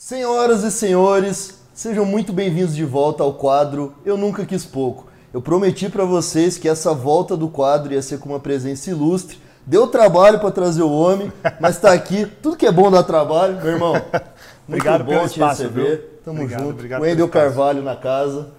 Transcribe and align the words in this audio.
Senhoras 0.00 0.62
e 0.62 0.70
senhores, 0.70 1.58
sejam 1.74 2.04
muito 2.04 2.32
bem-vindos 2.32 2.72
de 2.72 2.84
volta 2.84 3.24
ao 3.24 3.34
quadro 3.34 3.92
Eu 4.06 4.16
Nunca 4.16 4.46
Quis 4.46 4.64
Pouco. 4.64 5.08
Eu 5.34 5.42
prometi 5.42 5.88
para 5.88 6.04
vocês 6.04 6.56
que 6.56 6.68
essa 6.68 6.94
volta 6.94 7.36
do 7.36 7.48
quadro 7.48 7.92
ia 7.92 8.00
ser 8.00 8.20
com 8.20 8.28
uma 8.28 8.38
presença 8.38 8.90
ilustre. 8.90 9.40
Deu 9.66 9.88
trabalho 9.88 10.38
para 10.38 10.52
trazer 10.52 10.82
o 10.82 10.92
homem, 10.92 11.32
mas 11.60 11.74
está 11.74 11.92
aqui. 11.92 12.24
Tudo 12.26 12.56
que 12.56 12.64
é 12.64 12.70
bom 12.70 12.92
dá 12.92 13.02
trabalho, 13.02 13.56
meu 13.56 13.72
irmão. 13.72 13.94
Muito 14.68 14.88
obrigado 14.88 15.02
bom 15.02 15.10
pelo 15.14 15.28
te 15.28 15.32
espaço, 15.32 15.62
receber. 15.64 15.96
viu? 15.96 16.08
Tamo 16.24 16.42
Obrigado, 16.42 16.60
junto. 16.60 16.74
obrigado 16.74 17.02
Wendel. 17.02 17.28
Carvalho 17.28 17.82
na 17.82 17.96
casa. 17.96 18.50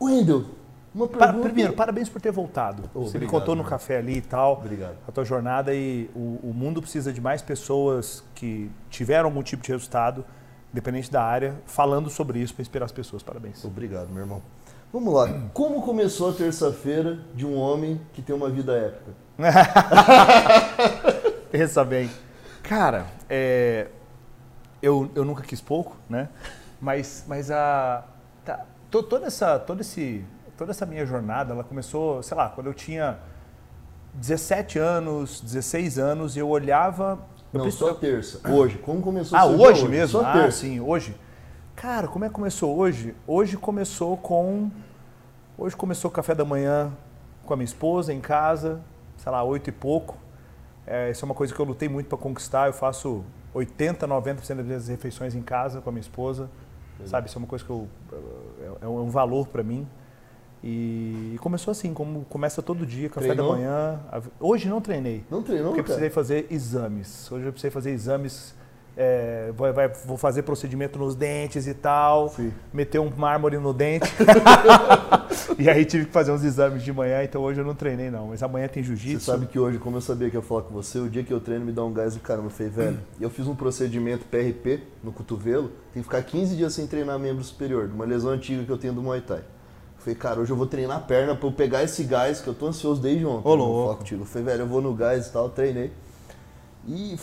Wendel, 0.00 0.44
uma 0.94 1.08
Pa- 1.08 1.18
pergunta. 1.26 1.48
primeiro, 1.48 1.72
parabéns 1.72 2.08
por 2.08 2.20
ter 2.20 2.30
voltado. 2.30 2.84
Oh, 2.94 3.00
Você 3.00 3.18
me 3.18 3.24
obrigado, 3.24 3.30
contou 3.30 3.56
no 3.56 3.64
café 3.64 3.98
ali 3.98 4.18
e 4.18 4.22
tal. 4.22 4.54
Obrigado. 4.54 4.96
A 5.08 5.12
tua 5.12 5.24
jornada 5.24 5.74
e 5.74 6.08
o, 6.14 6.38
o 6.42 6.52
mundo 6.54 6.80
precisa 6.80 7.12
de 7.12 7.20
mais 7.20 7.42
pessoas 7.42 8.22
que 8.34 8.70
tiveram 8.90 9.28
algum 9.28 9.42
tipo 9.42 9.62
de 9.62 9.72
resultado, 9.72 10.24
independente 10.72 11.10
da 11.10 11.22
área, 11.22 11.56
falando 11.66 12.08
sobre 12.10 12.38
isso 12.38 12.54
para 12.54 12.62
inspirar 12.62 12.84
as 12.84 12.92
pessoas. 12.92 13.22
Parabéns. 13.22 13.64
Obrigado, 13.64 14.08
meu 14.10 14.22
irmão. 14.22 14.42
Vamos 14.92 15.12
lá. 15.12 15.28
Como 15.52 15.82
começou 15.82 16.30
a 16.30 16.32
terça-feira 16.32 17.18
de 17.34 17.44
um 17.44 17.56
homem 17.56 18.00
que 18.12 18.22
tem 18.22 18.34
uma 18.34 18.48
vida 18.48 18.72
épica? 18.76 19.12
Pensa 21.50 21.84
bem. 21.84 22.08
Cara, 22.62 23.06
é, 23.28 23.88
eu, 24.80 25.10
eu 25.14 25.24
nunca 25.24 25.42
quis 25.42 25.60
pouco, 25.60 25.96
né? 26.08 26.28
Mas, 26.80 27.24
mas 27.26 27.50
a, 27.50 28.04
tá, 28.44 28.64
essa, 29.26 29.58
toda, 29.58 29.80
esse, 29.80 30.24
toda 30.56 30.70
essa 30.70 30.86
minha 30.86 31.04
jornada, 31.04 31.52
ela 31.52 31.64
começou, 31.64 32.22
sei 32.22 32.36
lá, 32.36 32.48
quando 32.48 32.68
eu 32.68 32.74
tinha 32.74 33.18
17 34.14 34.78
anos, 34.78 35.40
16 35.40 35.98
anos, 35.98 36.36
e 36.36 36.38
eu 36.38 36.48
olhava... 36.48 37.18
eu 37.52 37.58
Não, 37.58 37.64
preciso- 37.64 37.88
só 37.88 37.94
terça. 37.94 38.40
Hoje. 38.50 38.78
Como 38.78 39.02
começou 39.02 39.38
ah, 39.38 39.46
dia 39.46 39.56
hoje 39.56 39.88
mesmo? 39.88 40.20
Só 40.20 40.26
ah, 40.26 40.32
terça. 40.32 40.58
sim, 40.58 40.80
hoje. 40.80 41.16
Cara, 41.74 42.06
como 42.06 42.24
é 42.24 42.28
que 42.28 42.34
começou 42.34 42.76
hoje? 42.76 43.14
Hoje 43.26 43.56
começou 43.56 44.16
com. 44.16 44.70
Hoje 45.58 45.74
começou 45.76 46.10
o 46.10 46.14
café 46.14 46.34
da 46.34 46.44
manhã 46.44 46.92
com 47.44 47.52
a 47.52 47.56
minha 47.56 47.64
esposa 47.64 48.12
em 48.12 48.20
casa, 48.20 48.80
sei 49.16 49.30
lá, 49.30 49.42
oito 49.42 49.68
e 49.68 49.72
pouco. 49.72 50.16
É, 50.86 51.10
isso 51.10 51.24
é 51.24 51.26
uma 51.26 51.34
coisa 51.34 51.52
que 51.52 51.60
eu 51.60 51.64
lutei 51.64 51.88
muito 51.88 52.08
para 52.08 52.18
conquistar. 52.18 52.68
Eu 52.68 52.72
faço 52.72 53.24
80, 53.52 54.06
90% 54.06 54.54
das 54.56 54.66
minhas 54.66 54.88
refeições 54.88 55.34
em 55.34 55.42
casa 55.42 55.80
com 55.80 55.90
a 55.90 55.92
minha 55.92 56.00
esposa. 56.00 56.48
Sabe, 57.06 57.28
isso 57.28 57.36
é 57.36 57.40
uma 57.40 57.48
coisa 57.48 57.64
que 57.64 57.70
eu, 57.70 57.88
é, 58.80 58.84
é 58.84 58.88
um 58.88 59.10
valor 59.10 59.48
para 59.48 59.62
mim. 59.62 59.86
E, 60.66 61.36
começou 61.40 61.72
assim, 61.72 61.92
como 61.92 62.24
começa 62.24 62.62
todo 62.62 62.86
dia, 62.86 63.10
café 63.10 63.26
Treinou? 63.26 63.50
da 63.52 63.58
manhã. 63.58 64.00
Hoje 64.40 64.66
não 64.66 64.80
treinei. 64.80 65.22
Não 65.30 65.42
treinou, 65.42 65.72
Porque 65.74 65.82
cara? 65.82 65.92
eu 66.02 66.10
precisei 66.10 66.10
fazer 66.10 66.46
exames. 66.50 67.30
Hoje 67.30 67.44
eu 67.44 67.52
precisei 67.52 67.70
fazer 67.70 67.90
exames. 67.90 68.54
é, 68.96 69.52
vai- 69.56 69.72
vai- 69.72 69.88
vou 70.06 70.16
fazer 70.16 70.42
procedimento 70.42 70.98
nos 71.00 71.14
dentes 71.16 71.66
e 71.66 71.74
tal. 71.74 72.28
Sim. 72.30 72.52
Meter 72.72 73.00
um 73.00 73.10
mármore 73.14 73.58
no 73.58 73.74
dente. 73.74 74.08
e 75.58 75.68
aí 75.68 75.84
tive 75.84 76.06
que 76.06 76.12
fazer 76.12 76.30
uns 76.32 76.44
exames 76.44 76.82
de 76.82 76.92
manhã, 76.92 77.22
então 77.24 77.42
hoje 77.42 77.60
eu 77.60 77.64
não 77.64 77.74
treinei 77.74 78.08
não. 78.10 78.28
Mas 78.28 78.42
amanhã 78.42 78.68
tem 78.68 78.82
Você 78.82 78.88
jiu-jitsu. 78.94 79.24
sabe 79.32 79.46
que 79.46 79.58
hoje, 79.58 79.78
como 79.78 79.96
eu 79.96 80.00
sabia 80.00 80.30
que 80.30 80.36
ia 80.36 80.42
falar 80.42 80.62
com 80.62 80.72
você, 80.72 80.98
o 80.98 81.10
dia 81.10 81.22
que 81.24 81.32
eu 81.32 81.40
treino 81.40 81.64
me 81.64 81.72
dá 81.72 81.84
um 81.84 81.92
gás 81.92 82.14
do 82.14 82.20
caramba. 82.20 82.46
Eu 82.46 82.50
falei, 82.50 82.70
velho, 82.72 83.00
e 83.18 83.22
eu 83.24 83.28
fiz 83.30 83.46
um 83.48 83.54
procedimento 83.56 84.24
PRP 84.26 84.80
no 85.02 85.10
cotovelo, 85.12 85.72
tem 85.92 86.00
que 86.02 86.08
ficar 86.08 86.22
15 86.22 86.56
dias 86.56 86.72
sem 86.72 86.86
treinar 86.86 87.18
membro 87.18 87.42
superior, 87.44 87.88
de 87.88 87.94
uma 87.94 88.04
lesão 88.04 88.30
antiga 88.30 88.62
que 88.64 88.70
eu 88.70 88.78
tenho 88.78 88.92
do 88.94 89.02
Muay 89.02 89.20
Thai. 89.20 89.40
Falei, 90.04 90.18
cara, 90.18 90.38
hoje 90.38 90.52
eu 90.52 90.56
vou 90.56 90.66
treinar 90.66 90.98
a 90.98 91.00
perna 91.00 91.34
pra 91.34 91.48
eu 91.48 91.52
pegar 91.52 91.82
esse 91.82 92.04
gás 92.04 92.38
que 92.38 92.46
eu 92.46 92.52
tô 92.52 92.66
ansioso 92.66 93.00
desde 93.00 93.24
ontem. 93.24 93.48
Ô, 93.48 93.54
louco. 93.54 94.04
Eu 94.12 94.26
falei, 94.26 94.44
velho, 94.44 94.60
eu 94.60 94.66
vou 94.66 94.82
no 94.82 94.92
gás 94.92 95.28
e 95.28 95.32
tal, 95.32 95.48
treinei. 95.48 95.90
E 96.86 97.18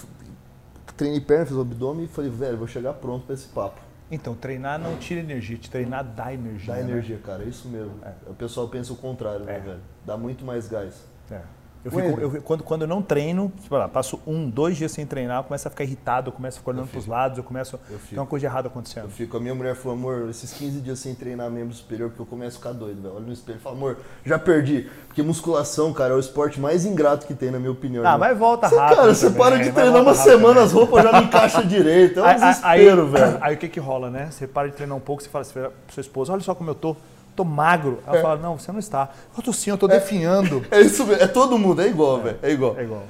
treinei 0.97 1.21
perna, 1.21 1.45
fiz 1.45 1.55
o 1.55 1.61
abdômen 1.61 2.05
e 2.05 2.07
falei, 2.07 2.31
velho, 2.31 2.57
vou 2.57 2.65
chegar 2.65 2.93
pronto 2.93 3.27
pra 3.27 3.35
esse 3.35 3.45
papo. 3.49 3.79
Então, 4.09 4.33
treinar 4.33 4.79
não 4.79 4.97
tira 4.97 5.19
energia, 5.19 5.59
te 5.59 5.69
treinar 5.69 6.03
dá 6.03 6.33
energia. 6.33 6.73
Dá 6.73 6.81
né? 6.81 6.89
energia, 6.89 7.19
cara, 7.23 7.43
é 7.43 7.47
isso 7.49 7.67
mesmo. 7.67 7.93
O 8.25 8.33
pessoal 8.33 8.67
pensa 8.67 8.91
o 8.91 8.95
contrário, 8.95 9.45
né, 9.45 9.57
É. 9.57 9.59
velho? 9.59 9.79
Dá 10.03 10.17
muito 10.17 10.43
mais 10.43 10.67
gás. 10.67 11.05
É. 11.29 11.39
Eu 11.83 11.89
fico, 11.91 12.21
eu- 12.21 12.41
quando, 12.43 12.63
quando 12.63 12.81
eu 12.83 12.87
não 12.87 13.01
treino, 13.01 13.51
sei 13.67 13.75
lá, 13.75 13.87
passo 13.87 14.19
um, 14.27 14.47
dois 14.47 14.77
dias 14.77 14.91
sem 14.91 15.03
treinar, 15.03 15.39
eu 15.39 15.43
começo 15.45 15.67
a 15.67 15.71
ficar 15.71 15.83
irritado, 15.83 16.29
eu 16.29 16.31
começo 16.31 16.57
a 16.57 16.59
ficar 16.59 16.71
olhando 16.73 16.87
para 16.89 16.99
os 16.99 17.07
lados, 17.07 17.37
eu 17.39 17.43
começo. 17.43 17.79
Eu 17.89 17.97
Tem 18.07 18.19
uma 18.19 18.25
coisa 18.27 18.45
errada 18.45 18.67
Eu 18.67 18.71
acontecendo. 18.71 19.09
fico, 19.09 19.35
a 19.35 19.39
minha 19.39 19.55
mulher 19.55 19.75
falou, 19.75 19.97
amor, 19.97 20.29
esses 20.29 20.53
15 20.53 20.79
dias 20.79 20.99
sem 20.99 21.15
treinar 21.15 21.49
membro 21.49 21.73
superior, 21.73 22.09
porque 22.09 22.21
eu 22.21 22.25
começo 22.27 22.57
a 22.57 22.59
ficar 22.59 22.73
doido, 22.73 23.01
velho. 23.01 23.15
Olha 23.15 23.25
no 23.25 23.33
espelho 23.33 23.57
e 23.57 23.61
falo, 23.61 23.77
amor, 23.77 23.97
já 24.23 24.37
perdi. 24.37 24.87
Porque 25.07 25.23
musculação, 25.23 25.91
cara, 25.91 26.13
é 26.13 26.15
o 26.15 26.19
esporte 26.19 26.59
mais 26.59 26.85
ingrato 26.85 27.25
que 27.25 27.33
tem, 27.33 27.49
na 27.49 27.57
minha 27.57 27.71
opinião. 27.71 28.05
Ah, 28.05 28.11
né? 28.11 28.17
mas 28.19 28.37
volta 28.37 28.69
Você, 28.69 28.75
rápido. 28.75 28.95
Cara, 28.97 29.13
você 29.15 29.25
também, 29.25 29.39
para 29.41 29.57
de 29.57 29.63
vai 29.71 29.73
treinar 29.73 30.01
uma 30.03 30.13
semana, 30.13 30.47
também. 30.49 30.63
as 30.63 30.71
roupas 30.71 31.03
já 31.03 31.11
não 31.11 31.21
encaixam 31.23 31.65
direito. 31.65 32.19
É 32.19 32.21
um 32.21 32.25
Aí- 32.27 32.35
desespero, 32.39 33.01
aí, 33.05 33.09
velho. 33.09 33.37
Aí 33.41 33.55
o 33.55 33.57
que 33.57 33.67
que 33.67 33.79
rola, 33.79 34.09
né? 34.11 34.27
Você 34.29 34.45
para 34.45 34.67
de 34.69 34.75
treinar 34.75 34.95
um 34.95 35.01
pouco, 35.01 35.23
você 35.23 35.29
fala 35.29 35.41
assim 35.41 35.53
pra 35.53 35.71
sua 35.89 36.01
esposa, 36.01 36.31
olha 36.31 36.41
só 36.43 36.53
como 36.53 36.69
eu 36.69 36.75
tô, 36.75 36.95
tô 37.35 37.43
magro. 37.43 37.99
Ela 38.05 38.17
É. 38.17 38.21
fala, 38.21 38.39
não, 38.39 38.57
você 38.57 38.71
não 38.71 38.79
está. 38.79 39.09
Eu 39.35 39.43
tô 39.43 39.51
sim, 39.53 39.69
eu 39.69 39.77
tô 39.77 39.87
definhando. 39.87 40.65
É 40.71 40.81
isso 40.81 41.05
mesmo, 41.05 41.21
é 41.23 41.27
todo 41.27 41.57
mundo, 41.57 41.81
é 41.81 41.87
igual, 41.87 42.21
velho. 42.21 42.39
É 42.41 42.51
igual. 42.51 42.77
É 42.77 42.83
igual. 42.83 43.03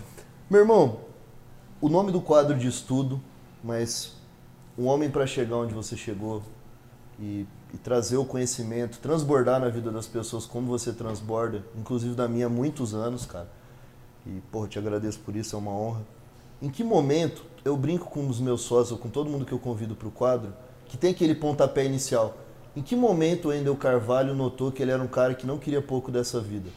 Meu 0.49 0.61
irmão, 0.61 0.97
o 1.79 1.89
nome 1.89 2.11
do 2.11 2.21
quadro 2.21 2.57
de 2.57 2.67
estudo, 2.67 3.19
mas 3.63 4.15
um 4.77 4.87
homem 4.87 5.09
para 5.09 5.25
chegar 5.25 5.57
onde 5.57 5.73
você 5.73 5.95
chegou 5.97 6.41
e, 7.19 7.45
e 7.73 7.77
trazer 7.77 8.17
o 8.17 8.25
conhecimento, 8.25 8.99
transbordar 8.99 9.59
na 9.59 9.69
vida 9.69 9.91
das 9.91 10.07
pessoas 10.07 10.45
como 10.45 10.67
você 10.67 10.91
transborda, 10.91 11.63
inclusive 11.77 12.15
da 12.15 12.27
minha 12.27 12.47
há 12.47 12.49
muitos 12.49 12.93
anos, 12.93 13.25
cara. 13.25 13.47
E, 14.25 14.39
porra, 14.51 14.67
te 14.67 14.77
agradeço 14.77 15.19
por 15.19 15.35
isso, 15.35 15.55
é 15.55 15.59
uma 15.59 15.71
honra. 15.71 16.01
Em 16.61 16.69
que 16.69 16.83
momento 16.83 17.43
eu 17.65 17.75
brinco 17.75 18.05
com 18.09 18.27
os 18.27 18.39
meus 18.39 18.61
sócios, 18.61 18.91
ou 18.91 18.97
com 18.97 19.09
todo 19.09 19.29
mundo 19.29 19.45
que 19.45 19.51
eu 19.51 19.59
convido 19.59 19.95
para 19.95 20.07
o 20.07 20.11
quadro, 20.11 20.53
que 20.85 20.97
tem 20.97 21.11
aquele 21.11 21.33
pontapé 21.33 21.85
inicial? 21.85 22.35
Em 22.75 22.81
que 22.81 22.95
momento 22.95 23.49
o 23.49 23.53
Endel 23.53 23.75
Carvalho 23.75 24.33
notou 24.33 24.71
que 24.71 24.81
ele 24.81 24.91
era 24.91 25.01
um 25.01 25.07
cara 25.07 25.33
que 25.33 25.45
não 25.45 25.57
queria 25.57 25.81
pouco 25.81 26.09
dessa 26.09 26.39
vida? 26.39 26.69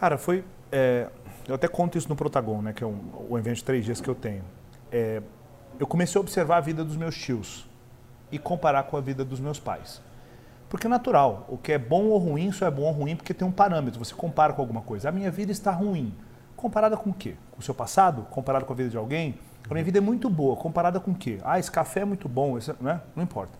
Cara, 0.00 0.16
foi. 0.16 0.44
é, 0.72 1.08
eu 1.46 1.54
até 1.54 1.68
conto 1.68 1.98
isso 1.98 2.08
no 2.08 2.16
Protagon, 2.16 2.62
né? 2.62 2.72
Que 2.72 2.84
é 2.84 2.86
um, 2.86 2.98
o 3.28 3.38
evento 3.38 3.56
de 3.56 3.64
três 3.64 3.84
dias 3.84 4.00
que 4.00 4.08
eu 4.08 4.14
tenho. 4.14 4.42
É, 4.90 5.22
eu 5.78 5.86
comecei 5.86 6.18
a 6.18 6.22
observar 6.22 6.56
a 6.58 6.60
vida 6.60 6.84
dos 6.84 6.96
meus 6.96 7.16
tios 7.16 7.68
e 8.32 8.38
comparar 8.38 8.84
com 8.84 8.96
a 8.96 9.00
vida 9.00 9.24
dos 9.24 9.40
meus 9.40 9.58
pais. 9.58 10.00
Porque 10.68 10.86
é 10.86 10.90
natural. 10.90 11.46
O 11.48 11.58
que 11.58 11.72
é 11.72 11.78
bom 11.78 12.04
ou 12.06 12.18
ruim, 12.18 12.52
só 12.52 12.66
é 12.66 12.70
bom 12.70 12.82
ou 12.82 12.92
ruim 12.92 13.16
porque 13.16 13.34
tem 13.34 13.46
um 13.46 13.52
parâmetro. 13.52 14.02
Você 14.02 14.14
compara 14.14 14.52
com 14.52 14.62
alguma 14.62 14.82
coisa. 14.82 15.08
A 15.08 15.12
minha 15.12 15.30
vida 15.30 15.52
está 15.52 15.70
ruim. 15.70 16.14
Comparada 16.56 16.96
com 16.96 17.10
o 17.10 17.14
quê? 17.14 17.34
Com 17.52 17.60
o 17.60 17.62
seu 17.62 17.74
passado? 17.74 18.22
Comparada 18.30 18.64
com 18.64 18.72
a 18.72 18.76
vida 18.76 18.90
de 18.90 18.96
alguém? 18.96 19.38
A 19.68 19.72
minha 19.72 19.84
vida 19.84 19.98
é 19.98 20.00
muito 20.00 20.28
boa. 20.28 20.56
Comparada 20.56 20.98
com 20.98 21.10
o 21.10 21.14
quê? 21.14 21.38
Ah, 21.42 21.58
esse 21.58 21.70
café 21.70 22.00
é 22.00 22.04
muito 22.04 22.28
bom. 22.28 22.58
Esse, 22.58 22.74
né? 22.80 23.00
Não 23.14 23.22
importa. 23.22 23.52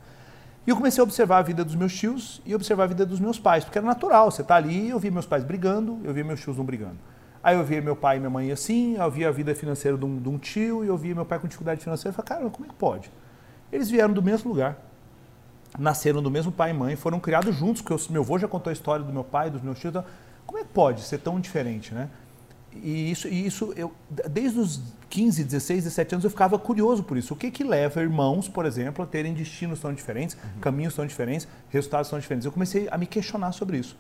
E 0.69 0.71
eu 0.71 0.77
comecei 0.77 1.01
a 1.01 1.03
observar 1.03 1.39
a 1.39 1.41
vida 1.41 1.65
dos 1.65 1.75
meus 1.75 1.95
tios 1.97 2.43
e 2.45 2.55
observar 2.55 2.85
a 2.85 2.87
vida 2.89 3.07
dos 3.07 3.19
meus 3.19 3.39
pais, 3.39 3.65
porque 3.65 3.79
era 3.79 3.87
natural. 3.87 4.31
Você 4.31 4.43
está 4.43 4.57
ali, 4.57 4.91
eu 4.91 4.99
via 4.99 5.11
meus 5.11 5.25
pais 5.25 5.43
brigando, 5.43 5.99
eu 6.05 6.13
via 6.13 6.23
meus 6.23 6.41
tios 6.41 6.59
não 6.59 6.65
brigando. 6.67 6.99
Aí 7.43 7.57
eu 7.57 7.65
via 7.65 7.81
meu 7.81 7.97
pai 7.97 8.19
e 8.19 8.21
minha 8.21 8.29
mãe 8.29 8.53
assim, 8.53 8.95
eu 8.97 9.11
via 9.11 9.29
a 9.31 9.33
vida 9.33 9.55
financeira 9.55 9.97
de 9.97 10.05
um, 10.05 10.19
de 10.21 10.29
um 10.29 10.37
tio 10.37 10.85
e 10.85 10.89
eu 10.89 10.95
via 10.99 11.15
meu 11.15 11.25
pai 11.25 11.39
com 11.39 11.47
dificuldade 11.49 11.83
financeira. 11.83 12.11
Eu 12.11 12.23
falei, 12.23 12.29
cara, 12.43 12.51
como 12.51 12.67
é 12.67 12.69
que 12.69 12.75
pode? 12.75 13.11
Eles 13.73 13.89
vieram 13.89 14.13
do 14.13 14.23
mesmo 14.23 14.51
lugar, 14.51 14.77
nasceram 15.79 16.23
do 16.23 16.31
mesmo 16.31 16.53
pai 16.53 16.73
e 16.73 16.75
mãe, 16.75 16.97
foram 16.97 17.19
criados 17.19 17.57
juntos, 17.57 17.81
porque 17.81 17.95
eu- 17.95 18.13
meu 18.13 18.21
avô 18.21 18.39
já 18.39 18.47
contou 18.47 18.69
a 18.69 18.75
história 18.75 19.03
do 19.03 19.11
meu 19.11 19.25
pai, 19.25 19.49
dos 19.49 19.63
meus 19.63 19.79
tios. 19.79 19.91
Então, 19.91 20.05
como 20.47 20.59
é 20.59 20.65
que 20.65 20.69
pode 20.69 21.01
ser 21.01 21.17
tão 21.17 21.41
diferente, 21.41 21.95
né? 21.95 22.11
E 22.73 23.11
isso, 23.11 23.29
e 23.29 23.47
isso 23.47 23.73
eu, 23.77 23.93
desde 24.11 24.59
os 24.59 24.81
15, 25.09 25.43
16, 25.45 25.85
17 25.85 26.15
anos 26.15 26.25
eu 26.25 26.31
ficava 26.31 26.59
curioso 26.59 27.03
por 27.03 27.17
isso. 27.17 27.35
O 27.35 27.37
que 27.37 27.51
que 27.51 27.65
leva 27.65 28.01
irmãos, 28.03 28.49
por 28.49 28.67
exemplo, 28.67 29.03
a 29.03 29.07
terem 29.07 29.33
destinos 29.33 29.81
tão 29.81 29.93
diferentes, 29.93 30.37
caminhos 30.61 30.95
tão 30.95 31.07
diferentes, 31.07 31.49
resultados 31.71 32.11
tão 32.11 32.19
diferentes? 32.19 32.45
Eu 32.45 32.53
comecei 32.53 32.89
a 32.91 32.99
me 32.99 33.07
questionar 33.07 33.53
sobre 33.53 33.79
isso. 33.79 33.97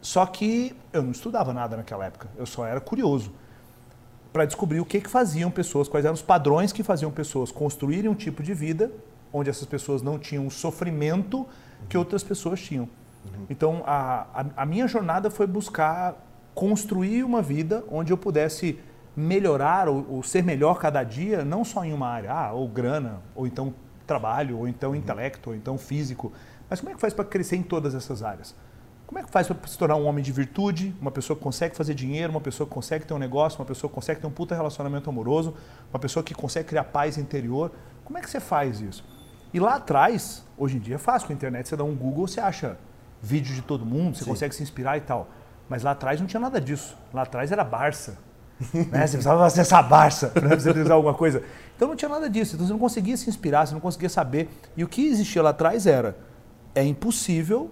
Só 0.00 0.26
que 0.26 0.76
eu 0.92 1.02
não 1.02 1.12
estudava 1.12 1.52
nada 1.54 1.76
naquela 1.76 2.04
época, 2.04 2.28
eu 2.36 2.44
só 2.44 2.66
era 2.66 2.80
curioso 2.80 3.32
para 4.34 4.44
descobrir 4.44 4.80
o 4.80 4.84
que 4.84 5.00
que 5.00 5.08
faziam 5.08 5.50
pessoas, 5.50 5.88
quais 5.88 6.04
eram 6.04 6.14
os 6.14 6.20
padrões 6.20 6.72
que 6.72 6.82
faziam 6.82 7.10
pessoas 7.10 7.52
construírem 7.52 8.10
um 8.10 8.14
tipo 8.14 8.42
de 8.42 8.52
vida 8.52 8.90
onde 9.32 9.50
essas 9.50 9.66
pessoas 9.66 10.02
não 10.02 10.18
tinham 10.18 10.46
o 10.46 10.50
sofrimento 10.50 11.46
que 11.88 11.98
outras 11.98 12.22
pessoas 12.22 12.60
tinham. 12.60 12.88
Então, 13.50 13.82
a, 13.86 14.26
a, 14.34 14.46
a 14.58 14.66
minha 14.66 14.86
jornada 14.86 15.30
foi 15.30 15.46
buscar 15.46 16.14
construir 16.54 17.24
uma 17.24 17.42
vida 17.42 17.84
onde 17.90 18.12
eu 18.12 18.16
pudesse 18.16 18.78
melhorar 19.16 19.88
ou, 19.88 20.06
ou 20.08 20.22
ser 20.22 20.42
melhor 20.42 20.78
cada 20.78 21.02
dia, 21.02 21.44
não 21.44 21.64
só 21.64 21.84
em 21.84 21.92
uma 21.92 22.08
área, 22.08 22.32
ah, 22.32 22.52
ou 22.52 22.68
grana, 22.68 23.20
ou 23.34 23.46
então 23.46 23.74
trabalho, 24.06 24.58
ou 24.58 24.68
então 24.68 24.94
intelecto, 24.94 25.50
ou 25.50 25.56
então 25.56 25.78
físico, 25.78 26.32
mas 26.68 26.80
como 26.80 26.90
é 26.90 26.94
que 26.94 27.00
faz 27.00 27.12
para 27.12 27.24
crescer 27.24 27.56
em 27.56 27.62
todas 27.62 27.94
essas 27.94 28.22
áreas? 28.22 28.54
Como 29.06 29.18
é 29.18 29.22
que 29.22 29.30
faz 29.30 29.46
para 29.46 29.68
se 29.68 29.76
tornar 29.78 29.96
um 29.96 30.06
homem 30.06 30.24
de 30.24 30.32
virtude, 30.32 30.94
uma 31.00 31.10
pessoa 31.10 31.36
que 31.36 31.42
consegue 31.42 31.76
fazer 31.76 31.94
dinheiro, 31.94 32.30
uma 32.30 32.40
pessoa 32.40 32.66
que 32.66 32.72
consegue 32.72 33.04
ter 33.04 33.12
um 33.12 33.18
negócio, 33.18 33.60
uma 33.60 33.66
pessoa 33.66 33.88
que 33.88 33.94
consegue 33.94 34.20
ter 34.20 34.26
um 34.26 34.30
puta 34.30 34.54
relacionamento 34.54 35.08
amoroso, 35.10 35.54
uma 35.92 35.98
pessoa 35.98 36.22
que 36.22 36.34
consegue 36.34 36.68
criar 36.68 36.84
paz 36.84 37.18
interior? 37.18 37.70
Como 38.04 38.18
é 38.18 38.22
que 38.22 38.30
você 38.30 38.40
faz 38.40 38.80
isso? 38.80 39.04
E 39.52 39.60
lá 39.60 39.76
atrás, 39.76 40.44
hoje 40.56 40.78
em 40.78 40.80
dia 40.80 40.96
é 40.96 40.98
fácil, 40.98 41.28
com 41.28 41.32
a 41.32 41.36
internet 41.36 41.68
você 41.68 41.76
dá 41.76 41.84
um 41.84 41.94
Google, 41.94 42.26
você 42.26 42.40
acha 42.40 42.78
vídeo 43.22 43.54
de 43.54 43.62
todo 43.62 43.84
mundo, 43.84 44.16
você 44.16 44.24
Sim. 44.24 44.30
consegue 44.30 44.54
se 44.54 44.62
inspirar 44.62 44.96
e 44.96 45.02
tal. 45.02 45.28
Mas 45.68 45.82
lá 45.82 45.92
atrás 45.92 46.20
não 46.20 46.26
tinha 46.26 46.40
nada 46.40 46.60
disso. 46.60 46.96
Lá 47.12 47.22
atrás 47.22 47.50
era 47.50 47.64
Barça. 47.64 48.18
né? 48.72 49.06
Você 49.06 49.16
precisava 49.16 49.40
fazer 49.40 49.62
essa 49.62 49.82
barça 49.82 50.28
para 50.28 50.56
você 50.56 50.70
usar 50.70 50.94
alguma 50.94 51.14
coisa. 51.14 51.42
Então 51.74 51.88
não 51.88 51.96
tinha 51.96 52.08
nada 52.08 52.28
disso. 52.30 52.54
Então 52.54 52.66
você 52.66 52.72
não 52.72 52.78
conseguia 52.78 53.16
se 53.16 53.28
inspirar, 53.28 53.66
você 53.66 53.74
não 53.74 53.80
conseguia 53.80 54.08
saber. 54.08 54.48
E 54.76 54.84
o 54.84 54.88
que 54.88 55.06
existia 55.06 55.42
lá 55.42 55.50
atrás 55.50 55.86
era: 55.86 56.16
é 56.74 56.84
impossível, 56.84 57.70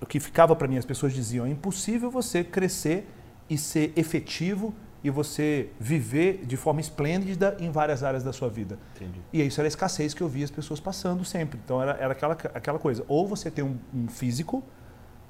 o 0.00 0.06
que 0.06 0.18
ficava 0.18 0.54
para 0.56 0.66
mim, 0.66 0.76
as 0.76 0.84
pessoas 0.84 1.12
diziam, 1.12 1.46
é 1.46 1.50
impossível 1.50 2.10
você 2.10 2.42
crescer 2.42 3.08
e 3.48 3.56
ser 3.56 3.92
efetivo 3.96 4.74
e 5.04 5.10
você 5.10 5.70
viver 5.78 6.44
de 6.44 6.56
forma 6.56 6.80
esplêndida 6.80 7.56
em 7.60 7.70
várias 7.70 8.02
áreas 8.02 8.24
da 8.24 8.32
sua 8.32 8.48
vida. 8.48 8.76
Entendi. 8.96 9.20
E 9.32 9.40
isso 9.40 9.60
era 9.60 9.66
a 9.66 9.68
escassez 9.68 10.12
que 10.12 10.20
eu 10.20 10.28
via 10.28 10.44
as 10.44 10.50
pessoas 10.50 10.80
passando 10.80 11.24
sempre. 11.24 11.60
Então 11.64 11.80
era, 11.80 11.92
era 11.92 12.12
aquela, 12.12 12.36
aquela 12.54 12.78
coisa: 12.78 13.04
ou 13.06 13.26
você 13.26 13.50
tem 13.50 13.64
um, 13.64 13.76
um 13.94 14.08
físico 14.08 14.64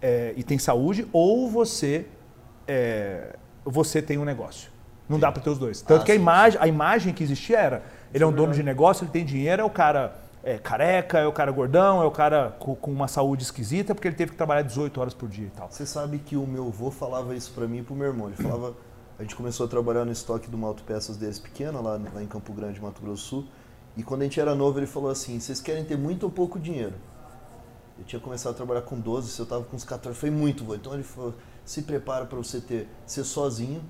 é, 0.00 0.34
e 0.36 0.42
tem 0.42 0.58
saúde, 0.58 1.06
ou 1.12 1.48
você, 1.50 2.06
é, 2.66 3.36
você 3.64 4.00
tem 4.00 4.18
um 4.18 4.24
negócio. 4.24 4.70
Não 5.08 5.16
sim. 5.16 5.20
dá 5.20 5.30
para 5.30 5.42
ter 5.42 5.50
os 5.50 5.58
dois. 5.58 5.80
Tanto 5.82 6.02
ah, 6.02 6.04
que 6.04 6.12
a 6.12 6.14
imagem, 6.14 6.60
a 6.60 6.66
imagem 6.66 7.12
que 7.12 7.22
existia 7.22 7.58
era: 7.58 7.82
ele 8.12 8.24
é 8.24 8.26
um 8.26 8.32
dono 8.32 8.52
de 8.52 8.62
negócio, 8.62 9.04
ele 9.04 9.12
tem 9.12 9.24
dinheiro, 9.24 9.62
é 9.62 9.64
o 9.64 9.70
cara 9.70 10.16
é, 10.42 10.58
careca, 10.58 11.18
é 11.18 11.26
o 11.26 11.32
cara 11.32 11.50
gordão, 11.52 12.02
é 12.02 12.04
o 12.04 12.10
cara 12.10 12.56
com, 12.58 12.74
com, 12.74 12.90
uma 12.90 13.08
saúde 13.08 13.44
esquisita, 13.44 13.94
porque 13.94 14.08
ele 14.08 14.16
teve 14.16 14.32
que 14.32 14.36
trabalhar 14.36 14.62
18 14.62 15.00
horas 15.00 15.14
por 15.14 15.28
dia 15.28 15.46
e 15.46 15.50
tal. 15.50 15.68
Você 15.70 15.86
sabe 15.86 16.18
que 16.18 16.36
o 16.36 16.46
meu 16.46 16.66
avô 16.66 16.90
falava 16.90 17.34
isso 17.34 17.52
para 17.52 17.66
mim 17.68 17.78
e 17.78 17.82
pro 17.82 17.94
meu 17.94 18.08
irmão. 18.08 18.28
Ele 18.28 18.36
falava 18.36 18.74
a 19.18 19.22
gente 19.22 19.34
começou 19.34 19.64
a 19.64 19.68
trabalhar 19.68 20.04
no 20.04 20.12
estoque 20.12 20.50
do 20.50 20.58
Malto 20.58 20.82
Peças 20.84 21.16
deles 21.16 21.38
pequena, 21.38 21.80
lá, 21.80 21.98
lá 22.12 22.22
em 22.22 22.26
Campo 22.26 22.52
Grande, 22.52 22.80
Mato 22.80 23.00
Grosso 23.00 23.22
do 23.22 23.28
Sul. 23.28 23.44
E 23.96 24.02
quando 24.02 24.20
a 24.20 24.24
gente 24.24 24.38
era 24.38 24.54
novo, 24.54 24.78
ele 24.78 24.86
falou 24.86 25.10
assim: 25.10 25.40
vocês 25.40 25.58
querem 25.58 25.84
ter 25.84 25.96
muito 25.96 26.24
ou 26.24 26.30
pouco 26.30 26.58
dinheiro? 26.58 26.92
Eu 27.98 28.04
tinha 28.04 28.20
começado 28.20 28.52
a 28.52 28.56
trabalhar 28.56 28.82
com 28.82 28.98
12, 28.98 29.30
se 29.30 29.40
eu 29.40 29.44
estava 29.44 29.64
com 29.64 29.74
uns 29.74 29.84
14, 29.84 30.18
foi 30.18 30.30
muito, 30.30 30.64
vô. 30.64 30.74
Então 30.74 30.92
ele 30.92 31.02
falou: 31.02 31.34
se 31.64 31.82
prepara 31.82 32.26
para 32.26 32.36
você 32.36 32.60
ter 32.60 32.88
ser 33.06 33.24
sozinho, 33.24 33.82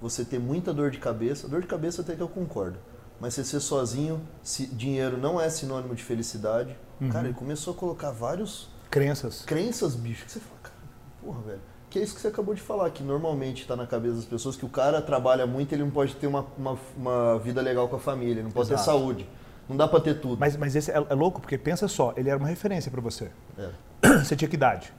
você 0.00 0.24
ter 0.24 0.38
muita 0.38 0.72
dor 0.72 0.90
de 0.90 0.98
cabeça. 0.98 1.48
Dor 1.48 1.60
de 1.60 1.66
cabeça 1.66 2.02
até 2.02 2.14
que 2.14 2.22
eu 2.22 2.28
concordo. 2.28 2.78
Mas 3.20 3.34
você 3.34 3.44
ser 3.44 3.60
sozinho, 3.60 4.20
se, 4.42 4.66
dinheiro 4.66 5.18
não 5.18 5.40
é 5.40 5.50
sinônimo 5.50 5.94
de 5.94 6.02
felicidade. 6.02 6.76
Uhum. 7.00 7.10
Cara, 7.10 7.26
ele 7.26 7.34
começou 7.34 7.74
a 7.74 7.76
colocar 7.76 8.10
vários. 8.10 8.68
Crenças. 8.90 9.42
Crenças, 9.42 9.94
bicho, 9.94 10.24
que 10.24 10.32
você 10.32 10.40
fala, 10.40 10.58
cara, 10.62 10.76
porra, 11.22 11.40
velho. 11.42 11.60
Que 11.90 11.98
é 11.98 12.02
isso 12.02 12.14
que 12.14 12.20
você 12.20 12.28
acabou 12.28 12.54
de 12.54 12.62
falar, 12.62 12.88
que 12.90 13.02
normalmente 13.02 13.62
está 13.62 13.74
na 13.74 13.86
cabeça 13.86 14.14
das 14.14 14.24
pessoas 14.24 14.54
que 14.54 14.64
o 14.64 14.68
cara 14.68 15.02
trabalha 15.02 15.44
muito 15.44 15.72
ele 15.72 15.82
não 15.82 15.90
pode 15.90 16.14
ter 16.14 16.28
uma, 16.28 16.46
uma, 16.56 16.78
uma 16.96 17.38
vida 17.38 17.60
legal 17.60 17.88
com 17.88 17.96
a 17.96 17.98
família, 17.98 18.44
não 18.44 18.50
pode 18.52 18.68
Exato. 18.68 18.80
ter 18.80 18.86
saúde. 18.86 19.28
Não 19.70 19.76
dá 19.76 19.86
para 19.86 20.00
ter 20.00 20.14
tudo. 20.14 20.36
Mas, 20.38 20.56
mas 20.56 20.74
esse 20.74 20.90
é, 20.90 20.96
é, 20.96 21.14
louco, 21.14 21.40
porque 21.40 21.56
pensa 21.56 21.86
só, 21.86 22.12
ele 22.16 22.28
era 22.28 22.36
uma 22.36 22.48
referência 22.48 22.90
para 22.90 23.00
você. 23.00 23.30
É. 23.56 23.70
Você 24.24 24.34
tinha 24.34 24.48
que 24.48 24.56
idade? 24.56 24.92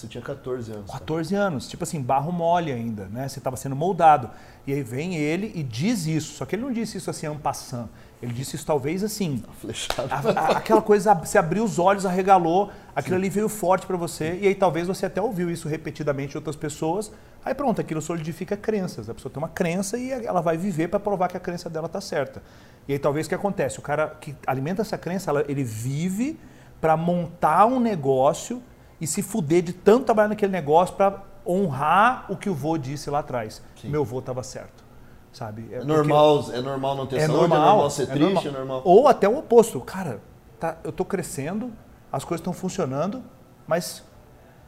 Você 0.00 0.08
tinha 0.08 0.22
14 0.22 0.72
anos. 0.72 0.90
14 0.90 1.34
cara. 1.34 1.46
anos, 1.46 1.68
tipo 1.68 1.84
assim, 1.84 2.00
barro 2.00 2.32
mole 2.32 2.72
ainda, 2.72 3.06
né? 3.06 3.28
Você 3.28 3.38
estava 3.38 3.56
sendo 3.56 3.76
moldado. 3.76 4.30
E 4.66 4.72
aí 4.72 4.82
vem 4.82 5.16
ele 5.16 5.52
e 5.54 5.62
diz 5.62 6.06
isso. 6.06 6.34
Só 6.34 6.46
que 6.46 6.56
ele 6.56 6.62
não 6.62 6.72
disse 6.72 6.96
isso 6.96 7.10
assim, 7.10 7.26
ampassando. 7.26 7.90
Ele 8.22 8.32
disse 8.32 8.56
isso 8.56 8.64
talvez 8.64 9.04
assim. 9.04 9.42
Flechado. 9.60 10.08
A, 10.10 10.40
a, 10.40 10.56
aquela 10.58 10.80
coisa, 10.80 11.12
você 11.12 11.36
abriu 11.36 11.64
os 11.64 11.78
olhos, 11.78 12.06
arregalou, 12.06 12.70
aquilo 12.96 13.16
Sim. 13.16 13.20
ali 13.20 13.30
veio 13.30 13.48
forte 13.48 13.86
para 13.86 13.96
você. 13.96 14.38
E 14.40 14.46
aí 14.46 14.54
talvez 14.54 14.86
você 14.86 15.06
até 15.06 15.20
ouviu 15.20 15.50
isso 15.50 15.68
repetidamente 15.68 16.30
de 16.30 16.38
outras 16.38 16.56
pessoas. 16.56 17.12
Aí 17.44 17.54
pronto, 17.54 17.80
aquilo 17.80 18.00
solidifica 18.00 18.56
crenças. 18.56 19.08
A 19.08 19.14
pessoa 19.14 19.32
tem 19.32 19.42
uma 19.42 19.48
crença 19.48 19.98
e 19.98 20.10
ela 20.10 20.40
vai 20.40 20.56
viver 20.56 20.88
para 20.88 21.00
provar 21.00 21.28
que 21.28 21.36
a 21.36 21.40
crença 21.40 21.68
dela 21.68 21.86
está 21.86 22.00
certa. 22.00 22.42
E 22.88 22.92
aí 22.92 22.98
talvez 22.98 23.26
o 23.26 23.28
que 23.28 23.34
acontece? 23.34 23.78
O 23.78 23.82
cara 23.82 24.08
que 24.20 24.34
alimenta 24.46 24.80
essa 24.80 24.96
crença, 24.96 25.30
ele 25.46 25.62
vive 25.62 26.38
para 26.80 26.96
montar 26.96 27.66
um 27.66 27.78
negócio 27.78 28.62
e 29.00 29.06
se 29.06 29.22
fuder 29.22 29.62
de 29.62 29.72
tanto 29.72 30.04
trabalhar 30.04 30.28
naquele 30.28 30.52
negócio 30.52 30.94
para 30.94 31.22
honrar 31.46 32.26
o 32.28 32.36
que 32.36 32.50
o 32.50 32.54
vô 32.54 32.76
disse 32.76 33.08
lá 33.08 33.20
atrás. 33.20 33.62
Sim. 33.80 33.88
Meu 33.88 34.04
vô 34.04 34.18
estava 34.18 34.42
certo. 34.42 34.84
Sabe? 35.32 35.68
É, 35.72 35.76
é 35.76 35.84
normal, 35.84 36.44
é 36.52 36.60
normal 36.60 36.96
não 36.96 37.06
ter 37.06 37.16
é 37.16 37.20
saúde, 37.20 37.40
normal, 37.40 37.58
é 37.58 37.66
normal 37.66 37.90
ser 37.90 38.02
é 38.02 38.06
triste, 38.06 38.44
normal. 38.44 38.44
é 38.44 38.50
normal. 38.50 38.82
Ou 38.84 39.08
até 39.08 39.28
o 39.28 39.38
oposto. 39.38 39.80
Cara, 39.80 40.20
tá, 40.58 40.76
eu 40.84 40.90
estou 40.90 41.06
crescendo, 41.06 41.72
as 42.12 42.24
coisas 42.24 42.40
estão 42.40 42.52
funcionando, 42.52 43.22
mas 43.66 44.04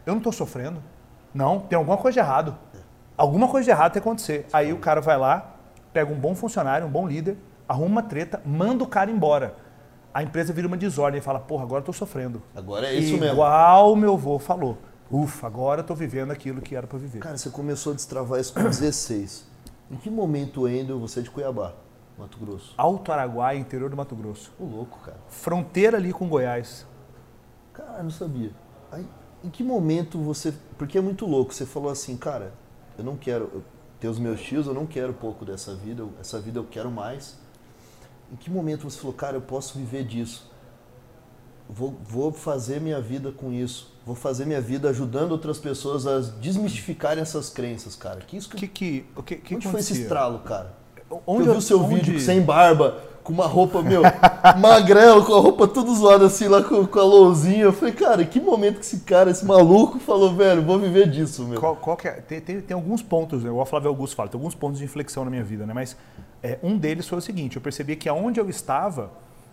eu 0.06 0.12
não 0.12 0.19
estou 0.19 0.32
sofrendo. 0.32 0.82
Não, 1.34 1.61
tem 1.61 1.76
alguma 1.76 1.96
coisa 1.96 2.14
de 2.14 2.20
errado. 2.20 2.56
Alguma 3.17 3.49
coisa 3.49 3.64
de 3.64 3.70
errado 3.70 3.93
tem 3.93 4.02
que 4.02 4.08
acontecer. 4.08 4.46
Aí 4.52 4.73
o 4.73 4.79
cara 4.79 5.00
vai 5.00 5.19
lá, 5.19 5.56
pega 5.93 6.12
um 6.12 6.19
bom 6.19 6.34
funcionário, 6.34 6.87
um 6.87 6.90
bom 6.90 7.06
líder, 7.06 7.37
arruma 7.69 7.87
uma 7.87 8.02
treta, 8.02 8.40
manda 8.44 8.84
o 8.84 8.87
cara 8.87 9.11
embora 9.11 9.56
a 10.14 10.22
empresa 10.22 10.52
vira 10.52 10.68
uma 10.68 10.76
desordem 10.76 11.18
e 11.18 11.22
fala, 11.22 11.40
porra, 11.40 11.64
agora 11.64 11.80
eu 11.80 11.86
tô 11.86 11.92
sofrendo. 11.92 12.42
Agora 12.54 12.86
é 12.86 12.94
isso 12.94 13.14
Igual 13.14 13.20
mesmo. 13.20 13.34
Igual 13.34 13.96
meu 13.96 14.14
avô 14.14 14.38
falou. 14.38 14.78
Ufa, 15.10 15.46
agora 15.46 15.80
eu 15.80 15.84
tô 15.84 15.94
vivendo 15.94 16.30
aquilo 16.30 16.60
que 16.60 16.74
era 16.74 16.86
para 16.86 16.98
viver. 16.98 17.18
Cara, 17.18 17.36
você 17.36 17.50
começou 17.50 17.92
a 17.92 17.96
destravar 17.96 18.40
isso 18.40 18.52
com 18.52 18.62
16. 18.62 19.46
em 19.90 19.96
que 19.96 20.10
momento, 20.10 20.66
Endel, 20.68 20.98
você 20.98 21.20
é 21.20 21.22
de 21.22 21.30
Cuiabá, 21.30 21.74
Mato 22.18 22.38
Grosso? 22.38 22.74
Alto 22.78 23.12
Araguaia, 23.12 23.58
interior 23.58 23.90
do 23.90 23.96
Mato 23.96 24.14
Grosso. 24.14 24.52
O 24.58 24.64
louco, 24.64 24.98
cara. 25.00 25.18
Fronteira 25.28 25.98
ali 25.98 26.12
com 26.12 26.28
Goiás. 26.28 26.86
Cara, 27.74 28.02
não 28.02 28.10
sabia. 28.10 28.52
Aí, 28.90 29.06
em 29.44 29.50
que 29.50 29.62
momento 29.62 30.18
você... 30.18 30.54
Porque 30.78 30.96
é 30.96 31.00
muito 31.00 31.26
louco. 31.26 31.52
Você 31.52 31.66
falou 31.66 31.90
assim, 31.90 32.16
cara, 32.16 32.52
eu 32.96 33.04
não 33.04 33.16
quero 33.16 33.62
ter 34.00 34.08
os 34.08 34.18
meus 34.18 34.40
tios, 34.40 34.66
eu 34.66 34.74
não 34.74 34.86
quero 34.86 35.12
pouco 35.12 35.44
dessa 35.44 35.74
vida. 35.74 36.06
Essa 36.20 36.40
vida 36.40 36.58
eu 36.58 36.64
quero 36.64 36.90
mais 36.90 37.38
em 38.32 38.37
que 38.37 38.50
momento 38.50 38.88
você 38.88 38.99
falou, 38.99 39.12
cara, 39.12 39.37
eu 39.37 39.43
posso 39.43 39.79
viver 39.79 40.05
disso? 40.05 40.50
Vou, 41.69 41.94
vou 42.02 42.32
fazer 42.32 42.81
minha 42.81 43.00
vida 43.00 43.31
com 43.31 43.52
isso. 43.52 43.93
Vou 44.06 44.14
fazer 44.14 44.46
minha 44.46 44.61
vida 44.61 44.88
ajudando 44.88 45.32
outras 45.32 45.58
pessoas 45.58 46.06
a 46.06 46.19
desmistificarem 46.40 47.23
essas 47.23 47.50
crenças, 47.50 47.94
cara. 47.94 48.20
Que 48.20 48.37
isso 48.37 48.49
que, 48.49 48.67
que, 48.67 49.06
que, 49.25 49.37
que 49.37 49.55
onde 49.55 49.69
foi 49.69 49.81
esse 49.81 50.02
estralo, 50.02 50.40
cara? 50.40 50.75
Onde 51.26 51.46
eu 51.46 51.52
vi 51.52 51.58
o 51.58 51.62
seu 51.62 51.81
onde... 51.81 51.94
vídeo 51.94 52.19
sem 52.19 52.40
barba, 52.40 53.02
com 53.23 53.34
uma 53.34 53.46
roupa, 53.46 53.82
meu, 53.82 54.02
magrelo, 54.58 55.25
com 55.25 55.34
a 55.34 55.40
roupa 55.40 55.69
tudo 55.69 55.94
zoada 55.94 56.26
assim, 56.26 56.49
lá 56.49 56.62
com, 56.62 56.87
com 56.87 56.99
a 56.99 57.05
lousinha. 57.05 57.64
Eu 57.64 57.73
falei, 57.73 57.94
cara, 57.94 58.25
que 58.25 58.40
momento 58.40 58.81
que 58.81 58.87
esse 58.87 59.00
cara, 59.00 59.31
esse 59.31 59.44
maluco, 59.44 59.99
falou, 59.99 60.34
velho, 60.34 60.62
vou 60.62 60.79
viver 60.79 61.08
disso, 61.08 61.44
meu. 61.44 61.61
Qual, 61.61 61.76
qual 61.76 61.99
é? 62.05 62.12
tem, 62.12 62.40
tem, 62.40 62.61
tem, 62.62 62.75
alguns 62.75 63.02
pontos, 63.02 63.44
né? 63.44 63.50
o 63.50 63.64
Flávio 63.67 63.90
Augusto 63.90 64.17
fala, 64.17 64.29
tem 64.29 64.38
alguns 64.38 64.55
pontos 64.55 64.79
de 64.79 64.84
inflexão 64.84 65.23
na 65.25 65.31
minha 65.31 65.44
vida, 65.44 65.67
né? 65.67 65.75
Mas 65.75 65.96
é, 66.42 66.58
um 66.62 66.76
deles 66.76 67.06
foi 67.06 67.18
o 67.18 67.22
seguinte: 67.22 67.56
eu 67.56 67.62
percebi 67.62 67.96
que 67.96 68.08
aonde 68.08 68.40
eu 68.40 68.48
estava, 68.48 69.10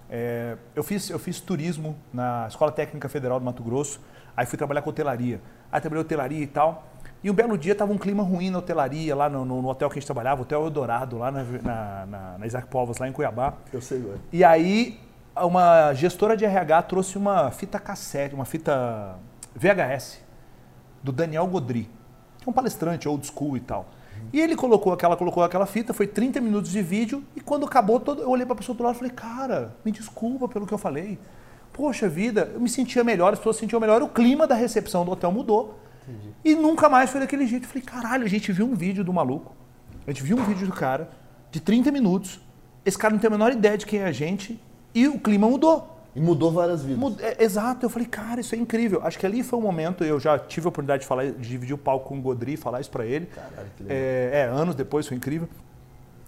é, 0.09 0.57
eu, 0.75 0.83
fiz, 0.83 1.09
eu 1.09 1.19
fiz 1.19 1.39
turismo 1.39 1.95
na 2.12 2.47
Escola 2.47 2.71
Técnica 2.71 3.07
Federal 3.07 3.39
do 3.39 3.45
Mato 3.45 3.62
Grosso, 3.62 4.01
aí 4.36 4.45
fui 4.45 4.57
trabalhar 4.57 4.81
com 4.81 4.89
hotelaria. 4.89 5.39
Aí 5.71 5.80
trabalhei 5.80 6.01
hotelaria 6.01 6.44
e 6.44 6.47
tal. 6.47 6.88
E 7.21 7.30
um 7.30 7.33
belo 7.33 7.57
dia 7.57 7.74
estava 7.74 7.91
um 7.91 7.97
clima 7.97 8.24
ruim 8.24 8.50
na 8.50 8.59
hotelaria, 8.59 9.13
lá 9.15 9.30
no, 9.30 9.44
no, 9.44 9.62
no, 9.62 9.68
hotel 9.68 9.89
que 9.89 9.97
a 9.97 10.00
gente 10.00 10.06
trabalhava, 10.06 10.41
Hotel 10.41 10.63
Eldorado, 10.63 11.18
lá 11.18 11.30
na, 11.30 11.44
na, 11.44 12.06
na, 12.06 12.38
na 12.38 12.47
Isaac 12.47 12.68
Povos, 12.69 12.97
lá 12.97 13.09
em 13.09 13.12
Cuiabá. 13.12 13.56
Eu 13.74 13.81
sei, 13.81 14.01
ué. 14.01 14.15
E 14.31 14.42
aí, 14.42 14.97
uma 15.35 15.94
gestora 15.94 16.38
de 16.38 16.45
RH 16.45 16.83
trouxe 16.83 17.18
uma 17.18 17.52
fita 17.52 17.78
cassete, 17.78 18.33
uma 18.33 18.45
fita 18.45 19.18
VHS, 19.54 20.21
do 21.04 21.11
Daniel 21.11 21.45
Godri, 21.45 21.90
que 22.40 22.47
é 22.47 22.49
um 22.49 22.54
palestrante 22.54 23.07
old 23.07 23.28
school 23.28 23.57
e 23.57 23.59
tal. 23.59 23.85
E 24.31 24.40
ele 24.40 24.56
colocou 24.56 24.94
aquela, 24.94 25.18
colocou 25.18 25.44
aquela 25.44 25.66
fita, 25.66 25.94
foi 25.94 26.07
30 26.07 26.40
minutos 26.40 26.71
de 26.71 26.81
vídeo, 26.81 27.23
e 27.35 27.42
quando 27.42 27.66
acabou, 27.66 27.99
todo, 27.99 28.21
eu 28.21 28.30
olhei 28.30 28.45
para 28.45 28.54
a 28.54 28.57
pessoa 28.57 28.76
do 28.78 28.83
lado 28.83 28.95
e 28.95 28.97
falei, 28.97 29.14
cara, 29.14 29.76
me 29.83 29.92
desculpa 29.92 30.47
pelo 30.47 30.68
que 30.68 30.73
eu 30.73 30.78
falei. 30.78 31.18
Poxa 31.73 32.07
vida, 32.07 32.52
eu 32.54 32.59
me 32.59 32.69
sentia 32.69 33.04
melhor, 33.04 33.33
as 33.33 33.40
pessoas 33.40 33.56
se 33.56 33.61
sentiam 33.61 33.80
melhor, 33.80 34.02
o 34.02 34.09
clima 34.09 34.45
da 34.45 34.56
recepção 34.56 35.06
do 35.06 35.11
hotel 35.11 35.31
mudou. 35.31 35.80
Entendi. 36.07 36.33
E 36.44 36.56
nunca 36.56 36.90
mais 36.90 37.09
foi 37.09 37.19
daquele 37.19 37.45
jeito. 37.47 37.64
Eu 37.64 37.69
falei, 37.69 37.83
caralho, 37.83 38.26
a 38.26 38.28
gente 38.28 38.52
viu 38.52 38.66
um 38.66 38.76
vídeo 38.76 39.04
do 39.04 39.14
maluco, 39.14 39.56
a 40.06 40.11
gente 40.11 40.23
viu 40.23 40.38
um 40.38 40.44
vídeo 40.44 40.68
do 40.68 40.73
cara, 40.73 41.09
de 41.52 41.59
30 41.59 41.92
minutos, 41.92 42.40
esse 42.85 42.97
cara 42.97 43.14
não 43.14 43.19
tem 43.19 43.28
a 43.28 43.31
menor 43.31 43.52
ideia 43.52 43.78
de 43.78 43.85
quem 43.85 43.99
é 43.99 44.06
a 44.06 44.11
gente, 44.11 44.59
e 44.94 45.07
o 45.07 45.19
clima 45.19 45.47
mudou. 45.47 45.98
E 46.16 46.19
mudou 46.19 46.51
várias 46.51 46.83
vidas. 46.83 47.19
é, 47.21 47.44
exato, 47.44 47.85
eu 47.85 47.89
falei, 47.89 48.07
cara, 48.07 48.42
isso 48.42 48.56
é 48.56 48.57
incrível. 48.57 49.01
Acho 49.04 49.18
que 49.18 49.25
ali 49.25 49.44
foi 49.44 49.59
um 49.59 49.61
momento, 49.61 50.04
eu 50.04 50.19
já 50.19 50.39
tive 50.39 50.66
a 50.66 50.69
oportunidade 50.69 51.01
de 51.01 51.07
falar, 51.07 51.25
de 51.25 51.47
dividir 51.47 51.73
o 51.73 51.78
palco 51.78 52.09
com 52.09 52.18
o 52.18 52.21
Godri, 52.21 52.57
falar 52.57 52.81
isso 52.81 52.89
para 52.89 53.06
ele. 53.06 53.28
Caralho, 53.28 53.69
que 53.78 53.83
legal. 53.83 53.97
É, 53.97 54.30
é, 54.33 54.44
anos 54.45 54.75
depois, 54.75 55.07
foi 55.07 55.18
incrível. 55.18 55.47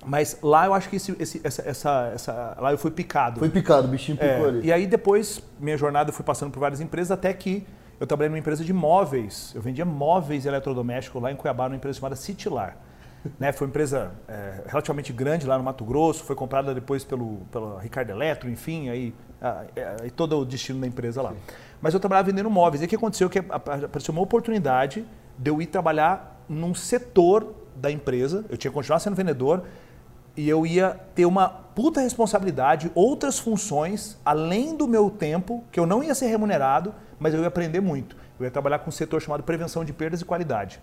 Mas 0.05 0.37
lá 0.41 0.65
eu 0.65 0.73
acho 0.73 0.89
que 0.89 0.95
esse, 0.95 1.15
esse, 1.19 1.41
essa, 1.43 1.61
essa, 1.63 2.11
essa, 2.13 2.57
lá 2.59 2.71
eu 2.71 2.77
fui 2.77 2.91
picado. 2.91 3.39
Foi 3.39 3.49
picado, 3.49 3.87
o 3.87 3.91
bichinho 3.91 4.17
picou 4.17 4.45
é, 4.45 4.49
ali. 4.49 4.67
E 4.67 4.73
aí 4.73 4.87
depois, 4.87 5.41
minha 5.59 5.77
jornada, 5.77 6.09
eu 6.09 6.13
fui 6.13 6.25
passando 6.25 6.51
por 6.51 6.59
várias 6.59 6.81
empresas, 6.81 7.11
até 7.11 7.31
que 7.33 7.65
eu 7.99 8.07
trabalhei 8.07 8.29
numa 8.29 8.39
empresa 8.39 8.63
de 8.63 8.73
móveis. 8.73 9.51
Eu 9.53 9.61
vendia 9.61 9.85
móveis 9.85 10.45
eletrodomésticos 10.45 11.21
lá 11.21 11.31
em 11.31 11.35
Cuiabá, 11.35 11.65
numa 11.65 11.75
empresa 11.75 11.99
chamada 11.99 12.15
Citylar 12.15 12.77
né? 13.39 13.51
Foi 13.51 13.67
uma 13.67 13.69
empresa 13.69 14.11
é, 14.27 14.63
relativamente 14.65 15.13
grande 15.13 15.45
lá 15.45 15.57
no 15.57 15.63
Mato 15.63 15.85
Grosso, 15.85 16.23
foi 16.23 16.35
comprada 16.35 16.73
depois 16.73 17.03
pelo, 17.03 17.37
pela 17.51 17.79
Ricardo 17.79 18.09
Eletro, 18.09 18.49
enfim, 18.49 18.89
aí, 18.89 19.13
aí 20.01 20.11
todo 20.11 20.37
o 20.39 20.45
destino 20.45 20.79
da 20.79 20.87
empresa 20.87 21.21
lá. 21.21 21.31
Sim. 21.31 21.37
Mas 21.81 21.93
eu 21.93 21.99
trabalhava 21.99 22.27
vendendo 22.27 22.49
móveis. 22.49 22.81
E 22.81 22.85
o 22.85 22.87
que 22.87 22.95
aconteceu? 22.95 23.29
Que 23.29 23.39
apareceu 23.39 24.11
uma 24.11 24.21
oportunidade 24.21 25.05
de 25.37 25.49
eu 25.49 25.61
ir 25.61 25.65
trabalhar 25.65 26.43
num 26.47 26.75
setor 26.75 27.55
da 27.75 27.89
empresa, 27.89 28.45
eu 28.49 28.57
tinha 28.57 28.69
que 28.69 28.75
continuar 28.75 28.99
sendo 28.99 29.15
vendedor, 29.15 29.63
e 30.35 30.47
eu 30.47 30.65
ia 30.65 30.99
ter 31.15 31.25
uma 31.25 31.49
puta 31.49 32.01
responsabilidade, 32.01 32.91
outras 32.93 33.39
funções, 33.39 34.17
além 34.23 34.75
do 34.75 34.87
meu 34.87 35.09
tempo, 35.09 35.63
que 35.71 35.79
eu 35.79 35.85
não 35.85 36.03
ia 36.03 36.13
ser 36.13 36.27
remunerado, 36.27 36.93
mas 37.19 37.33
eu 37.33 37.41
ia 37.41 37.47
aprender 37.47 37.81
muito. 37.81 38.15
Eu 38.39 38.45
ia 38.45 38.51
trabalhar 38.51 38.79
com 38.79 38.89
um 38.89 38.91
setor 38.91 39.21
chamado 39.21 39.43
prevenção 39.43 39.83
de 39.83 39.93
perdas 39.93 40.21
e 40.21 40.25
qualidade 40.25 40.81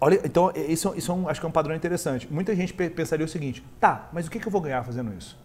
Olha, 0.00 0.20
então, 0.24 0.52
isso, 0.54 0.92
isso 0.94 1.10
é 1.10 1.14
um, 1.14 1.28
acho 1.28 1.40
que 1.40 1.46
é 1.46 1.48
um 1.48 1.52
padrão 1.52 1.74
interessante. 1.74 2.30
Muita 2.30 2.54
gente 2.54 2.72
pensaria 2.74 3.24
o 3.24 3.28
seguinte: 3.28 3.64
tá, 3.80 4.08
mas 4.12 4.26
o 4.26 4.30
que 4.30 4.46
eu 4.46 4.52
vou 4.52 4.60
ganhar 4.60 4.84
fazendo 4.84 5.12
isso? 5.16 5.38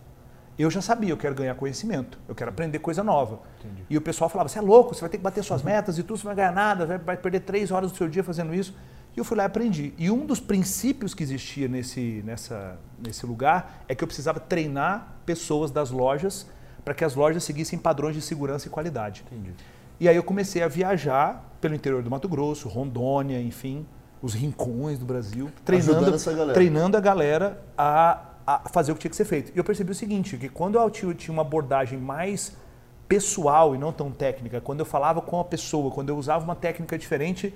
Eu 0.61 0.71
já 0.71 0.81
sabia, 0.81 1.09
eu 1.09 1.17
quero 1.17 1.33
ganhar 1.35 1.55
conhecimento, 1.55 2.17
eu 2.27 2.35
quero 2.35 2.49
aprender 2.49 2.79
coisa 2.79 3.03
nova. 3.03 3.39
Entendi. 3.59 3.83
E 3.89 3.97
o 3.97 4.01
pessoal 4.01 4.29
falava: 4.29 4.49
você 4.49 4.59
é 4.59 4.61
louco, 4.61 4.93
você 4.93 5.01
vai 5.01 5.09
ter 5.09 5.17
que 5.17 5.23
bater 5.23 5.43
suas 5.43 5.63
metas 5.63 5.97
e 5.97 6.03
tudo, 6.03 6.17
você 6.17 6.27
não 6.27 6.35
vai 6.35 6.43
ganhar 6.43 6.53
nada, 6.53 6.99
vai 6.99 7.17
perder 7.17 7.41
três 7.41 7.71
horas 7.71 7.91
do 7.91 7.97
seu 7.97 8.07
dia 8.07 8.23
fazendo 8.23 8.53
isso. 8.53 8.75
E 9.15 9.19
eu 9.19 9.25
fui 9.25 9.35
lá 9.35 9.43
e 9.43 9.45
aprendi. 9.45 9.93
E 9.97 10.09
um 10.09 10.25
dos 10.25 10.39
princípios 10.39 11.13
que 11.13 11.21
existia 11.21 11.67
nesse, 11.67 12.21
nessa, 12.25 12.79
nesse 12.97 13.25
lugar 13.25 13.83
é 13.87 13.93
que 13.93 14.03
eu 14.03 14.07
precisava 14.07 14.39
treinar 14.39 15.15
pessoas 15.25 15.69
das 15.69 15.91
lojas 15.91 16.47
para 16.83 16.93
que 16.93 17.03
as 17.03 17.13
lojas 17.15 17.43
seguissem 17.43 17.77
padrões 17.77 18.15
de 18.15 18.21
segurança 18.21 18.67
e 18.67 18.69
qualidade. 18.71 19.23
Entendi. 19.29 19.53
E 19.99 20.07
aí 20.07 20.15
eu 20.15 20.23
comecei 20.23 20.63
a 20.63 20.67
viajar 20.67 21.45
pelo 21.59 21.75
interior 21.75 22.01
do 22.01 22.09
Mato 22.09 22.27
Grosso, 22.27 22.67
Rondônia, 22.67 23.39
enfim, 23.39 23.85
os 24.21 24.33
rincões 24.33 24.97
do 24.97 25.05
Brasil, 25.05 25.51
treinando, 25.65 26.53
treinando 26.53 26.97
a 26.97 26.99
galera 26.99 27.61
a, 27.77 28.30
a, 28.55 28.69
fazer 28.69 28.91
o 28.91 28.95
que 28.95 29.01
tinha 29.01 29.09
que 29.09 29.15
ser 29.15 29.25
feito. 29.25 29.51
E 29.53 29.57
eu 29.57 29.63
percebi 29.63 29.91
o 29.91 29.95
seguinte, 29.95 30.37
que 30.37 30.49
quando 30.49 30.77
eu 30.77 30.89
tinha 30.89 31.33
uma 31.33 31.41
abordagem 31.41 31.99
mais 31.99 32.55
pessoal 33.07 33.75
e 33.75 33.77
não 33.77 33.91
tão 33.91 34.11
técnica, 34.11 34.61
quando 34.61 34.79
eu 34.79 34.85
falava 34.85 35.21
com 35.21 35.39
a 35.39 35.43
pessoa, 35.43 35.91
quando 35.91 36.09
eu 36.09 36.17
usava 36.17 36.43
uma 36.43 36.55
técnica 36.55 36.97
diferente, 36.97 37.53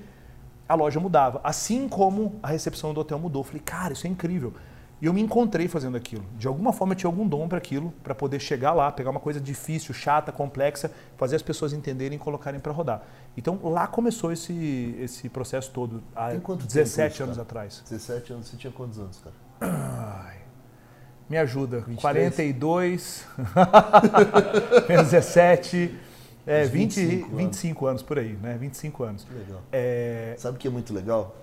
a 0.68 0.76
loja 0.76 1.00
mudava. 1.00 1.40
Assim 1.44 1.88
como 1.88 2.40
a 2.42 2.48
recepção 2.48 2.94
do 2.94 3.00
hotel 3.00 3.20
mudou. 3.20 3.42
Eu 3.42 3.46
falei, 3.46 3.62
cara, 3.64 3.94
isso 3.94 4.08
é 4.08 4.10
incrível. 4.10 4.54
E 5.02 5.06
eu 5.08 5.14
me 5.14 5.22
encontrei 5.22 5.68
fazendo 5.68 5.98
aquilo. 5.98 6.24
De 6.38 6.48
alguma 6.48 6.72
forma 6.72 6.94
eu 6.94 6.98
tinha 6.98 7.10
algum 7.10 7.28
dom 7.28 7.48
para 7.48 7.58
aquilo, 7.58 7.94
para 8.04 8.16
poder 8.16 8.40
chegar 8.40 8.74
lá, 8.74 8.92
pegar 8.92 9.12
uma 9.12 9.20
coisa 9.20 9.42
difícil, 9.42 9.94
chata, 9.94 10.32
complexa, 10.32 10.90
fazer 11.18 11.36
as 11.36 11.42
pessoas 11.42 11.74
entenderem 11.74 12.16
e 12.16 12.20
colocarem 12.20 12.60
para 12.60 12.72
rodar. 12.72 13.04
Então 13.36 13.60
lá 13.64 13.88
começou 13.88 14.32
esse, 14.32 14.96
esse 15.00 15.28
processo 15.28 15.70
todo, 15.72 16.02
há 16.16 16.32
17 16.34 17.14
tempo, 17.14 17.24
anos 17.26 17.40
atrás. 17.40 17.84
17 17.90 18.34
anos, 18.34 18.48
você 18.48 18.58
tinha 18.58 18.72
quantos 18.72 18.98
anos, 18.98 19.20
cara? 19.20 19.36
Ai, 19.60 20.38
me 21.30 21.38
ajuda. 21.38 21.78
23? 21.78 22.02
42, 22.02 23.26
menos 24.88 25.10
17. 25.10 25.96
É, 26.48 26.66
20, 26.66 26.96
25, 26.96 27.36
25 27.36 27.86
anos. 27.86 27.90
anos. 27.90 28.04
por 28.04 28.20
aí, 28.20 28.34
né? 28.34 28.58
25 28.60 29.04
anos. 29.04 29.28
Legal. 29.32 29.62
É... 29.72 30.36
Sabe 30.38 30.58
o 30.58 30.60
que 30.60 30.68
é 30.68 30.72
muito 30.72 30.94
legal? 30.94 31.36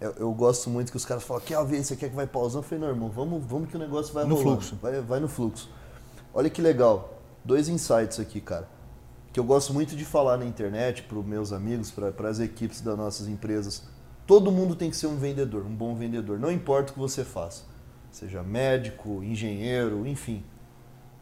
Eu, 0.00 0.14
eu, 0.18 0.32
gosto 0.32 0.68
muito 0.70 0.90
que 0.90 0.96
os 0.96 1.04
caras 1.04 1.22
falam, 1.24 1.42
quer 1.44 1.64
ver, 1.64 1.82
você 1.82 1.96
quer 1.96 2.08
que 2.08 2.14
vai 2.14 2.26
pausando? 2.26 2.64
Eu 2.64 2.68
falei, 2.68 2.84
não, 2.84 2.88
irmão, 2.88 3.08
vamos, 3.08 3.44
vamos 3.44 3.68
que 3.68 3.76
o 3.76 3.78
negócio 3.78 4.12
vai 4.12 4.24
no 4.24 4.34
rolando. 4.34 4.60
fluxo. 4.60 4.78
Vai, 4.80 5.00
vai 5.00 5.20
no 5.20 5.28
fluxo. 5.28 5.70
Olha 6.32 6.50
que 6.50 6.60
legal. 6.60 7.20
Dois 7.44 7.68
insights 7.68 8.18
aqui, 8.20 8.40
cara. 8.40 8.68
Que 9.32 9.40
eu 9.40 9.44
gosto 9.44 9.72
muito 9.72 9.96
de 9.96 10.04
falar 10.04 10.36
na 10.36 10.44
internet 10.44 11.02
para 11.02 11.18
os 11.18 11.24
meus 11.24 11.52
amigos, 11.52 11.90
para 11.90 12.28
as 12.28 12.40
equipes 12.40 12.80
das 12.80 12.96
nossas 12.96 13.28
empresas. 13.28 13.84
Todo 14.26 14.52
mundo 14.52 14.74
tem 14.74 14.90
que 14.90 14.96
ser 14.96 15.06
um 15.06 15.16
vendedor, 15.16 15.64
um 15.64 15.74
bom 15.74 15.94
vendedor. 15.94 16.38
Não 16.38 16.50
importa 16.50 16.90
o 16.90 16.94
que 16.94 16.98
você 16.98 17.24
faça. 17.24 17.62
Seja 18.10 18.42
médico, 18.42 19.22
engenheiro, 19.22 20.06
enfim. 20.06 20.42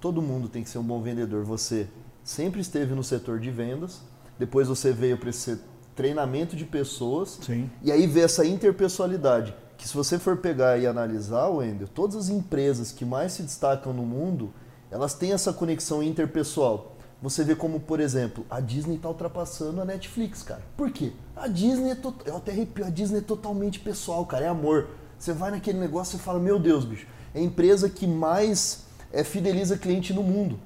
Todo 0.01 0.23
mundo 0.23 0.49
tem 0.49 0.63
que 0.63 0.71
ser 0.71 0.79
um 0.79 0.85
bom 0.85 1.01
vendedor. 1.03 1.45
Você 1.45 1.89
sempre 2.23 2.61
esteve 2.61 2.95
no 2.95 3.03
setor 3.03 3.39
de 3.39 3.51
vendas, 3.51 4.03
depois 4.39 4.69
você 4.69 4.93
veio 4.93 5.19
para 5.19 5.31
esse 5.31 5.59
treinamento 5.95 6.55
de 6.55 6.65
pessoas. 6.65 7.39
Sim. 7.43 7.71
E 7.83 7.91
aí 7.91 8.07
vê 8.07 8.21
essa 8.21 8.45
interpessoalidade. 8.45 9.55
Que 9.77 9.87
se 9.89 9.95
você 9.95 10.19
for 10.19 10.37
pegar 10.39 10.79
e 10.79 10.87
analisar, 10.87 11.49
Wendel, 11.49 11.89
todas 11.89 12.17
as 12.17 12.29
empresas 12.29 12.93
que 12.93 13.05
mais 13.05 13.33
se 13.33 13.43
destacam 13.43 13.93
no 13.93 14.03
mundo, 14.03 14.53
elas 14.91 15.15
têm 15.15 15.33
essa 15.33 15.53
conexão 15.53 16.03
interpessoal. 16.03 16.97
Você 17.21 17.43
vê 17.43 17.55
como, 17.55 17.81
por 17.81 17.99
exemplo, 17.99 18.45
a 18.49 18.61
Disney 18.61 18.97
está 18.97 19.09
ultrapassando 19.09 19.81
a 19.81 19.85
Netflix, 19.85 20.43
cara. 20.43 20.63
Por 20.77 20.91
quê? 20.91 21.13
A 21.35 21.49
Disney 21.49 21.91
é 21.91 21.95
to... 21.95 22.15
eu 22.25 22.37
até 22.37 22.53
arrepio, 22.53 22.85
a 22.85 22.91
Disney 22.91 23.19
é 23.19 23.23
totalmente 23.23 23.81
pessoal, 23.81 24.25
cara, 24.27 24.45
é 24.45 24.49
amor. 24.49 24.89
Você 25.19 25.33
vai 25.33 25.51
naquele 25.51 25.79
negócio 25.79 26.17
e 26.17 26.21
fala, 26.21 26.39
meu 26.39 26.59
Deus, 26.59 26.85
bicho, 26.85 27.07
é 27.35 27.39
a 27.39 27.43
empresa 27.43 27.89
que 27.89 28.07
mais 28.07 28.85
é, 29.13 29.25
fideliza 29.25 29.77
cliente 29.77 30.13
no 30.13 30.23
mundo. 30.23 30.59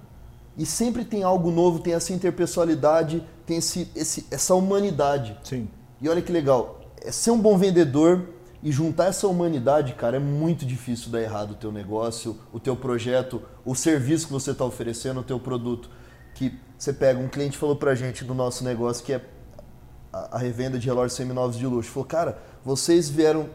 E 0.57 0.67
sempre 0.67 1.05
tem 1.05 1.23
algo 1.23 1.51
novo, 1.51 1.79
tem 1.79 1.95
essa 1.95 2.13
interpessoalidade, 2.13 3.25
tem 3.47 3.59
esse, 3.59 3.91
esse, 3.95 4.27
essa 4.31 4.55
humanidade. 4.55 5.39
Sim. 5.43 5.69
E 6.01 6.09
olha 6.09 6.21
que 6.21 6.33
legal, 6.33 6.81
é 7.01 7.13
ser 7.13 7.31
um 7.31 7.39
bom 7.39 7.57
vendedor 7.57 8.29
e 8.63 8.71
juntar 8.71 9.07
essa 9.07 9.27
humanidade, 9.27 9.95
cara, 9.95 10.17
é 10.17 10.21
muito 10.21 10.67
difícil 10.67 11.11
dar 11.11 11.23
errado 11.23 11.53
o 11.53 11.55
teu 11.55 11.73
negócio, 11.73 12.39
o 12.53 12.61
teu 12.61 12.77
projeto, 12.77 13.43
o 13.65 13.75
serviço 13.75 14.27
que 14.27 14.33
você 14.33 14.51
está 14.51 14.65
oferecendo, 14.65 15.21
o 15.21 15.23
teu 15.23 15.41
produto. 15.41 15.89
Que 16.35 16.59
você 16.77 16.93
pega, 16.93 17.19
um 17.19 17.29
cliente 17.29 17.57
falou 17.57 17.77
pra 17.77 17.95
gente 17.95 18.25
do 18.25 18.35
nosso 18.35 18.63
negócio 18.63 19.05
que 19.05 19.15
é 19.15 19.25
a, 20.13 20.37
a 20.37 20.39
revenda 20.39 20.79
de 20.79 20.87
relógios 20.87 21.15
seminovos 21.15 21.57
de 21.57 21.67
luxo. 21.67 21.91
Falou, 21.91 22.07
cara, 22.07 22.39
vocês 22.65 23.09
vieram 23.09 23.49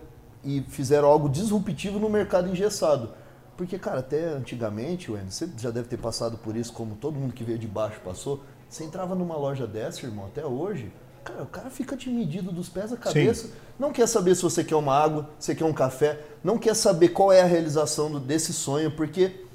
e 0.45 0.61
fizeram 0.69 1.07
algo 1.07 1.27
disruptivo 1.27 1.99
no 1.99 2.09
mercado 2.09 2.47
engessado. 2.47 3.09
Porque, 3.57 3.79
cara, 3.79 3.99
até 3.99 4.25
antigamente, 4.25 5.11
Wendy, 5.11 5.33
você 5.33 5.49
já 5.57 5.71
deve 5.71 5.87
ter 5.87 5.97
passado 5.97 6.37
por 6.37 6.55
isso, 6.55 6.71
como 6.71 6.95
todo 6.95 7.17
mundo 7.17 7.33
que 7.33 7.43
veio 7.43 7.57
de 7.57 7.67
baixo 7.67 7.99
passou. 8.03 8.43
Você 8.69 8.83
entrava 8.83 9.15
numa 9.15 9.37
loja 9.37 9.65
dessa, 9.65 10.05
irmão, 10.05 10.25
até 10.25 10.45
hoje, 10.45 10.91
cara, 11.23 11.43
o 11.43 11.47
cara 11.47 11.69
fica 11.69 11.95
te 11.95 12.09
medido 12.09 12.51
dos 12.51 12.67
pés 12.69 12.91
à 12.91 12.97
cabeça. 12.97 13.47
Sim. 13.47 13.53
Não 13.79 13.91
quer 13.91 14.07
saber 14.07 14.35
se 14.35 14.41
você 14.41 14.63
quer 14.63 14.75
uma 14.75 14.93
água, 14.93 15.29
se 15.39 15.55
quer 15.55 15.65
um 15.65 15.73
café, 15.73 16.19
não 16.43 16.57
quer 16.57 16.75
saber 16.75 17.09
qual 17.09 17.31
é 17.31 17.41
a 17.41 17.45
realização 17.45 18.19
desse 18.19 18.53
sonho, 18.53 18.91
porque 18.91 19.45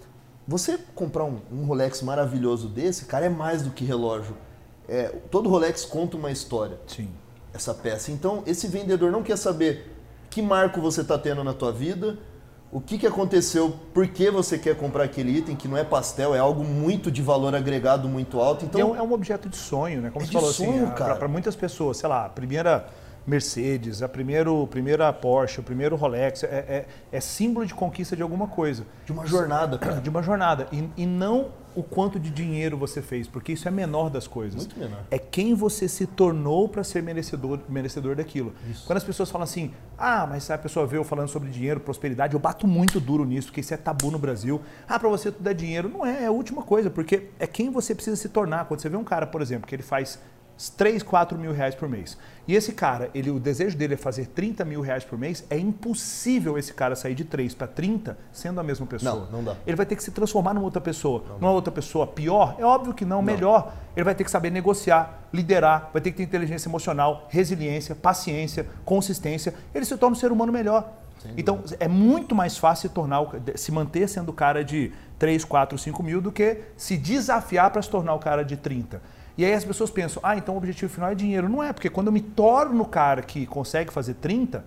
você 0.49 0.79
comprar 0.95 1.25
um, 1.25 1.39
um 1.53 1.65
Rolex 1.65 2.03
maravilhoso 2.03 2.69
desse, 2.69 3.05
cara, 3.05 3.27
é 3.27 3.29
mais 3.29 3.63
do 3.63 3.71
que 3.71 3.85
relógio. 3.85 4.37
É, 4.89 5.09
todo 5.31 5.49
Rolex 5.49 5.85
conta 5.85 6.17
uma 6.17 6.31
história. 6.31 6.81
Sim. 6.87 7.09
Essa 7.53 7.75
peça. 7.75 8.11
Então, 8.11 8.43
esse 8.47 8.67
vendedor 8.67 9.13
não 9.13 9.23
quer 9.23 9.37
saber 9.37 10.00
que 10.31 10.41
marco 10.41 10.81
você 10.81 11.01
está 11.01 11.19
tendo 11.19 11.43
na 11.43 11.53
tua 11.53 11.73
vida, 11.73 12.17
o 12.73 12.81
que, 12.81 12.97
que 12.97 13.07
aconteceu, 13.07 13.75
por 13.93 14.07
que 14.07 14.31
você 14.31 14.57
quer 14.57 14.77
comprar 14.77 15.05
aquele 15.05 15.39
item, 15.39 15.57
que 15.57 15.67
não 15.67 15.77
é 15.77 15.83
pastel, 15.83 16.35
é 16.35 16.39
algo 16.39 16.63
muito 16.63 17.11
de 17.11 17.21
valor 17.21 17.55
agregado 17.55 18.09
muito 18.09 18.41
alto. 18.41 18.65
Então, 18.65 18.81
é 18.81 18.85
um, 18.85 18.97
é 18.97 19.03
um 19.03 19.13
objeto 19.13 19.49
de 19.49 19.57
sonho, 19.57 20.01
né? 20.01 20.11
Como 20.11 20.25
é 20.25 20.27
você 20.27 20.33
falou 20.33 20.51
assim, 20.51 20.67
sonho, 20.67 20.85
assim, 20.87 20.95
para 20.95 21.29
muitas 21.29 21.57
pessoas, 21.57 21.97
sei 21.97 22.09
lá, 22.09 22.27
a 22.27 22.29
primeira 22.29 22.87
Mercedes, 23.27 24.03
a 24.03 24.09
primeiro, 24.09 24.67
primeira 24.69 25.13
Porsche, 25.13 25.61
o 25.61 25.63
primeiro 25.63 25.97
Rolex, 25.97 26.45
é, 26.45 26.47
é, 26.47 26.87
é, 27.13 27.21
símbolo 27.21 27.67
de 27.67 27.75
conquista 27.75 28.17
de 28.17 28.23
alguma 28.23 28.47
coisa. 28.47 28.85
De 29.05 29.13
uma 29.13 29.27
jornada, 29.27 29.79
cara. 29.79 30.01
De 30.01 30.09
uma 30.09 30.23
jornada. 30.23 30.67
E, 30.73 30.89
e, 30.97 31.07
não 31.07 31.49
o 31.75 31.83
quanto 31.83 32.19
de 32.19 32.31
dinheiro 32.31 32.77
você 32.77 33.01
fez, 33.01 33.27
porque 33.27 33.53
isso 33.53 33.67
é 33.69 33.71
menor 33.71 34.11
das 34.11 34.27
coisas. 34.27 34.67
Muito 34.67 34.79
menor. 34.79 35.05
É 35.11 35.19
quem 35.19 35.55
você 35.55 35.89
se 35.89 36.07
tornou 36.07 36.69
para 36.69 36.83
ser 36.83 37.03
merecedor, 37.03 37.61
merecedor 37.69 38.17
daquilo. 38.17 38.53
Isso. 38.71 38.87
Quando 38.87 38.97
as 38.97 39.05
pessoas 39.05 39.31
falam 39.31 39.45
assim, 39.45 39.73
ah, 39.97 40.27
mas 40.29 40.51
a 40.51 40.59
pessoa 40.59 40.87
vê 40.87 40.97
eu 40.97 41.05
falando 41.05 41.29
sobre 41.29 41.51
dinheiro, 41.51 41.81
prosperidade, 41.81 42.35
eu 42.35 42.41
bato 42.41 42.67
muito 42.67 43.01
duro 43.01 43.25
nisso, 43.25 43.49
porque 43.49 43.61
isso 43.61 43.75
é 43.75 43.77
tabu 43.77 44.11
no 44.11 44.19
Brasil. 44.19 44.61
Ah, 44.89 44.99
para 44.99 45.09
você 45.09 45.31
tudo 45.31 45.47
é 45.49 45.55
dinheiro. 45.55 45.89
Não 45.89 46.05
é, 46.05 46.25
é 46.25 46.27
a 46.27 46.33
última 46.33 46.63
coisa, 46.63 46.91
porque 46.91 47.29
é 47.39 47.47
quem 47.47 47.71
você 47.71 47.95
precisa 47.95 48.17
se 48.17 48.29
tornar. 48.29 48.67
Quando 48.67 48.81
você 48.81 48.89
vê 48.89 48.97
um 48.97 49.05
cara, 49.05 49.27
por 49.27 49.41
exemplo, 49.43 49.67
que 49.67 49.75
ele 49.75 49.83
faz 49.83 50.19
3, 50.69 51.03
4 51.03 51.39
mil 51.39 51.53
reais 51.53 51.75
por 51.75 51.89
mês. 51.89 52.19
E 52.47 52.55
esse 52.55 52.73
cara, 52.73 53.09
ele, 53.15 53.31
o 53.31 53.41
desejo 53.41 53.79
dele 53.79 53.95
é 53.95 53.97
fazer 53.97 54.27
30 54.27 54.65
mil 54.65 54.81
reais 54.81 55.05
por 55.05 55.19
mês, 55.19 55.45
é 55.49 55.57
impossível 55.57 56.59
esse 56.59 56.75
cara 56.75 56.95
sair 56.95 57.15
de 57.15 57.25
3 57.25 57.55
para 57.55 57.67
30 57.67 58.19
sendo 58.33 58.61
a 58.61 58.63
mesma 58.63 58.87
pessoa. 58.87 59.29
Não, 59.31 59.39
não 59.39 59.45
dá. 59.45 59.57
Ele 59.67 59.77
vai 59.77 59.87
ter 59.87 59.97
que 59.97 60.03
se 60.03 60.11
transformar 60.11 60.53
numa 60.53 60.65
outra 60.65 60.81
pessoa. 60.81 61.23
Não 61.29 61.39
numa 61.39 61.53
outra 61.53 61.73
pessoa 61.73 62.07
pior? 62.07 62.57
É 62.59 62.65
óbvio 62.65 62.93
que 62.93 63.05
não, 63.05 63.17
não, 63.17 63.23
melhor. 63.23 63.73
Ele 63.97 64.05
vai 64.05 64.15
ter 64.15 64.25
que 64.25 64.31
saber 64.31 64.51
negociar, 64.51 65.29
liderar, 65.33 65.91
vai 65.93 66.03
ter 66.03 66.11
que 66.11 66.19
ter 66.19 66.23
inteligência 66.25 66.69
emocional, 66.69 67.27
resiliência, 67.31 67.95
paciência, 67.95 68.67
consistência. 68.85 69.55
Ele 69.75 69.85
se 69.85 69.97
torna 69.97 70.17
um 70.17 70.19
ser 70.19 70.33
humano 70.33 70.53
melhor. 70.53 70.93
Então, 71.37 71.63
é 71.79 71.87
muito 71.87 72.35
mais 72.35 72.57
fácil 72.57 72.89
se, 72.89 72.95
tornar, 72.95 73.21
se 73.55 73.71
manter 73.71 74.09
sendo 74.09 74.31
o 74.31 74.33
cara 74.33 74.65
de 74.65 74.93
3, 75.19 75.45
4, 75.45 75.77
5 75.77 76.03
mil 76.03 76.21
do 76.21 76.33
que 76.33 76.63
se 76.77 76.97
desafiar 76.97 77.71
para 77.71 77.83
se 77.83 77.91
tornar 77.91 78.15
o 78.15 78.19
cara 78.19 78.43
de 78.43 78.57
30. 78.57 79.03
E 79.41 79.45
aí 79.47 79.55
as 79.55 79.65
pessoas 79.65 79.89
pensam, 79.89 80.21
ah, 80.23 80.37
então 80.37 80.53
o 80.53 80.59
objetivo 80.59 80.93
final 80.93 81.11
é 81.11 81.15
dinheiro. 81.15 81.49
Não 81.49 81.63
é, 81.63 81.73
porque 81.73 81.89
quando 81.89 82.09
eu 82.09 82.13
me 82.13 82.21
torno 82.21 82.83
o 82.83 82.87
cara 82.87 83.23
que 83.23 83.47
consegue 83.47 83.91
fazer 83.91 84.13
30, 84.17 84.63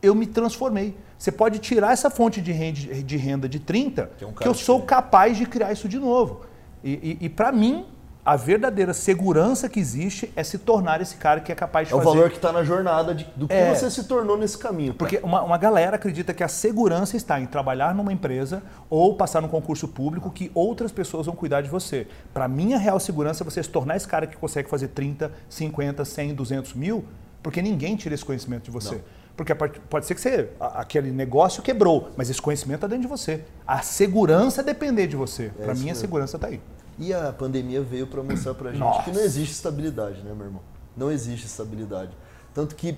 eu 0.00 0.14
me 0.14 0.24
transformei. 0.24 0.96
Você 1.18 1.32
pode 1.32 1.58
tirar 1.58 1.92
essa 1.92 2.08
fonte 2.08 2.40
de 2.40 2.52
renda 2.52 3.02
de, 3.02 3.16
renda 3.16 3.48
de 3.48 3.58
30, 3.58 4.12
que, 4.16 4.22
é 4.22 4.26
um 4.28 4.32
que 4.32 4.46
eu 4.46 4.54
sou 4.54 4.82
capaz 4.82 5.36
de 5.36 5.46
criar 5.46 5.72
isso 5.72 5.88
de 5.88 5.98
novo. 5.98 6.42
E, 6.84 7.18
e, 7.20 7.26
e 7.26 7.28
para 7.28 7.50
mim, 7.50 7.86
a 8.24 8.36
verdadeira 8.36 8.94
segurança 8.94 9.68
que 9.68 9.78
existe 9.78 10.32
é 10.34 10.42
se 10.42 10.56
tornar 10.58 11.00
esse 11.02 11.16
cara 11.16 11.40
que 11.40 11.52
é 11.52 11.54
capaz 11.54 11.88
de 11.88 11.94
é 11.94 11.96
fazer. 11.96 12.08
É 12.08 12.10
o 12.10 12.14
valor 12.14 12.30
que 12.30 12.36
está 12.36 12.50
na 12.50 12.64
jornada 12.64 13.14
de, 13.14 13.24
do 13.36 13.46
que 13.46 13.52
é, 13.52 13.74
você 13.74 13.90
se 13.90 14.04
tornou 14.04 14.38
nesse 14.38 14.56
caminho. 14.56 14.94
Porque 14.94 15.20
uma, 15.22 15.42
uma, 15.42 15.58
galera 15.58 15.96
acredita 15.96 16.32
que 16.32 16.42
a 16.42 16.48
segurança 16.48 17.18
está 17.18 17.38
em 17.38 17.44
trabalhar 17.44 17.94
numa 17.94 18.12
empresa 18.12 18.62
ou 18.88 19.14
passar 19.14 19.42
num 19.42 19.48
concurso 19.48 19.86
público 19.88 20.30
que 20.30 20.50
outras 20.54 20.90
pessoas 20.90 21.26
vão 21.26 21.36
cuidar 21.36 21.60
de 21.60 21.68
você. 21.68 22.06
Para 22.32 22.48
mim, 22.48 22.72
a 22.72 22.78
real 22.78 22.98
segurança 22.98 23.42
é 23.42 23.44
você 23.44 23.62
se 23.62 23.68
tornar 23.68 23.96
esse 23.96 24.08
cara 24.08 24.26
que 24.26 24.36
consegue 24.36 24.70
fazer 24.70 24.88
30, 24.88 25.30
50, 25.48 26.02
100, 26.04 26.34
200 26.34 26.74
mil, 26.74 27.04
porque 27.42 27.60
ninguém 27.60 27.94
tira 27.94 28.14
esse 28.14 28.24
conhecimento 28.24 28.64
de 28.64 28.70
você. 28.70 28.94
Não. 28.94 29.24
Porque 29.36 29.52
pode 29.54 30.06
ser 30.06 30.14
que 30.14 30.20
você, 30.20 30.48
aquele 30.60 31.10
negócio 31.10 31.62
quebrou, 31.62 32.10
mas 32.16 32.30
esse 32.30 32.40
conhecimento 32.40 32.76
está 32.76 32.86
dentro 32.86 33.02
de 33.02 33.08
você. 33.08 33.42
A 33.66 33.82
segurança 33.82 34.60
é 34.60 34.64
depender 34.64 35.08
de 35.08 35.16
você. 35.16 35.50
É 35.58 35.64
Para 35.64 35.74
mim, 35.74 35.90
a 35.90 35.94
segurança 35.94 36.36
está 36.36 36.46
aí. 36.46 36.60
E 36.98 37.12
a 37.12 37.32
pandemia 37.32 37.82
veio 37.82 38.06
para 38.06 38.22
mostrar 38.22 38.54
para 38.54 38.68
a 38.70 38.72
gente 38.72 38.80
Nossa. 38.80 39.02
que 39.02 39.10
não 39.10 39.20
existe 39.20 39.52
estabilidade, 39.52 40.22
né, 40.22 40.32
meu 40.34 40.46
irmão? 40.46 40.62
Não 40.96 41.10
existe 41.10 41.46
estabilidade. 41.46 42.10
Tanto 42.52 42.74
que 42.74 42.96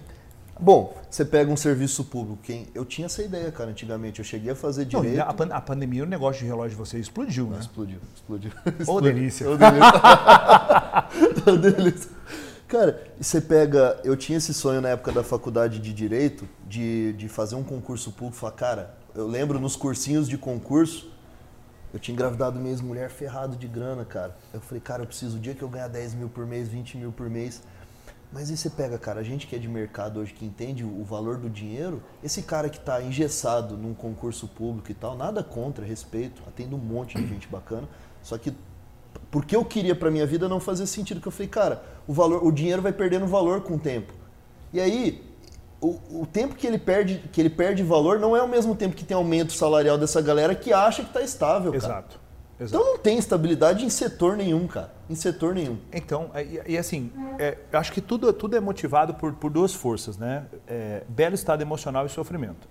Bom, 0.59 0.97
você 1.11 1.23
pega 1.23 1.51
um 1.53 1.57
serviço 1.57 2.03
público. 2.05 2.39
Quem... 2.43 2.67
Eu 2.75 2.83
tinha 2.87 3.05
essa 3.05 3.23
ideia, 3.23 3.53
cara, 3.53 3.69
antigamente. 3.69 4.21
Eu 4.21 4.25
cheguei 4.25 4.53
a 4.53 4.57
fazer 4.57 4.89
Não, 4.91 5.03
direito. 5.03 5.21
a, 5.21 5.33
pan- 5.35 5.49
a 5.51 5.61
pandemia, 5.61 6.03
o 6.03 6.07
negócio 6.07 6.41
de 6.41 6.47
relógio 6.47 6.71
de 6.71 6.77
vocês 6.77 7.03
explodiu, 7.03 7.47
né? 7.49 7.59
Explodiu, 7.61 7.99
explodiu. 8.15 8.51
Ô, 8.65 8.71
Explodiu. 8.81 9.13
delícia. 9.13 9.51
Ô, 9.51 9.57
delícia. 9.59 9.93
Ô, 11.53 11.57
delícia. 11.59 12.11
Cara, 12.67 13.03
você 13.21 13.39
pega. 13.41 14.01
Eu 14.03 14.17
tinha 14.17 14.39
esse 14.39 14.55
sonho 14.55 14.81
na 14.81 14.89
época 14.89 15.13
da 15.13 15.23
faculdade 15.23 15.79
de 15.79 15.93
Direito 15.93 16.49
de, 16.67 17.13
de 17.13 17.29
fazer 17.29 17.55
um 17.55 17.63
concurso 17.63 18.11
público. 18.13 18.39
Falar, 18.39 18.53
cara, 18.53 18.95
eu 19.15 19.27
lembro 19.29 19.61
nos 19.61 19.77
cursinhos 19.77 20.27
de 20.27 20.39
concurso, 20.39 21.11
eu 21.97 22.01
tinha 22.01 22.13
engravidado 22.13 22.59
minha 22.59 22.71
ex-mulher 22.73 23.09
ferrado 23.09 23.57
de 23.57 23.67
grana, 23.67 24.05
cara. 24.05 24.37
Eu 24.53 24.61
falei, 24.61 24.83
cara, 24.83 25.03
eu 25.03 25.07
preciso, 25.07 25.39
o 25.39 25.41
dia 25.41 25.55
que 25.55 25.63
eu 25.63 25.69
ganhar 25.69 25.89
10 25.89 26.13
mil 26.13 26.29
por 26.29 26.47
mês, 26.47 26.69
20 26.69 26.99
mil 26.99 27.11
por 27.11 27.31
mês. 27.31 27.63
Mas 28.31 28.51
aí 28.51 28.57
você 28.57 28.69
pega, 28.69 28.99
cara, 28.99 29.21
a 29.21 29.23
gente 29.23 29.47
que 29.47 29.57
é 29.57 29.59
de 29.59 29.67
mercado 29.67 30.21
hoje, 30.21 30.35
que 30.35 30.45
entende 30.45 30.85
o 30.85 31.03
valor 31.05 31.39
do 31.39 31.49
dinheiro, 31.49 32.03
esse 32.23 32.43
cara 32.43 32.69
que 32.69 32.77
está 32.77 33.03
engessado 33.03 33.79
num 33.79 33.95
concurso 33.95 34.47
público 34.47 34.91
e 34.91 34.95
tal, 34.95 35.17
nada 35.17 35.43
contra, 35.43 35.87
respeito, 35.87 36.43
atendo 36.47 36.77
um 36.77 36.79
monte 36.79 37.17
de 37.17 37.27
gente 37.27 37.49
bacana, 37.49 37.89
só 38.23 38.37
que 38.37 38.53
porque 39.31 39.57
eu 39.57 39.65
queria 39.65 39.95
para 39.95 40.11
minha 40.11 40.27
vida 40.27 40.51
não 40.51 40.61
fazia 40.61 40.87
sentido, 40.87 41.19
que 41.19 41.29
eu 41.29 41.33
falei, 41.33 41.49
cara, 41.49 41.83
o 42.07 42.13
valor, 42.13 42.45
o 42.45 42.53
dinheiro 42.53 42.83
vai 42.83 42.93
perdendo 42.93 43.27
valor 43.27 43.63
com 43.63 43.77
o 43.77 43.79
tempo. 43.79 44.13
E 44.71 44.81
aí, 44.81 45.26
o, 45.81 46.23
o 46.23 46.27
tempo 46.27 46.55
que 46.55 46.67
ele 46.67 46.79
perde, 46.79 47.23
que 47.31 47.41
ele 47.41 47.51
perde 47.51 47.83
valor 47.83 48.19
não 48.19 48.37
é 48.37 48.41
ao 48.41 48.49
mesmo 48.49 48.75
tempo 48.75 48.97
que 48.97 49.05
tem 49.05 49.17
aumento 49.17 49.53
salarial 49.53 49.99
dessa 49.99 50.21
galera 50.23 50.55
que 50.55 50.73
acha 50.73 51.03
que 51.03 51.09
está 51.09 51.21
estável, 51.21 51.73
cara. 51.73 51.85
Exato. 51.85 52.27
Exato. 52.59 52.83
Então 52.83 52.93
não 52.93 52.99
tem 52.99 53.19
estabilidade 53.19 53.85
em 53.85 53.91
setor 53.91 54.37
nenhum, 54.37 54.67
cara. 54.67 54.91
Em 55.11 55.15
setor 55.15 55.55
nenhum. 55.55 55.79
Então, 55.93 56.31
é, 56.33 56.43
e, 56.43 56.63
e 56.69 56.79
assim, 56.79 57.13
é, 57.39 57.59
eu 57.71 57.79
acho 57.79 57.93
que 57.93 58.01
tudo, 58.01 58.33
tudo 58.33 58.57
é 58.57 58.61
motivado 58.61 59.13
por, 59.15 59.35
por 59.35 59.51
duas 59.51 59.75
forças, 59.75 60.17
né? 60.17 60.47
É, 60.67 61.03
belo 61.07 61.35
estado 61.35 61.61
emocional 61.61 62.07
e 62.07 62.09
sofrimento. 62.09 62.67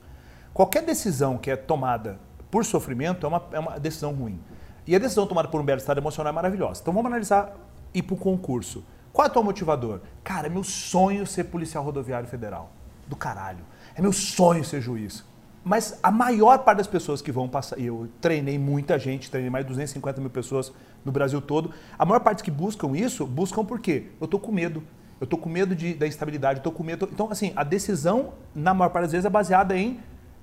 Qualquer 0.53 0.83
decisão 0.83 1.37
que 1.37 1.51
é 1.51 1.55
tomada 1.55 2.19
por 2.49 2.65
sofrimento 2.65 3.25
é 3.25 3.29
uma, 3.29 3.43
é 3.51 3.59
uma 3.59 3.79
decisão 3.79 4.11
ruim. 4.11 4.39
E 4.87 4.95
a 4.95 4.99
decisão 4.99 5.27
tomada 5.27 5.47
por 5.47 5.61
um 5.61 5.63
belo 5.63 5.79
estado 5.79 5.99
emocional 5.99 6.31
é 6.31 6.33
maravilhosa. 6.33 6.81
Então 6.81 6.93
vamos 6.93 7.07
analisar 7.07 7.55
ir 7.93 8.01
para 8.01 8.15
o 8.15 8.17
concurso. 8.17 8.83
Qual 9.13 9.27
é 9.27 9.29
o 9.29 9.33
teu 9.33 9.43
motivador? 9.43 10.01
Cara, 10.23 10.47
é 10.47 10.49
meu 10.49 10.63
sonho 10.63 11.27
ser 11.27 11.45
policial 11.45 11.83
rodoviário 11.83 12.27
federal. 12.27 12.71
Do 13.07 13.15
caralho. 13.15 13.63
É 13.95 14.01
meu 14.01 14.11
sonho 14.11 14.63
ser 14.63 14.81
juiz. 14.81 15.23
Mas 15.63 15.99
a 16.03 16.11
maior 16.11 16.59
parte 16.59 16.77
das 16.77 16.87
pessoas 16.87 17.21
que 17.21 17.31
vão 17.31 17.49
passar, 17.49 17.79
e 17.79 17.87
eu 17.87 18.07
treinei 18.21 18.59
muita 18.59 18.99
gente, 18.99 19.31
treinei 19.31 19.49
mais 19.49 19.65
de 19.65 19.69
250 19.69 20.21
mil 20.21 20.29
pessoas 20.29 20.71
no 21.03 21.11
Brasil 21.11 21.41
todo, 21.41 21.71
a 21.97 22.05
maior 22.05 22.19
parte 22.19 22.43
que 22.43 22.51
buscam 22.51 22.95
isso, 22.95 23.25
buscam 23.25 23.65
por 23.65 23.79
quê? 23.79 24.11
Eu 24.21 24.27
tô 24.27 24.37
com 24.37 24.51
medo. 24.51 24.83
Eu 25.19 25.25
tô 25.25 25.37
com 25.37 25.49
medo 25.49 25.73
de, 25.73 25.93
da 25.93 26.05
instabilidade, 26.05 26.59
eu 26.59 26.63
tô 26.63 26.71
com 26.71 26.83
medo. 26.83 27.09
Então, 27.11 27.31
assim, 27.31 27.51
a 27.55 27.63
decisão, 27.63 28.33
na 28.53 28.73
maior 28.73 28.89
parte 28.89 29.05
das 29.05 29.11
vezes, 29.13 29.25
é 29.25 29.29
baseada 29.29 29.75
em 29.75 29.99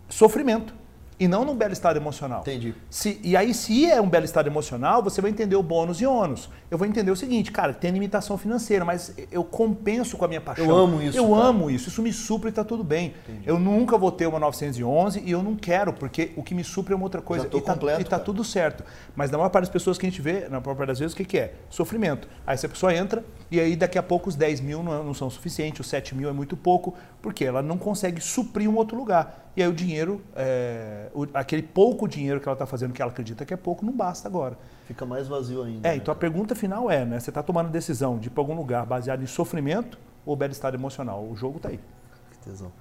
sofrimento 0.08 0.74
e 1.22 1.28
não 1.28 1.44
num 1.44 1.54
belo 1.54 1.72
estado 1.72 1.96
emocional. 1.96 2.40
Entendi. 2.40 2.74
Se, 2.90 3.20
e 3.22 3.36
aí, 3.36 3.54
se 3.54 3.88
é 3.88 4.00
um 4.00 4.08
belo 4.08 4.24
estado 4.24 4.48
emocional, 4.48 5.00
você 5.04 5.20
vai 5.20 5.30
entender 5.30 5.54
o 5.54 5.62
bônus 5.62 6.00
e 6.00 6.06
ônus. 6.06 6.50
Eu 6.68 6.76
vou 6.76 6.84
entender 6.84 7.12
o 7.12 7.16
seguinte, 7.16 7.52
cara, 7.52 7.72
tem 7.72 7.92
limitação 7.92 8.36
financeira, 8.36 8.84
mas 8.84 9.14
eu 9.30 9.44
compenso 9.44 10.16
com 10.16 10.24
a 10.24 10.28
minha 10.28 10.40
paixão. 10.40 10.66
Eu 10.66 10.76
amo 10.76 11.00
isso, 11.00 11.16
Eu 11.16 11.28
cara. 11.30 11.44
amo 11.44 11.70
isso, 11.70 11.88
isso 11.90 12.02
me 12.02 12.12
supre 12.12 12.48
e 12.48 12.52
tá 12.52 12.64
tudo 12.64 12.82
bem. 12.82 13.14
Eu 13.46 13.56
nunca 13.60 13.96
vou 13.96 14.10
ter 14.10 14.26
uma 14.26 14.40
911 14.40 15.22
e 15.24 15.30
eu 15.30 15.44
não 15.44 15.54
quero, 15.54 15.92
porque 15.92 16.32
o 16.34 16.42
que 16.42 16.56
me 16.56 16.64
supre 16.64 16.92
é 16.92 16.96
uma 16.96 17.04
outra 17.04 17.22
coisa. 17.22 17.44
Já 17.44 17.50
tô 17.50 17.58
e 17.58 17.60
tá, 17.60 17.74
completo, 17.74 18.00
e 18.00 18.04
tá 18.04 18.10
cara. 18.10 18.24
tudo 18.24 18.42
certo. 18.42 18.82
Mas 19.14 19.30
na 19.30 19.38
maior 19.38 19.50
parte 19.50 19.66
das 19.66 19.72
pessoas 19.72 19.96
que 19.96 20.04
a 20.04 20.10
gente 20.10 20.20
vê, 20.20 20.48
na 20.48 20.58
maior 20.58 20.74
parte 20.74 20.88
das 20.88 20.98
vezes, 20.98 21.14
o 21.14 21.16
que, 21.16 21.24
que 21.24 21.38
é? 21.38 21.54
Sofrimento. 21.70 22.26
Aí 22.44 22.54
essa 22.54 22.68
pessoa 22.68 22.92
entra 22.92 23.24
e 23.48 23.60
aí 23.60 23.76
daqui 23.76 23.96
a 23.96 24.02
pouco 24.02 24.28
os 24.28 24.34
10 24.34 24.60
mil 24.60 24.82
não, 24.82 25.04
não 25.04 25.14
são 25.14 25.30
suficientes, 25.30 25.78
os 25.78 25.86
7 25.86 26.16
mil 26.16 26.28
é 26.28 26.32
muito 26.32 26.56
pouco, 26.56 26.94
porque 27.22 27.44
ela 27.44 27.62
não 27.62 27.78
consegue 27.78 28.20
suprir 28.20 28.68
um 28.68 28.76
outro 28.76 28.96
lugar. 28.96 29.50
E 29.56 29.62
aí 29.62 29.68
o 29.68 29.72
dinheiro, 29.72 30.20
é, 30.34 31.08
o- 31.14 31.26
aquele 31.32 31.62
pouco 31.62 32.08
dinheiro 32.08 32.40
que 32.40 32.48
ela 32.48 32.54
está 32.54 32.66
fazendo, 32.66 32.92
que 32.92 33.00
ela 33.00 33.10
acredita 33.12 33.44
que 33.44 33.54
é 33.54 33.56
pouco, 33.56 33.84
não 33.86 33.92
basta 33.92 34.26
agora. 34.28 34.58
Fica 34.86 35.06
mais 35.06 35.28
vazio 35.28 35.62
ainda. 35.62 35.86
É, 35.88 35.92
né, 35.92 35.96
então 35.98 36.12
a 36.12 36.16
pergunta 36.16 36.54
final 36.54 36.90
é, 36.90 37.04
né? 37.04 37.20
Você 37.20 37.30
está 37.30 37.42
tomando 37.42 37.66
a 37.68 37.70
decisão 37.70 38.18
de 38.18 38.26
ir 38.26 38.30
para 38.30 38.42
algum 38.42 38.54
lugar 38.56 38.84
baseado 38.84 39.22
em 39.22 39.26
sofrimento 39.26 39.98
ou 40.26 40.34
belo 40.34 40.52
estado 40.52 40.74
emocional? 40.74 41.24
O 41.24 41.36
jogo 41.36 41.60
tá 41.60 41.68
aí. 41.68 41.78
Que 42.32 42.38
tesão. 42.50 42.72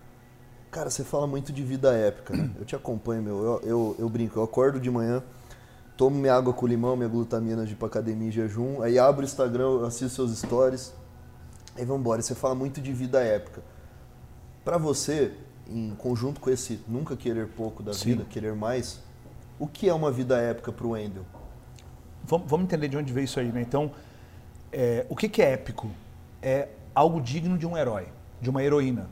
Cara, 0.71 0.89
você 0.89 1.03
fala 1.03 1.27
muito 1.27 1.51
de 1.53 1.61
vida 1.63 1.93
épica, 1.93 2.35
né? 2.35 2.49
Eu 2.57 2.65
te 2.65 2.75
acompanho, 2.75 3.21
meu. 3.21 3.43
Eu, 3.43 3.61
eu, 3.63 3.95
eu 3.99 4.09
brinco, 4.09 4.39
eu 4.39 4.43
acordo 4.43 4.79
de 4.79 4.89
manhã, 4.89 5.21
tomo 5.97 6.15
minha 6.17 6.33
água 6.33 6.53
com 6.53 6.65
limão, 6.65 6.95
minha 6.95 7.09
glutamina 7.09 7.65
de 7.65 7.73
ir 7.73 7.75
pra 7.75 7.87
academia 7.87 8.29
em 8.29 8.31
jejum, 8.31 8.81
aí 8.81 8.97
abro 8.97 9.21
o 9.21 9.25
Instagram, 9.25 9.85
assisto 9.85 10.15
seus 10.15 10.37
stories, 10.39 10.93
aí 11.77 11.83
vambora. 11.85 12.21
Você 12.21 12.33
fala 12.33 12.55
muito 12.55 12.81
de 12.81 12.93
vida 12.93 13.21
épica. 13.21 13.61
Pra 14.63 14.77
você, 14.77 15.31
em 15.67 15.95
conjunto 15.95 16.39
com 16.39 16.49
esse 16.49 16.79
nunca 16.87 17.15
querer 17.15 17.47
pouco 17.47 17.81
da 17.81 17.93
Sim. 17.93 18.11
vida, 18.11 18.25
querer 18.29 18.53
mais, 18.53 19.01
o 19.57 19.67
que 19.67 19.89
é 19.89 19.93
uma 19.93 20.11
vida 20.11 20.37
épica 20.37 20.71
pro 20.71 20.89
Wendel? 20.89 21.25
Vamos, 22.23 22.49
vamos 22.49 22.65
entender 22.65 22.87
de 22.87 22.97
onde 22.97 23.11
veio 23.11 23.25
isso 23.25 23.39
aí, 23.39 23.51
né? 23.51 23.61
Então, 23.61 23.91
é, 24.71 25.05
o 25.09 25.15
que, 25.15 25.27
que 25.27 25.41
é 25.41 25.53
épico? 25.53 25.89
É 26.41 26.69
algo 26.93 27.19
digno 27.19 27.57
de 27.57 27.65
um 27.65 27.77
herói, 27.77 28.07
de 28.39 28.49
uma 28.49 28.63
heroína. 28.63 29.09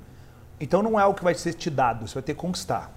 Então 0.59 0.83
não 0.83 0.99
é 0.99 1.03
algo 1.03 1.17
que 1.17 1.23
vai 1.23 1.33
ser 1.33 1.53
te 1.53 1.69
dado, 1.69 2.07
você 2.07 2.15
vai 2.15 2.23
ter 2.23 2.33
que 2.33 2.39
conquistar. 2.39 2.91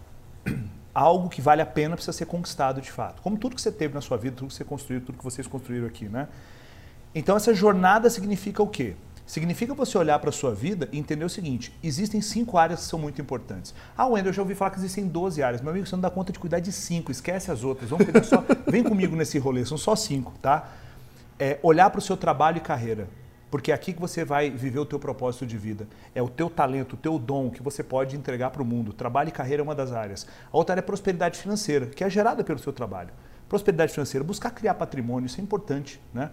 Algo 0.94 1.30
que 1.30 1.40
vale 1.40 1.62
a 1.62 1.66
pena 1.66 1.94
precisa 1.94 2.12
ser 2.12 2.26
conquistado 2.26 2.78
de 2.78 2.92
fato. 2.92 3.22
Como 3.22 3.38
tudo 3.38 3.56
que 3.56 3.62
você 3.62 3.72
teve 3.72 3.94
na 3.94 4.02
sua 4.02 4.18
vida, 4.18 4.36
tudo 4.36 4.48
que 4.48 4.54
você 4.54 4.62
construiu, 4.62 5.00
tudo 5.00 5.16
que 5.16 5.24
vocês 5.24 5.46
construíram 5.46 5.86
aqui, 5.86 6.06
né? 6.06 6.28
Então 7.14 7.34
essa 7.34 7.54
jornada 7.54 8.10
significa 8.10 8.62
o 8.62 8.66
quê? 8.66 8.94
Significa 9.26 9.72
você 9.72 9.96
olhar 9.96 10.18
para 10.18 10.30
a 10.30 10.32
sua 10.32 10.52
vida 10.52 10.88
e 10.92 10.98
entender 10.98 11.24
o 11.24 11.28
seguinte: 11.28 11.72
existem 11.82 12.20
cinco 12.20 12.58
áreas 12.58 12.80
que 12.80 12.87
são 12.87 12.98
muito 12.98 13.20
importantes. 13.20 13.74
Ah, 13.96 14.06
Wendel, 14.06 14.30
eu 14.30 14.32
já 14.35 14.42
ouvi 14.42 14.54
falar 14.54 14.70
que 14.70 14.78
existem 14.78 15.06
12 15.06 15.42
áreas. 15.42 15.62
Meu 15.62 15.70
amigo, 15.70 15.87
você 15.87 15.94
não 15.94 16.02
dá 16.02 16.11
conta 16.11 16.32
de 16.32 16.38
cuidar 16.38 16.61
de 16.61 16.72
cinco, 16.72 17.11
esquece 17.11 17.50
as 17.50 17.64
outras. 17.64 17.88
Vamos 17.88 18.04
cuidar 18.04 18.24
só. 18.24 18.44
Vem 18.66 18.82
comigo 18.82 19.14
nesse 19.14 19.38
rolê, 19.38 19.64
são 19.64 19.78
só 19.78 19.94
cinco, 19.94 20.32
tá? 20.42 20.68
É, 21.38 21.58
olhar 21.62 21.88
para 21.90 21.98
o 21.98 22.02
seu 22.02 22.16
trabalho 22.16 22.58
e 22.58 22.61
carreira. 22.61 23.08
Porque 23.50 23.70
é 23.70 23.74
aqui 23.74 23.92
que 23.92 24.00
você 24.00 24.24
vai 24.24 24.50
viver 24.50 24.78
o 24.78 24.87
teu 24.87 24.98
propósito 24.98 25.44
de 25.44 25.58
vida. 25.58 25.87
É 26.14 26.22
o 26.22 26.28
teu 26.28 26.48
talento, 26.48 26.94
o 26.94 26.96
teu 26.96 27.18
dom 27.18 27.50
que 27.50 27.62
você 27.62 27.82
pode 27.82 28.16
entregar 28.16 28.48
para 28.48 28.62
o 28.62 28.64
mundo. 28.64 28.94
Trabalho 28.94 29.28
e 29.28 29.32
carreira 29.32 29.61
é 29.61 29.64
uma 29.64 29.74
das 29.74 29.92
áreas. 29.92 30.26
A 30.50 30.56
outra 30.56 30.72
área 30.72 30.80
é 30.80 30.82
prosperidade 30.82 31.38
financeira, 31.38 31.85
que 31.85 32.02
é 32.02 32.08
gerada 32.08 32.42
pelo 32.42 32.58
seu 32.58 32.72
trabalho. 32.72 33.11
Prosperidade 33.50 33.92
financeira, 33.92 34.24
buscar 34.24 34.52
criar 34.52 34.72
patrimônio, 34.72 35.26
isso 35.26 35.38
é 35.38 35.44
importante, 35.44 36.00
né? 36.14 36.30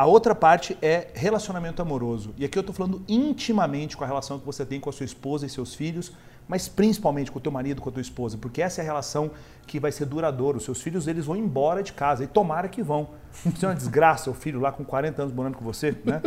A 0.00 0.06
outra 0.06 0.34
parte 0.34 0.78
é 0.80 1.08
relacionamento 1.12 1.82
amoroso. 1.82 2.32
E 2.38 2.44
aqui 2.46 2.56
eu 2.56 2.62
estou 2.62 2.74
falando 2.74 3.02
intimamente 3.06 3.98
com 3.98 4.02
a 4.02 4.06
relação 4.06 4.38
que 4.38 4.46
você 4.46 4.64
tem 4.64 4.80
com 4.80 4.88
a 4.88 4.92
sua 4.94 5.04
esposa 5.04 5.44
e 5.44 5.50
seus 5.50 5.74
filhos, 5.74 6.10
mas 6.48 6.68
principalmente 6.68 7.30
com 7.30 7.38
o 7.38 7.42
teu 7.42 7.52
marido, 7.52 7.82
com 7.82 7.90
a 7.90 7.92
tua 7.92 8.00
esposa, 8.00 8.38
porque 8.38 8.62
essa 8.62 8.80
é 8.80 8.82
a 8.82 8.84
relação 8.86 9.30
que 9.66 9.78
vai 9.78 9.92
ser 9.92 10.06
duradoura. 10.06 10.56
Os 10.56 10.64
seus 10.64 10.80
filhos 10.80 11.06
eles 11.06 11.26
vão 11.26 11.36
embora 11.36 11.82
de 11.82 11.92
casa 11.92 12.24
e 12.24 12.26
tomara 12.26 12.66
que 12.66 12.82
vão. 12.82 13.10
Isso 13.44 13.66
é 13.66 13.68
uma 13.68 13.74
desgraça, 13.74 14.30
o 14.30 14.32
filho 14.32 14.58
lá 14.58 14.72
com 14.72 14.86
40 14.86 15.20
anos 15.20 15.34
morando 15.34 15.58
com 15.58 15.64
você, 15.66 15.94
né? 16.02 16.22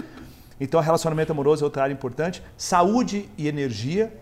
Então, 0.60 0.80
relacionamento 0.80 1.32
amoroso 1.32 1.64
é 1.64 1.66
outra 1.66 1.82
área 1.82 1.94
importante. 1.94 2.44
Saúde 2.56 3.28
e 3.40 3.48
energia, 3.48 4.16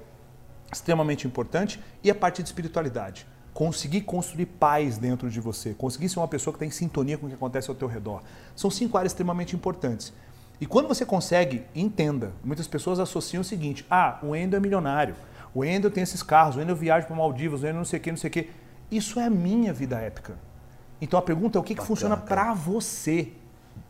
extremamente 0.72 1.28
importante. 1.28 1.78
E 2.02 2.10
a 2.10 2.16
parte 2.16 2.42
de 2.42 2.48
espiritualidade. 2.48 3.28
Conseguir 3.54 4.02
construir 4.02 4.46
paz 4.46 4.98
dentro 4.98 5.30
de 5.30 5.40
você. 5.40 5.74
Conseguir 5.74 6.10
ser 6.10 6.20
uma 6.20 6.28
pessoa 6.28 6.54
que 6.54 6.58
está 6.58 6.66
em 6.66 6.72
sintonia 6.72 7.18
com 7.18 7.26
o 7.26 7.30
que 7.30 7.36
acontece 7.36 7.70
ao 7.70 7.76
teu 7.76 7.88
redor. 7.88 8.22
São 8.56 8.70
cinco 8.70 8.98
áreas 8.98 9.12
extremamente 9.12 9.56
importantes. 9.56 10.14
E 10.60 10.66
quando 10.66 10.88
você 10.88 11.06
consegue, 11.06 11.64
entenda. 11.76 12.34
Muitas 12.44 12.68
pessoas 12.68 13.00
associam 13.00 13.42
o 13.42 13.44
seguinte: 13.44 13.86
ah, 13.90 14.20
o 14.22 14.36
Endo 14.36 14.56
é 14.56 14.60
milionário. 14.60 15.16
O 15.54 15.66
Endo 15.66 15.90
tem 15.90 16.04
esses 16.04 16.22
carros. 16.22 16.56
O 16.56 16.62
Endo 16.62 16.76
viaja 16.76 17.06
para 17.06 17.16
Maldivas. 17.16 17.64
O 17.64 17.68
Endo 17.68 17.78
não 17.78 17.86
sei 17.86 18.00
o 18.00 18.02
que, 18.02 18.12
não 18.12 18.18
sei 18.18 18.30
o 18.30 18.32
que. 18.32 18.50
Isso 18.92 19.20
é 19.20 19.26
a 19.26 19.30
minha 19.30 19.74
vida 19.74 20.00
épica. 20.00 20.38
Então 21.02 21.18
a 21.18 21.22
pergunta 21.22 21.58
é 21.58 21.62
o 21.62 21.64
que, 21.64 21.74
que 21.74 21.84
funciona 21.84 22.16
para 22.16 22.54
você. 22.54 23.34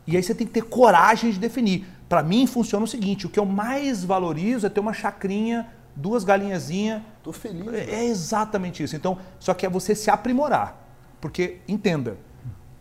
E 0.08 0.16
aí 0.16 0.24
você 0.24 0.34
tem 0.34 0.48
que 0.48 0.54
ter 0.54 0.64
coragem 0.64 1.32
de 1.32 1.40
definir. 1.40 1.86
Para 2.08 2.24
mim 2.24 2.48
funciona 2.48 2.86
o 2.86 2.88
seguinte: 2.88 3.26
o 3.26 3.30
que 3.30 3.40
eu 3.40 3.46
mais 3.46 4.04
valorizo 4.04 4.66
é 4.66 4.70
ter 4.70 4.80
uma 4.80 4.94
chacrinha, 4.94 5.68
duas 5.96 6.24
galinhazinhas. 6.24 7.02
Tô 7.24 7.32
feliz. 7.32 7.68
É 7.74 7.96
é 7.96 8.06
exatamente 8.06 8.84
isso. 8.84 8.96
Então, 8.96 9.18
só 9.40 9.54
que 9.54 9.66
é 9.66 9.70
você 9.70 9.96
se 9.96 10.10
aprimorar. 10.10 10.78
Porque, 11.20 11.60
entenda, 11.68 12.18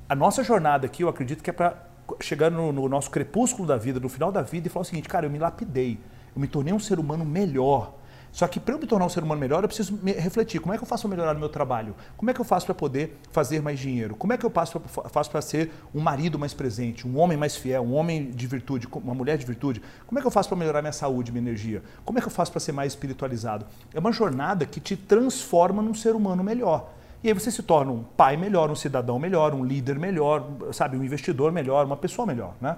a 0.09 0.15
nossa 0.15 0.43
jornada 0.43 0.87
aqui, 0.87 1.03
eu 1.03 1.09
acredito 1.09 1.43
que 1.43 1.51
é 1.51 1.53
para 1.53 1.87
chegar 2.21 2.51
no, 2.51 2.73
no 2.73 2.89
nosso 2.89 3.11
crepúsculo 3.11 3.69
da 3.69 3.77
vida, 3.77 4.01
no 4.01 4.09
final 4.09 4.33
da 4.33 4.43
vida, 4.43 4.67
e 4.67 4.71
falar 4.71 4.83
o 4.83 4.87
seguinte, 4.87 5.09
cara, 5.09 5.27
eu 5.27 5.31
me 5.31 5.39
lapidei, 5.39 6.01
eu 6.35 6.41
me 6.41 6.49
tornei 6.49 6.73
um 6.73 6.79
ser 6.79 6.99
humano 6.99 7.25
melhor. 7.25 7.95
Só 8.33 8.47
que 8.47 8.61
para 8.61 8.75
eu 8.75 8.79
me 8.79 8.87
tornar 8.87 9.07
um 9.07 9.09
ser 9.09 9.23
humano 9.23 9.41
melhor, 9.41 9.63
eu 9.63 9.69
preciso 9.69 9.99
refletir. 10.05 10.61
Como 10.61 10.73
é 10.73 10.77
que 10.77 10.83
eu 10.83 10.87
faço 10.87 11.03
para 11.03 11.17
melhorar 11.17 11.35
no 11.35 11.41
meu 11.41 11.49
trabalho? 11.49 11.95
Como 12.17 12.31
é 12.31 12.35
que 12.35 12.41
eu 12.41 12.45
faço 12.45 12.65
para 12.65 12.75
poder 12.75 13.19
fazer 13.33 13.61
mais 13.61 13.79
dinheiro? 13.79 14.15
Como 14.15 14.33
é 14.33 14.39
que 14.39 14.47
eu 14.47 14.51
faço 14.51 15.31
para 15.31 15.43
ser 15.43 15.71
um 15.95 16.01
marido 16.01 16.39
mais 16.39 16.55
presente, 16.55 17.07
um 17.07 17.19
homem 17.19 17.37
mais 17.37 17.57
fiel, 17.57 17.83
um 17.83 17.95
homem 17.95 18.31
de 18.31 18.47
virtude, 18.47 18.87
uma 18.93 19.15
mulher 19.15 19.37
de 19.37 19.45
virtude? 19.45 19.83
Como 20.07 20.19
é 20.19 20.23
que 20.23 20.27
eu 20.27 20.31
faço 20.31 20.49
para 20.49 20.57
melhorar 20.57 20.81
minha 20.81 20.93
saúde, 20.93 21.33
minha 21.33 21.43
energia? 21.43 21.83
Como 22.05 22.19
é 22.19 22.23
que 22.23 22.29
eu 22.29 22.33
faço 22.33 22.53
para 22.53 22.61
ser 22.61 22.73
mais 22.73 22.93
espiritualizado? 22.93 23.67
É 23.93 23.99
uma 23.99 24.13
jornada 24.13 24.65
que 24.65 24.81
te 24.81 24.97
transforma 24.97 25.83
num 25.83 25.95
ser 25.95 26.15
humano 26.15 26.45
melhor. 26.45 26.93
E 27.23 27.29
aí 27.29 27.35
você 27.35 27.51
se 27.51 27.63
torna 27.63 27.93
um 27.93 28.03
pai 28.03 28.37
melhor, 28.37 28.71
um 28.71 28.75
cidadão 28.75 29.19
melhor, 29.19 29.53
um 29.53 29.63
líder 29.63 29.99
melhor, 29.99 30.47
sabe, 30.73 30.97
um 30.97 31.05
investidor 31.05 31.53
melhor, 31.53 31.85
uma 31.85 31.97
pessoa 31.97 32.25
melhor, 32.25 32.55
né? 32.61 32.77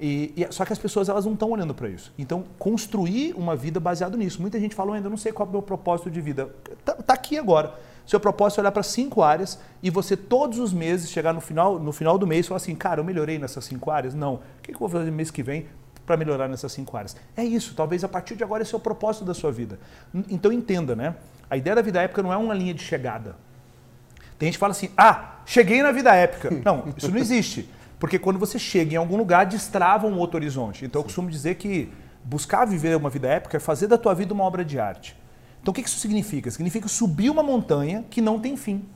E, 0.00 0.32
e, 0.34 0.46
só 0.50 0.64
que 0.64 0.72
as 0.72 0.78
pessoas 0.78 1.10
elas 1.10 1.26
não 1.26 1.34
estão 1.34 1.50
olhando 1.50 1.74
para 1.74 1.88
isso. 1.88 2.10
Então, 2.18 2.44
construir 2.58 3.34
uma 3.36 3.54
vida 3.54 3.78
baseado 3.78 4.16
nisso. 4.16 4.40
Muita 4.40 4.58
gente 4.58 4.74
falou 4.74 4.94
ainda, 4.94 5.10
não 5.10 5.16
sei 5.18 5.30
qual 5.30 5.46
é 5.46 5.48
o 5.50 5.52
meu 5.52 5.62
propósito 5.62 6.10
de 6.10 6.20
vida. 6.22 6.48
Tá, 6.82 6.94
tá 6.94 7.14
aqui 7.14 7.36
agora. 7.36 7.74
Seu 8.06 8.18
propósito 8.18 8.58
é 8.58 8.62
olhar 8.62 8.72
para 8.72 8.82
cinco 8.82 9.22
áreas 9.22 9.58
e 9.82 9.90
você 9.90 10.16
todos 10.16 10.58
os 10.58 10.72
meses 10.72 11.10
chegar 11.10 11.34
no 11.34 11.40
final, 11.40 11.78
no 11.78 11.92
final 11.92 12.16
do 12.16 12.26
mês 12.26 12.46
e 12.46 12.48
falar 12.48 12.56
assim, 12.56 12.74
cara, 12.74 13.00
eu 13.00 13.04
melhorei 13.04 13.38
nessas 13.38 13.64
cinco 13.66 13.90
áreas? 13.90 14.14
Não. 14.14 14.34
O 14.34 14.40
que 14.62 14.74
eu 14.74 14.78
vou 14.78 14.88
fazer 14.88 15.04
no 15.04 15.12
mês 15.12 15.30
que 15.30 15.42
vem 15.42 15.66
para 16.06 16.16
melhorar 16.16 16.48
nessas 16.48 16.72
cinco 16.72 16.96
áreas? 16.96 17.14
É 17.36 17.44
isso. 17.44 17.74
Talvez 17.74 18.02
a 18.02 18.08
partir 18.08 18.34
de 18.34 18.42
agora 18.42 18.62
esse 18.62 18.74
é 18.74 18.76
o 18.78 18.80
propósito 18.80 19.26
da 19.26 19.34
sua 19.34 19.52
vida. 19.52 19.78
Então 20.30 20.50
entenda, 20.50 20.96
né? 20.96 21.14
A 21.48 21.58
ideia 21.58 21.76
da 21.76 21.82
vida 21.82 22.00
épica 22.00 22.22
não 22.22 22.32
é 22.32 22.36
uma 22.38 22.54
linha 22.54 22.72
de 22.72 22.82
chegada. 22.82 23.36
Tem 24.38 24.46
gente 24.46 24.54
que 24.54 24.60
fala 24.60 24.72
assim, 24.72 24.88
ah, 24.96 25.40
cheguei 25.44 25.82
na 25.82 25.92
vida 25.92 26.14
épica. 26.14 26.50
Não, 26.64 26.94
isso 26.96 27.10
não 27.10 27.18
existe. 27.18 27.68
Porque 28.00 28.18
quando 28.18 28.38
você 28.38 28.58
chega 28.58 28.94
em 28.94 28.96
algum 28.96 29.18
lugar, 29.18 29.44
destrava 29.44 30.06
um 30.06 30.16
outro 30.16 30.38
horizonte. 30.38 30.86
Então 30.86 31.00
eu 31.00 31.04
costumo 31.04 31.30
dizer 31.30 31.56
que 31.56 31.92
buscar 32.24 32.64
viver 32.64 32.96
uma 32.96 33.10
vida 33.10 33.28
épica 33.28 33.58
é 33.58 33.60
fazer 33.60 33.86
da 33.86 33.98
tua 33.98 34.14
vida 34.14 34.32
uma 34.32 34.42
obra 34.42 34.64
de 34.64 34.80
arte. 34.80 35.14
Então 35.60 35.70
o 35.70 35.74
que 35.74 35.82
isso 35.82 35.98
significa? 35.98 36.50
Significa 36.50 36.88
subir 36.88 37.28
uma 37.28 37.42
montanha 37.42 38.02
que 38.08 38.22
não 38.22 38.40
tem 38.40 38.56
fim. 38.56 38.86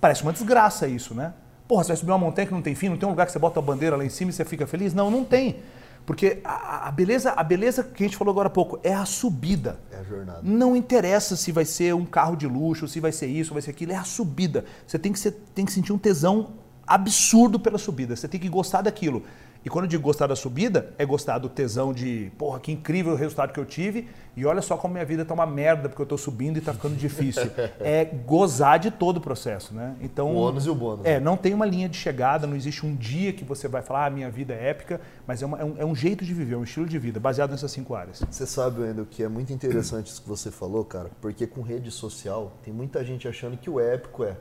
Parece 0.00 0.24
uma 0.24 0.32
desgraça 0.32 0.88
isso, 0.88 1.14
né? 1.14 1.32
Porra, 1.68 1.84
você 1.84 1.88
vai 1.88 1.96
subir 1.96 2.10
uma 2.10 2.18
montanha 2.18 2.44
que 2.44 2.52
não 2.52 2.60
tem 2.60 2.74
fim, 2.74 2.88
não 2.88 2.96
tem 2.96 3.06
um 3.06 3.12
lugar 3.12 3.24
que 3.24 3.30
você 3.30 3.38
bota 3.38 3.60
a 3.60 3.62
bandeira 3.62 3.94
lá 3.94 4.04
em 4.04 4.08
cima 4.08 4.32
e 4.32 4.34
você 4.34 4.44
fica 4.44 4.66
feliz? 4.66 4.92
Não, 4.92 5.08
não 5.08 5.24
tem. 5.24 5.60
Porque 6.04 6.40
a, 6.42 6.88
a, 6.88 6.90
beleza, 6.90 7.30
a 7.30 7.44
beleza 7.44 7.84
que 7.84 8.02
a 8.02 8.06
gente 8.06 8.16
falou 8.16 8.32
agora 8.32 8.48
há 8.48 8.50
pouco 8.50 8.80
é 8.82 8.92
a 8.92 9.04
subida. 9.04 9.78
É 9.92 9.98
a 9.98 10.02
jornada. 10.02 10.40
Não 10.42 10.74
interessa 10.74 11.36
se 11.36 11.52
vai 11.52 11.64
ser 11.64 11.94
um 11.94 12.04
carro 12.04 12.34
de 12.34 12.48
luxo, 12.48 12.88
se 12.88 12.98
vai 12.98 13.12
ser 13.12 13.28
isso, 13.28 13.52
vai 13.52 13.62
ser 13.62 13.70
aquilo, 13.70 13.92
é 13.92 13.96
a 13.96 14.02
subida. 14.02 14.64
Você 14.84 14.98
tem 14.98 15.12
que, 15.12 15.20
ser, 15.20 15.30
tem 15.54 15.64
que 15.64 15.70
sentir 15.70 15.92
um 15.92 15.98
tesão 15.98 16.54
absurdo 16.90 17.60
pela 17.60 17.78
subida. 17.78 18.16
Você 18.16 18.26
tem 18.26 18.40
que 18.40 18.48
gostar 18.48 18.82
daquilo. 18.82 19.22
E 19.64 19.68
quando 19.68 19.84
eu 19.84 19.88
digo 19.90 20.02
gostar 20.02 20.26
da 20.26 20.34
subida, 20.34 20.92
é 20.96 21.04
gostar 21.04 21.38
do 21.38 21.48
tesão 21.48 21.92
de, 21.92 22.32
porra, 22.38 22.58
que 22.58 22.72
incrível 22.72 23.12
o 23.12 23.16
resultado 23.16 23.52
que 23.52 23.60
eu 23.60 23.66
tive, 23.66 24.08
e 24.34 24.46
olha 24.46 24.62
só 24.62 24.74
como 24.76 24.94
minha 24.94 25.04
vida 25.04 25.22
tá 25.22 25.34
uma 25.34 25.44
merda 25.44 25.88
porque 25.88 26.00
eu 26.00 26.06
tô 26.06 26.16
subindo 26.16 26.56
e 26.56 26.62
tá 26.62 26.72
ficando 26.72 26.96
difícil. 26.96 27.50
é 27.78 28.06
gozar 28.06 28.78
de 28.78 28.90
todo 28.90 29.18
o 29.18 29.20
processo, 29.20 29.74
né? 29.74 29.94
Então, 30.00 30.34
o 30.34 30.36
ônus 30.36 30.64
e 30.64 30.70
o 30.70 30.74
bônus. 30.74 31.04
É, 31.04 31.20
não 31.20 31.36
tem 31.36 31.52
uma 31.52 31.66
linha 31.66 31.90
de 31.90 31.96
chegada, 31.98 32.46
não 32.46 32.56
existe 32.56 32.86
um 32.86 32.96
dia 32.96 33.34
que 33.34 33.44
você 33.44 33.68
vai 33.68 33.82
falar, 33.82 34.06
ah, 34.06 34.10
minha 34.10 34.30
vida 34.30 34.54
é 34.54 34.70
épica, 34.70 34.98
mas 35.26 35.42
é, 35.42 35.46
uma, 35.46 35.58
é, 35.58 35.64
um, 35.64 35.74
é 35.76 35.84
um 35.84 35.94
jeito 35.94 36.24
de 36.24 36.32
viver, 36.32 36.54
é 36.54 36.58
um 36.58 36.64
estilo 36.64 36.86
de 36.86 36.98
vida, 36.98 37.20
baseado 37.20 37.50
nessas 37.50 37.70
cinco 37.70 37.94
áreas. 37.94 38.22
Você 38.30 38.46
sabe, 38.46 38.80
o 38.98 39.04
que 39.04 39.22
é 39.22 39.28
muito 39.28 39.52
interessante 39.52 40.06
isso 40.06 40.22
que 40.22 40.28
você 40.28 40.50
falou, 40.50 40.86
cara, 40.86 41.10
porque 41.20 41.46
com 41.46 41.60
rede 41.60 41.90
social 41.90 42.56
tem 42.62 42.72
muita 42.72 43.04
gente 43.04 43.28
achando 43.28 43.58
que 43.58 43.68
o 43.68 43.78
épico 43.78 44.24
é 44.24 44.36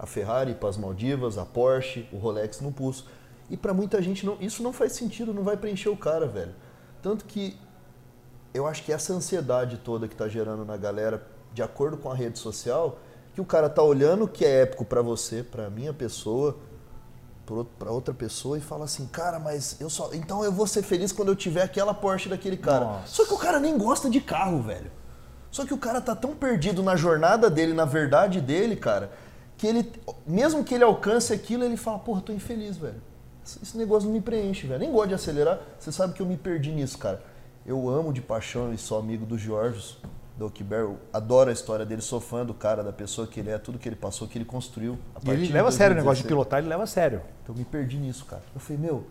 a 0.00 0.06
Ferrari 0.06 0.54
para 0.54 0.70
as 0.70 0.78
Maldivas, 0.78 1.36
a 1.36 1.44
Porsche, 1.44 2.08
o 2.10 2.16
Rolex 2.16 2.62
no 2.62 2.72
pulso. 2.72 3.06
E 3.50 3.56
para 3.56 3.74
muita 3.74 4.00
gente 4.00 4.24
não, 4.24 4.38
isso 4.40 4.62
não 4.62 4.72
faz 4.72 4.92
sentido, 4.92 5.34
não 5.34 5.42
vai 5.42 5.58
preencher 5.58 5.90
o 5.90 5.96
cara, 5.96 6.26
velho. 6.26 6.54
Tanto 7.02 7.26
que 7.26 7.54
eu 8.54 8.66
acho 8.66 8.82
que 8.82 8.92
essa 8.92 9.12
ansiedade 9.12 9.76
toda 9.76 10.08
que 10.08 10.16
tá 10.16 10.26
gerando 10.26 10.64
na 10.64 10.78
galera, 10.78 11.22
de 11.52 11.62
acordo 11.62 11.98
com 11.98 12.10
a 12.10 12.14
rede 12.14 12.38
social, 12.38 12.98
que 13.34 13.42
o 13.42 13.44
cara 13.44 13.68
tá 13.68 13.82
olhando 13.82 14.24
o 14.24 14.28
que 14.28 14.42
é 14.42 14.62
épico 14.62 14.86
para 14.86 15.02
você, 15.02 15.42
para 15.42 15.68
minha 15.68 15.92
pessoa, 15.92 16.56
para 17.78 17.90
outra 17.90 18.14
pessoa 18.14 18.56
e 18.56 18.60
fala 18.60 18.86
assim, 18.86 19.06
cara, 19.06 19.38
mas 19.38 19.78
eu 19.80 19.90
só, 19.90 20.10
então 20.14 20.42
eu 20.42 20.52
vou 20.52 20.66
ser 20.66 20.82
feliz 20.82 21.12
quando 21.12 21.28
eu 21.28 21.36
tiver 21.36 21.62
aquela 21.62 21.92
Porsche 21.92 22.30
daquele 22.30 22.56
cara. 22.56 22.86
Nossa. 22.86 23.08
Só 23.08 23.26
que 23.26 23.34
o 23.34 23.38
cara 23.38 23.60
nem 23.60 23.76
gosta 23.76 24.08
de 24.08 24.20
carro, 24.20 24.62
velho. 24.62 24.90
Só 25.50 25.66
que 25.66 25.74
o 25.74 25.78
cara 25.78 26.00
tá 26.00 26.16
tão 26.16 26.34
perdido 26.34 26.82
na 26.82 26.96
jornada 26.96 27.50
dele, 27.50 27.74
na 27.74 27.84
verdade 27.84 28.40
dele, 28.40 28.76
cara, 28.76 29.10
que 29.60 29.66
ele, 29.66 29.92
mesmo 30.26 30.64
que 30.64 30.74
ele 30.74 30.84
alcance 30.84 31.34
aquilo, 31.34 31.62
ele 31.62 31.76
fala, 31.76 31.98
porra, 31.98 32.22
tô 32.22 32.32
infeliz, 32.32 32.78
velho. 32.78 33.02
Esse 33.44 33.76
negócio 33.76 34.06
não 34.08 34.14
me 34.14 34.20
preenche, 34.22 34.66
velho. 34.66 34.80
Nem 34.80 34.90
gosto 34.90 35.08
de 35.08 35.14
acelerar. 35.14 35.60
Você 35.78 35.92
sabe 35.92 36.14
que 36.14 36.22
eu 36.22 36.24
me 36.24 36.38
perdi 36.38 36.72
nisso, 36.72 36.96
cara. 36.96 37.22
Eu 37.66 37.86
amo 37.90 38.10
de 38.10 38.22
paixão 38.22 38.72
e 38.72 38.78
sou 38.78 38.98
amigo 38.98 39.26
do 39.26 39.36
Jorge, 39.36 39.98
do 40.38 40.46
Oakberry. 40.46 40.96
Adoro 41.12 41.50
a 41.50 41.52
história 41.52 41.84
dele, 41.84 42.00
sou 42.00 42.22
fã 42.22 42.42
do 42.42 42.54
cara, 42.54 42.82
da 42.82 42.90
pessoa 42.90 43.26
que 43.26 43.38
ele 43.38 43.50
é, 43.50 43.58
tudo 43.58 43.78
que 43.78 43.86
ele 43.86 43.96
passou, 43.96 44.26
que 44.26 44.38
ele 44.38 44.46
construiu. 44.46 44.98
e 45.22 45.28
ele 45.28 45.52
leva 45.52 45.68
a 45.68 45.72
sério 45.72 45.94
o 45.94 45.98
negócio 45.98 46.22
de 46.22 46.28
pilotar, 46.28 46.60
ele 46.60 46.68
leva 46.68 46.84
a 46.84 46.86
sério. 46.86 47.20
Então 47.42 47.54
eu 47.54 47.58
me 47.58 47.66
perdi 47.66 47.98
nisso, 47.98 48.24
cara. 48.24 48.42
Eu 48.54 48.60
falei, 48.62 48.80
meu, 48.80 49.04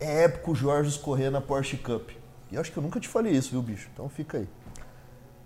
é 0.00 0.24
épico 0.24 0.52
o 0.52 0.54
Jorge 0.54 0.98
correr 1.00 1.28
na 1.28 1.42
Porsche 1.42 1.76
Cup. 1.76 2.12
E 2.50 2.56
acho 2.56 2.72
que 2.72 2.78
eu 2.78 2.82
nunca 2.82 2.98
te 2.98 3.08
falei 3.08 3.34
isso, 3.34 3.50
viu, 3.50 3.60
bicho? 3.60 3.90
Então 3.92 4.08
fica 4.08 4.38
aí. 4.38 4.48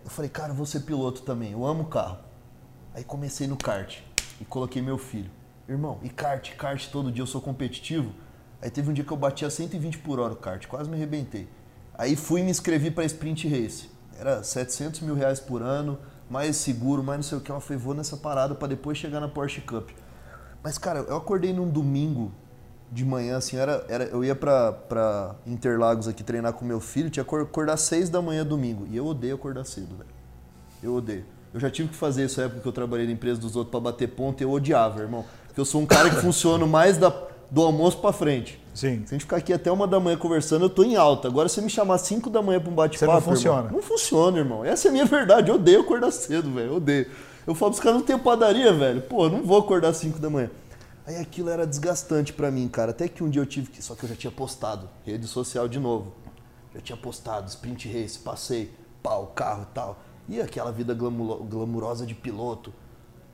Eu 0.05 0.11
falei, 0.11 0.31
cara, 0.31 0.53
eu 0.53 0.55
vou 0.55 0.67
ser 0.67 0.83
piloto 0.83 1.23
também. 1.23 1.51
Eu 1.51 1.67
amo 1.67 1.87
carro. 1.87 2.19
Aí 2.95 3.03
comecei 3.03 3.49
no 3.49 3.57
kart 3.57 3.99
e 4.41 4.45
coloquei 4.45 4.81
meu 4.81 4.99
filho. 4.99 5.31
Irmão, 5.69 6.01
e 6.03 6.09
kart, 6.09 6.57
kart 6.57 6.89
todo 6.89 7.13
dia 7.13 7.23
eu 7.23 7.27
sou 7.27 7.41
competitivo. 7.41 8.13
Aí 8.61 8.71
teve 8.71 8.91
um 8.91 8.93
dia 8.93 9.05
que 9.05 9.13
eu 9.13 9.17
bati 9.17 9.45
a 9.45 9.51
120 9.51 9.99
por 9.99 10.19
hora 10.19 10.33
o 10.33 10.37
kart, 10.37 10.67
quase 10.67 10.91
me 10.91 10.97
arrebentei. 10.97 11.49
Aí 11.95 12.17
fui 12.17 12.41
e 12.41 12.45
me 12.45 12.51
inscrevi 12.51 12.91
para 12.91 13.05
Sprint 13.05 13.47
Race. 13.47 13.89
Era 14.19 14.43
700 14.43 15.01
mil 15.01 15.15
reais 15.15 15.39
por 15.39 15.63
ano, 15.63 15.99
mais 16.29 16.57
seguro, 16.57 17.03
mais 17.03 17.19
não 17.19 17.23
sei 17.23 17.39
o 17.39 17.41
que. 17.41 17.51
Eu 17.51 17.61
falei, 17.61 17.79
vou 17.79 17.95
nessa 17.95 18.17
parada 18.17 18.55
para 18.55 18.69
depois 18.69 18.99
chegar 18.99 19.21
na 19.21 19.29
Porsche 19.29 19.61
Cup. 19.61 19.91
Mas, 20.63 20.77
cara, 20.77 21.01
eu 21.01 21.17
acordei 21.17 21.53
num 21.53 21.69
domingo 21.69 22.33
de 22.93 23.05
manhã, 23.05 23.37
assim, 23.37 23.57
era, 23.57 23.85
era, 23.89 24.05
eu 24.05 24.25
ia 24.25 24.35
pra, 24.35 25.37
Interlagos 25.47 26.09
aqui 26.09 26.25
treinar 26.25 26.53
com 26.53 26.65
meu 26.65 26.81
filho, 26.81 27.09
tinha 27.09 27.25
que 27.25 27.35
acordar 27.37 27.77
6 27.77 28.11
da 28.11 28.21
manhã 28.21 28.45
domingo. 28.45 28.87
E 28.91 28.97
eu 28.97 29.07
odeio 29.07 29.37
acordar 29.37 29.65
cedo, 29.65 29.97
velho. 29.97 30.11
Eu 30.83 30.95
odeio. 30.95 31.25
Eu 31.53 31.61
já 31.61 31.71
tive 31.71 31.89
que 31.89 31.97
fazer 31.97 32.25
isso 32.25 32.39
na 32.39 32.47
época 32.47 32.61
que 32.61 32.69
eu 32.69 32.73
trabalhei 32.73 33.07
na 33.07 33.13
empresa 33.13 33.41
dos 33.41 33.57
outros 33.57 33.71
para 33.71 33.81
bater 33.81 34.09
ponto 34.09 34.41
e 34.41 34.45
eu 34.45 34.51
odiava, 34.51 35.01
irmão. 35.01 35.25
Porque 35.47 35.61
eu 35.61 35.65
sou 35.65 35.81
um 35.81 35.87
cara 35.87 36.09
que 36.09 36.17
funciona 36.23 36.65
mais 36.67 36.97
da, 36.97 37.13
do 37.51 37.63
almoço 37.63 37.99
para 37.99 38.13
frente. 38.13 38.61
Sim. 38.73 39.03
Se 39.05 39.15
a 39.15 39.19
gente 39.19 39.23
ficar 39.23 39.39
aqui 39.39 39.53
até 39.53 39.71
uma 39.71 39.87
da 39.87 39.99
manhã 39.99 40.17
conversando, 40.17 40.65
eu 40.65 40.71
tô 40.71 40.85
em 40.85 40.95
alta. 40.95 41.27
Agora, 41.27 41.49
se 41.49 41.57
você 41.57 41.61
me 41.63 41.71
chamar 41.71 41.99
5 41.99 42.31
da 42.31 42.41
manhã 42.41 42.61
para 42.61 42.71
um 42.71 42.75
bate-papo. 42.75 43.13
Não 43.13 43.21
funciona. 43.21 43.59
Irmão, 43.59 43.73
não 43.73 43.83
funciona, 43.83 44.39
irmão. 44.39 44.65
Essa 44.65 44.89
é 44.89 44.91
a 44.91 44.93
minha 44.93 45.05
verdade. 45.05 45.51
Eu 45.51 45.57
odeio 45.57 45.81
acordar 45.81 46.13
cedo, 46.13 46.53
velho. 46.53 46.69
Eu 46.69 46.77
odeio. 46.77 47.07
Eu 47.47 47.55
falo 47.55 47.73
pros 47.73 47.83
caras, 47.83 47.99
não 47.99 48.07
tem 48.07 48.19
padaria, 48.19 48.73
velho. 48.73 49.03
Pô, 49.03 49.29
não 49.29 49.43
vou 49.43 49.59
acordar 49.59 49.93
5 49.93 50.21
da 50.21 50.31
manhã. 50.31 50.51
Aí 51.05 51.17
aquilo 51.17 51.51
era 51.51 51.67
desgastante 51.67 52.33
para 52.33 52.51
mim, 52.51 52.69
cara. 52.69 52.93
Até 52.93 53.09
que 53.09 53.25
um 53.25 53.29
dia 53.29 53.43
eu 53.43 53.47
tive 53.47 53.69
que. 53.69 53.83
Só 53.83 53.97
que 53.97 54.05
eu 54.05 54.09
já 54.09 54.15
tinha 54.15 54.31
postado. 54.31 54.89
Rede 55.05 55.27
social 55.27 55.67
de 55.67 55.81
novo. 55.81 56.13
Já 56.73 56.81
tinha 56.81 56.97
postado, 56.97 57.49
sprint 57.49 57.89
race, 57.89 58.19
passei, 58.21 58.73
pau, 59.03 59.33
carro 59.35 59.67
e 59.69 59.75
tal. 59.75 59.99
E 60.31 60.41
aquela 60.41 60.71
vida 60.71 60.95
glamurosa 60.95 62.07
de 62.07 62.15
piloto. 62.15 62.73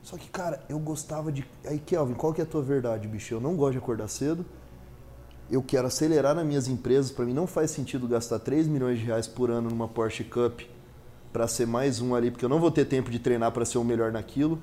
Só 0.01 0.17
que, 0.17 0.27
cara, 0.29 0.63
eu 0.67 0.79
gostava 0.79 1.31
de. 1.31 1.45
Aí, 1.63 1.77
Kelvin, 1.77 2.15
qual 2.15 2.33
que 2.33 2.41
é 2.41 2.43
a 2.43 2.47
tua 2.47 2.63
verdade, 2.63 3.07
bicho? 3.07 3.35
Eu 3.35 3.39
não 3.39 3.55
gosto 3.55 3.73
de 3.73 3.77
acordar 3.77 4.07
cedo. 4.07 4.43
Eu 5.49 5.61
quero 5.61 5.85
acelerar 5.85 6.33
nas 6.33 6.45
minhas 6.45 6.67
empresas. 6.67 7.11
Para 7.11 7.23
mim, 7.23 7.33
não 7.33 7.45
faz 7.45 7.69
sentido 7.69 8.07
gastar 8.07 8.39
3 8.39 8.67
milhões 8.67 8.97
de 8.97 9.05
reais 9.05 9.27
por 9.27 9.51
ano 9.51 9.69
numa 9.69 9.87
Porsche 9.87 10.23
Cup 10.23 10.61
para 11.31 11.47
ser 11.47 11.67
mais 11.67 12.01
um 12.01 12.15
ali, 12.15 12.31
porque 12.31 12.43
eu 12.43 12.49
não 12.49 12.59
vou 12.59 12.71
ter 12.71 12.85
tempo 12.85 13.11
de 13.11 13.19
treinar 13.19 13.51
para 13.51 13.63
ser 13.63 13.77
o 13.77 13.83
melhor 13.83 14.11
naquilo. 14.11 14.59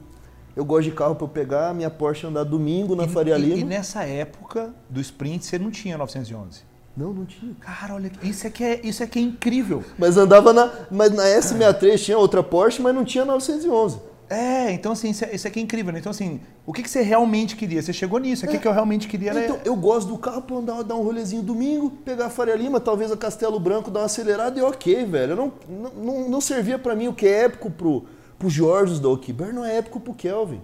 Eu 0.57 0.65
gosto 0.65 0.91
de 0.91 0.93
carro 0.93 1.15
para 1.15 1.25
eu 1.25 1.29
pegar 1.29 1.69
a 1.69 1.75
minha 1.75 1.89
Porsche 1.89 2.27
andar 2.27 2.43
domingo 2.43 2.97
na 2.97 3.05
e, 3.05 3.09
Faria 3.09 3.39
Lima. 3.39 3.55
E, 3.55 3.61
e 3.61 3.65
nessa 3.65 4.03
época 4.03 4.75
do 4.91 5.01
sprint 5.01 5.47
você 5.47 5.57
não 5.57 5.71
tinha 5.71 5.97
911? 5.97 6.74
Não, 6.97 7.13
não 7.13 7.25
tinha. 7.25 7.55
Cara, 7.61 7.95
olha, 7.95 8.11
isso 8.23 8.47
é 8.47 8.51
que 8.51 8.63
é, 8.63 8.81
isso 8.85 9.03
é, 9.03 9.07
que 9.07 9.19
é 9.19 9.23
incrível. 9.23 9.83
Mas 9.99 10.17
andava 10.17 10.53
na. 10.53 10.71
Mas 10.91 11.11
na 11.13 11.25
S63 11.25 11.99
tinha 11.99 12.19
outra 12.19 12.43
Porsche, 12.43 12.81
mas 12.81 12.95
não 12.95 13.05
tinha 13.05 13.25
911. 13.25 13.99
É, 14.29 14.73
então 14.73 14.93
assim, 14.93 15.11
isso, 15.11 15.25
é, 15.25 15.35
isso 15.35 15.47
aqui 15.47 15.61
é 15.61 15.63
incrível, 15.63 15.93
né? 15.93 15.99
Então 15.99 16.11
assim, 16.11 16.41
o 16.65 16.73
que, 16.73 16.83
que 16.83 16.89
você 16.89 17.03
realmente 17.03 17.57
queria? 17.57 17.83
Você 17.83 17.93
chegou 17.93 18.19
nisso, 18.19 18.47
o 18.47 18.49
é. 18.49 18.53
que, 18.53 18.59
que 18.59 18.67
eu 18.67 18.73
realmente 18.73 19.07
queria 19.07 19.31
era... 19.31 19.45
Então, 19.45 19.61
eu 19.65 19.77
gosto 19.77 20.09
do 20.09 20.19
carro 20.19 20.41
pra 20.41 20.57
andar, 20.57 20.83
dar 20.83 20.95
um 20.95 21.03
rolezinho 21.03 21.43
domingo, 21.43 21.91
pegar 21.91 22.27
a 22.27 22.31
Faria 22.31 22.57
Lima, 22.57 22.81
talvez 22.81 23.13
a 23.13 23.17
Castelo 23.17 23.61
Branco, 23.61 23.91
dar 23.91 24.01
uma 24.01 24.07
acelerada 24.07 24.59
e 24.59 24.63
ok, 24.63 25.05
velho. 25.05 25.33
Eu 25.33 25.37
não, 25.37 25.53
não, 25.95 26.29
não 26.31 26.41
servia 26.41 26.79
para 26.79 26.97
mim 26.97 27.09
o 27.09 27.13
que 27.13 27.27
é 27.27 27.45
épico 27.45 27.71
pro, 27.71 28.07
pro 28.39 28.49
Jorge 28.49 28.99
da 28.99 29.09
Okiber, 29.09 29.53
não 29.53 29.65
é 29.65 29.77
épico 29.77 30.01
pro 30.01 30.15
Kelvin. 30.15 30.63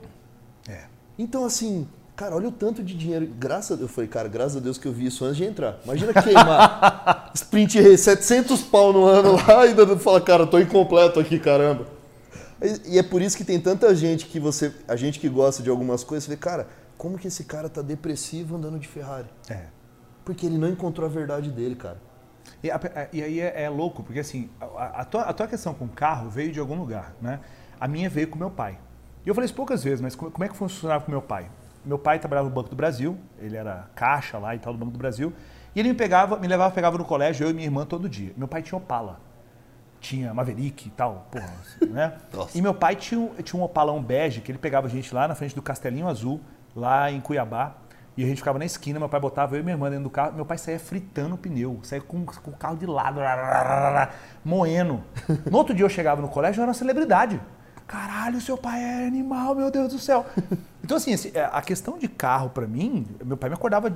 É. 0.66 0.84
Então 1.18 1.44
assim, 1.44 1.86
Cara, 2.20 2.36
olha 2.36 2.48
o 2.48 2.52
tanto 2.52 2.82
de 2.82 2.94
dinheiro. 2.94 3.26
Graças 3.38 3.78
a... 3.78 3.82
Eu 3.82 3.88
falei, 3.88 4.06
cara, 4.06 4.28
graças 4.28 4.54
a 4.58 4.60
Deus 4.60 4.76
que 4.76 4.86
eu 4.86 4.92
vi 4.92 5.06
isso 5.06 5.24
antes 5.24 5.38
de 5.38 5.44
entrar. 5.44 5.78
Imagina 5.82 6.12
queimar 6.12 7.30
sprint 7.32 7.80
race, 7.80 7.96
700 7.96 8.60
pau 8.64 8.92
no 8.92 9.06
ano 9.06 9.36
lá 9.36 9.64
e 9.64 9.70
ainda 9.70 9.96
fala, 9.96 10.20
cara, 10.20 10.46
tô 10.46 10.58
incompleto 10.58 11.18
aqui, 11.18 11.38
caramba. 11.38 11.86
E 12.84 12.98
é 12.98 13.02
por 13.02 13.22
isso 13.22 13.38
que 13.38 13.42
tem 13.42 13.58
tanta 13.58 13.94
gente 13.94 14.26
que 14.26 14.38
você. 14.38 14.70
A 14.86 14.96
gente 14.96 15.18
que 15.18 15.30
gosta 15.30 15.62
de 15.62 15.70
algumas 15.70 16.04
coisas, 16.04 16.24
você 16.24 16.32
vê, 16.32 16.36
cara, 16.36 16.68
como 16.98 17.16
que 17.16 17.26
esse 17.26 17.44
cara 17.44 17.70
tá 17.70 17.80
depressivo 17.80 18.54
andando 18.54 18.78
de 18.78 18.86
Ferrari? 18.86 19.30
É. 19.48 19.68
Porque 20.22 20.44
ele 20.44 20.58
não 20.58 20.68
encontrou 20.68 21.08
a 21.08 21.10
verdade 21.10 21.50
dele, 21.50 21.74
cara. 21.74 21.96
E, 22.62 22.68
e 23.16 23.22
aí 23.22 23.40
é, 23.40 23.62
é, 23.62 23.70
louco, 23.70 24.02
porque 24.02 24.20
assim, 24.20 24.50
a, 24.60 25.00
a, 25.00 25.04
tua, 25.06 25.22
a 25.22 25.32
tua 25.32 25.46
questão 25.46 25.72
com 25.72 25.86
o 25.86 25.88
carro 25.88 26.28
veio 26.28 26.52
de 26.52 26.60
algum 26.60 26.78
lugar, 26.78 27.14
né? 27.18 27.40
A 27.80 27.88
minha 27.88 28.10
veio 28.10 28.28
com 28.28 28.38
meu 28.38 28.50
pai. 28.50 28.78
E 29.24 29.28
eu 29.30 29.34
falei 29.34 29.46
isso 29.46 29.54
poucas 29.54 29.82
vezes, 29.82 30.02
mas 30.02 30.14
como, 30.14 30.30
como 30.30 30.44
é 30.44 30.48
que 30.50 30.54
funcionava 30.54 31.02
com 31.02 31.10
meu 31.10 31.22
pai? 31.22 31.48
Meu 31.84 31.98
pai 31.98 32.18
trabalhava 32.18 32.48
no 32.48 32.54
Banco 32.54 32.68
do 32.68 32.76
Brasil, 32.76 33.18
ele 33.38 33.56
era 33.56 33.88
caixa 33.94 34.38
lá 34.38 34.54
e 34.54 34.58
tal 34.58 34.72
do 34.72 34.78
Banco 34.78 34.92
do 34.92 34.98
Brasil, 34.98 35.32
e 35.74 35.80
ele 35.80 35.90
me 35.90 35.94
pegava, 35.94 36.38
me 36.38 36.46
levava, 36.46 36.74
pegava 36.74 36.98
no 36.98 37.04
colégio, 37.04 37.46
eu 37.46 37.50
e 37.50 37.52
minha 37.52 37.66
irmã 37.66 37.86
todo 37.86 38.08
dia. 38.08 38.32
Meu 38.36 38.48
pai 38.48 38.62
tinha 38.62 38.76
Opala, 38.76 39.20
tinha 40.00 40.34
Maverick 40.34 40.88
e 40.88 40.90
tal, 40.90 41.26
porra, 41.30 41.54
assim, 41.60 41.86
né? 41.92 42.14
e 42.54 42.60
meu 42.60 42.74
pai 42.74 42.96
tinha, 42.96 43.28
tinha 43.42 43.60
um 43.60 43.64
Opalão 43.64 44.02
bege 44.02 44.40
que 44.40 44.50
ele 44.50 44.58
pegava 44.58 44.86
a 44.86 44.90
gente 44.90 45.14
lá 45.14 45.28
na 45.28 45.34
frente 45.34 45.54
do 45.54 45.62
Castelinho 45.62 46.08
Azul, 46.08 46.40
lá 46.74 47.10
em 47.10 47.20
Cuiabá, 47.20 47.74
E 48.16 48.24
a 48.24 48.26
gente 48.26 48.38
ficava 48.38 48.58
na 48.58 48.64
esquina, 48.64 48.98
meu 48.98 49.08
pai 49.08 49.20
botava 49.20 49.56
eu 49.56 49.60
e 49.60 49.62
minha 49.62 49.74
irmã 49.74 49.88
dentro 49.88 50.04
do 50.04 50.10
carro, 50.10 50.34
meu 50.34 50.44
pai 50.44 50.58
saía 50.58 50.78
fritando 50.78 51.34
o 51.34 51.38
pneu, 51.38 51.80
saía 51.82 52.02
com, 52.02 52.24
com 52.24 52.50
o 52.50 52.56
carro 52.56 52.76
de 52.76 52.86
lado, 52.86 53.20
moendo. 54.44 55.02
No 55.50 55.56
outro 55.56 55.74
dia 55.74 55.84
eu 55.84 55.88
chegava 55.88 56.20
no 56.20 56.28
colégio, 56.28 56.60
eu 56.60 56.62
era 56.62 56.68
uma 56.68 56.74
celebridade. 56.74 57.40
Caralho, 57.90 58.40
seu 58.40 58.56
pai 58.56 58.80
é 58.80 59.06
animal, 59.08 59.52
meu 59.56 59.68
Deus 59.68 59.92
do 59.92 59.98
céu. 59.98 60.24
Então, 60.82 60.96
assim, 60.96 61.12
é, 61.34 61.44
a 61.44 61.62
questão 61.62 61.98
de 61.98 62.08
carro, 62.08 62.50
para 62.50 62.66
mim, 62.66 63.06
meu 63.24 63.36
pai 63.36 63.48
me 63.48 63.54
acordava 63.54 63.94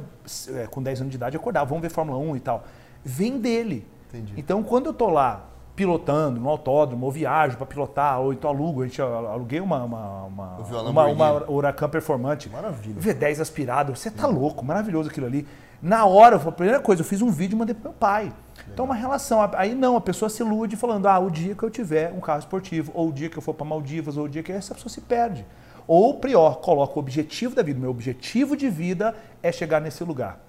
é, 0.49 0.67
com 0.69 0.81
10 0.81 1.01
anos 1.01 1.11
de 1.11 1.17
idade, 1.17 1.37
acordava, 1.37 1.67
vamos 1.67 1.83
ver 1.83 1.89
Fórmula 1.89 2.19
1 2.19 2.37
e 2.37 2.41
tal. 2.41 2.63
Vem 3.03 3.39
dele. 3.39 3.89
Entendi. 4.09 4.35
Então, 4.37 4.63
quando 4.63 4.87
eu 4.87 4.95
tô 4.95 5.09
lá 5.09 5.45
pilotando 5.75 6.39
no 6.39 6.49
autódromo, 6.49 7.07
ou 7.07 7.11
viajo 7.11 7.57
para 7.57 7.67
pilotar, 7.67 8.21
ou 8.21 8.33
então 8.33 8.49
alugo. 8.49 8.83
A 8.83 8.87
gente 8.87 9.03
aluguei 9.03 9.61
uma, 9.61 9.83
uma, 9.83 10.23
uma, 10.25 10.57
uma, 10.89 11.07
uma 11.07 11.51
Huracan 11.51 11.89
Performante. 11.89 12.49
Maravilha. 12.49 13.01
V10 13.01 13.41
aspirado. 13.41 13.97
Você 13.97 14.09
tá 14.09 14.27
louco, 14.29 14.65
maravilhoso 14.65 15.09
aquilo 15.09 15.27
ali. 15.27 15.49
Na 15.83 16.07
hora, 16.07 16.37
a 16.37 16.53
primeira 16.53 16.81
coisa, 16.81 17.03
eu 17.03 17.07
fiz 17.07 17.21
um 17.23 17.31
vídeo 17.31 17.57
e 17.57 17.59
mandei 17.59 17.75
pro 17.75 17.91
meu 17.91 17.93
pai. 17.93 18.33
Então, 18.73 18.85
uma 18.85 18.95
relação. 18.95 19.41
Aí 19.55 19.75
não, 19.75 19.97
a 19.97 20.01
pessoa 20.01 20.29
se 20.29 20.43
ilude 20.43 20.77
falando, 20.77 21.07
ah, 21.07 21.19
o 21.19 21.31
dia 21.31 21.55
que 21.55 21.63
eu 21.63 21.71
tiver 21.71 22.13
um 22.13 22.21
carro 22.21 22.41
esportivo, 22.41 22.93
ou 22.95 23.09
o 23.09 23.13
dia 23.13 23.29
que 23.29 23.37
eu 23.37 23.43
for 23.43 23.55
para 23.55 23.65
Maldivas, 23.65 24.17
ou 24.17 24.25
o 24.25 24.29
dia 24.29 24.43
que 24.43 24.53
essa 24.53 24.75
pessoa 24.75 24.91
se 24.91 25.01
perde. 25.01 25.45
Ou, 25.87 26.15
pior, 26.15 26.61
coloca 26.61 26.95
o 26.97 26.99
objetivo 26.99 27.55
da 27.55 27.63
vida. 27.63 27.79
Meu 27.79 27.91
objetivo 27.91 28.57
de 28.57 28.69
vida 28.71 29.15
é 29.43 29.53
chegar 29.53 29.81
nesse 29.81 30.03
lugar. 30.03 30.41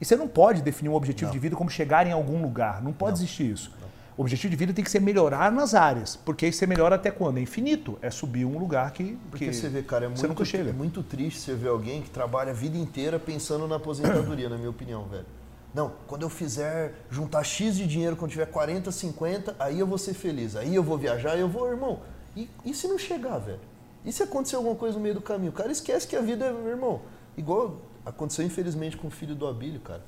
E 0.00 0.04
você 0.04 0.16
não 0.16 0.28
pode 0.28 0.60
definir 0.60 0.90
um 0.90 0.94
objetivo 0.94 1.28
não. 1.28 1.32
de 1.32 1.38
vida 1.38 1.56
como 1.56 1.70
chegar 1.70 2.06
em 2.06 2.12
algum 2.12 2.42
lugar. 2.42 2.82
Não 2.82 2.92
pode 2.92 3.18
não. 3.18 3.24
existir 3.24 3.50
isso. 3.50 3.72
O 4.16 4.22
objetivo 4.22 4.50
de 4.50 4.56
vida 4.56 4.72
tem 4.72 4.84
que 4.84 4.90
ser 4.90 5.00
melhorar 5.00 5.50
nas 5.50 5.74
áreas, 5.74 6.14
porque 6.14 6.46
aí 6.46 6.52
você 6.52 6.68
melhora 6.68 6.94
até 6.94 7.10
quando? 7.10 7.38
É 7.38 7.40
infinito. 7.40 7.98
É 8.00 8.10
subir 8.10 8.44
um 8.44 8.58
lugar 8.58 8.92
que, 8.92 9.18
porque 9.28 9.46
que 9.46 9.52
você 9.52 9.68
vê, 9.68 9.82
cara, 9.82 10.04
é 10.04 10.08
muito, 10.08 10.28
nunca 10.28 10.44
chega. 10.44 10.70
é 10.70 10.72
muito 10.72 11.02
triste 11.02 11.40
você 11.40 11.54
ver 11.54 11.68
alguém 11.68 12.00
que 12.00 12.10
trabalha 12.10 12.52
a 12.52 12.54
vida 12.54 12.78
inteira 12.78 13.18
pensando 13.18 13.66
na 13.66 13.74
aposentadoria, 13.74 14.48
na 14.48 14.56
minha 14.56 14.70
opinião, 14.70 15.04
velho. 15.06 15.26
Não, 15.74 15.92
quando 16.06 16.22
eu 16.22 16.30
fizer 16.30 16.94
juntar 17.10 17.42
X 17.42 17.76
de 17.76 17.86
dinheiro, 17.86 18.14
quando 18.14 18.30
tiver 18.30 18.46
40, 18.46 18.92
50, 18.92 19.56
aí 19.58 19.80
eu 19.80 19.86
vou 19.86 19.98
ser 19.98 20.14
feliz. 20.14 20.54
Aí 20.54 20.72
eu 20.74 20.84
vou 20.84 20.96
viajar, 20.96 21.36
eu 21.36 21.48
vou, 21.48 21.68
irmão. 21.68 22.00
E, 22.36 22.48
e 22.64 22.72
se 22.72 22.86
não 22.86 22.96
chegar, 22.96 23.38
velho? 23.38 23.60
E 24.04 24.12
se 24.12 24.22
acontecer 24.22 24.54
alguma 24.54 24.76
coisa 24.76 24.96
no 24.96 25.02
meio 25.02 25.16
do 25.16 25.20
caminho? 25.20 25.50
O 25.50 25.54
cara 25.54 25.72
esquece 25.72 26.06
que 26.06 26.14
a 26.14 26.20
vida 26.20 26.46
é, 26.46 26.68
irmão, 26.68 27.02
igual 27.36 27.80
aconteceu 28.06 28.44
infelizmente 28.44 28.96
com 28.96 29.08
o 29.08 29.10
filho 29.10 29.34
do 29.34 29.46
Abílio, 29.46 29.80
cara. 29.80 30.02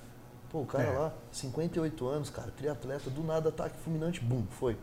Pô, 0.50 0.60
o 0.60 0.66
cara 0.66 0.84
é. 0.84 0.98
lá, 0.98 1.14
58 1.32 2.06
anos, 2.06 2.30
cara, 2.30 2.52
triatleta, 2.56 3.10
do 3.10 3.24
nada 3.24 3.48
ataque 3.48 3.76
fulminante, 3.78 4.20
bum, 4.20 4.44
foi. 4.50 4.78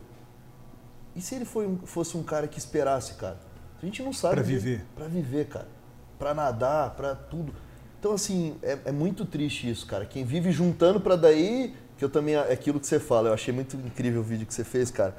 E 1.16 1.20
se 1.20 1.34
ele 1.34 1.44
foi, 1.46 1.78
fosse 1.84 2.16
um 2.16 2.22
cara 2.22 2.46
que 2.46 2.58
esperasse, 2.58 3.14
cara? 3.14 3.38
A 3.80 3.84
gente 3.84 4.02
não 4.02 4.12
sabe. 4.12 4.34
Pra 4.34 4.42
viver. 4.42 4.84
Pra 4.94 5.06
viver, 5.06 5.48
cara. 5.48 5.68
Pra 6.18 6.34
nadar, 6.34 6.90
pra 6.90 7.14
tudo. 7.14 7.54
Então, 8.04 8.12
assim, 8.12 8.54
é, 8.62 8.76
é 8.84 8.92
muito 8.92 9.24
triste 9.24 9.70
isso, 9.70 9.86
cara. 9.86 10.04
Quem 10.04 10.26
vive 10.26 10.52
juntando 10.52 11.00
pra 11.00 11.16
daí, 11.16 11.74
que 11.96 12.04
eu 12.04 12.10
também, 12.10 12.34
é 12.34 12.52
aquilo 12.52 12.78
que 12.78 12.86
você 12.86 13.00
fala, 13.00 13.30
eu 13.30 13.32
achei 13.32 13.54
muito 13.54 13.76
incrível 13.76 14.20
o 14.20 14.22
vídeo 14.22 14.46
que 14.46 14.52
você 14.52 14.62
fez, 14.62 14.90
cara 14.90 15.16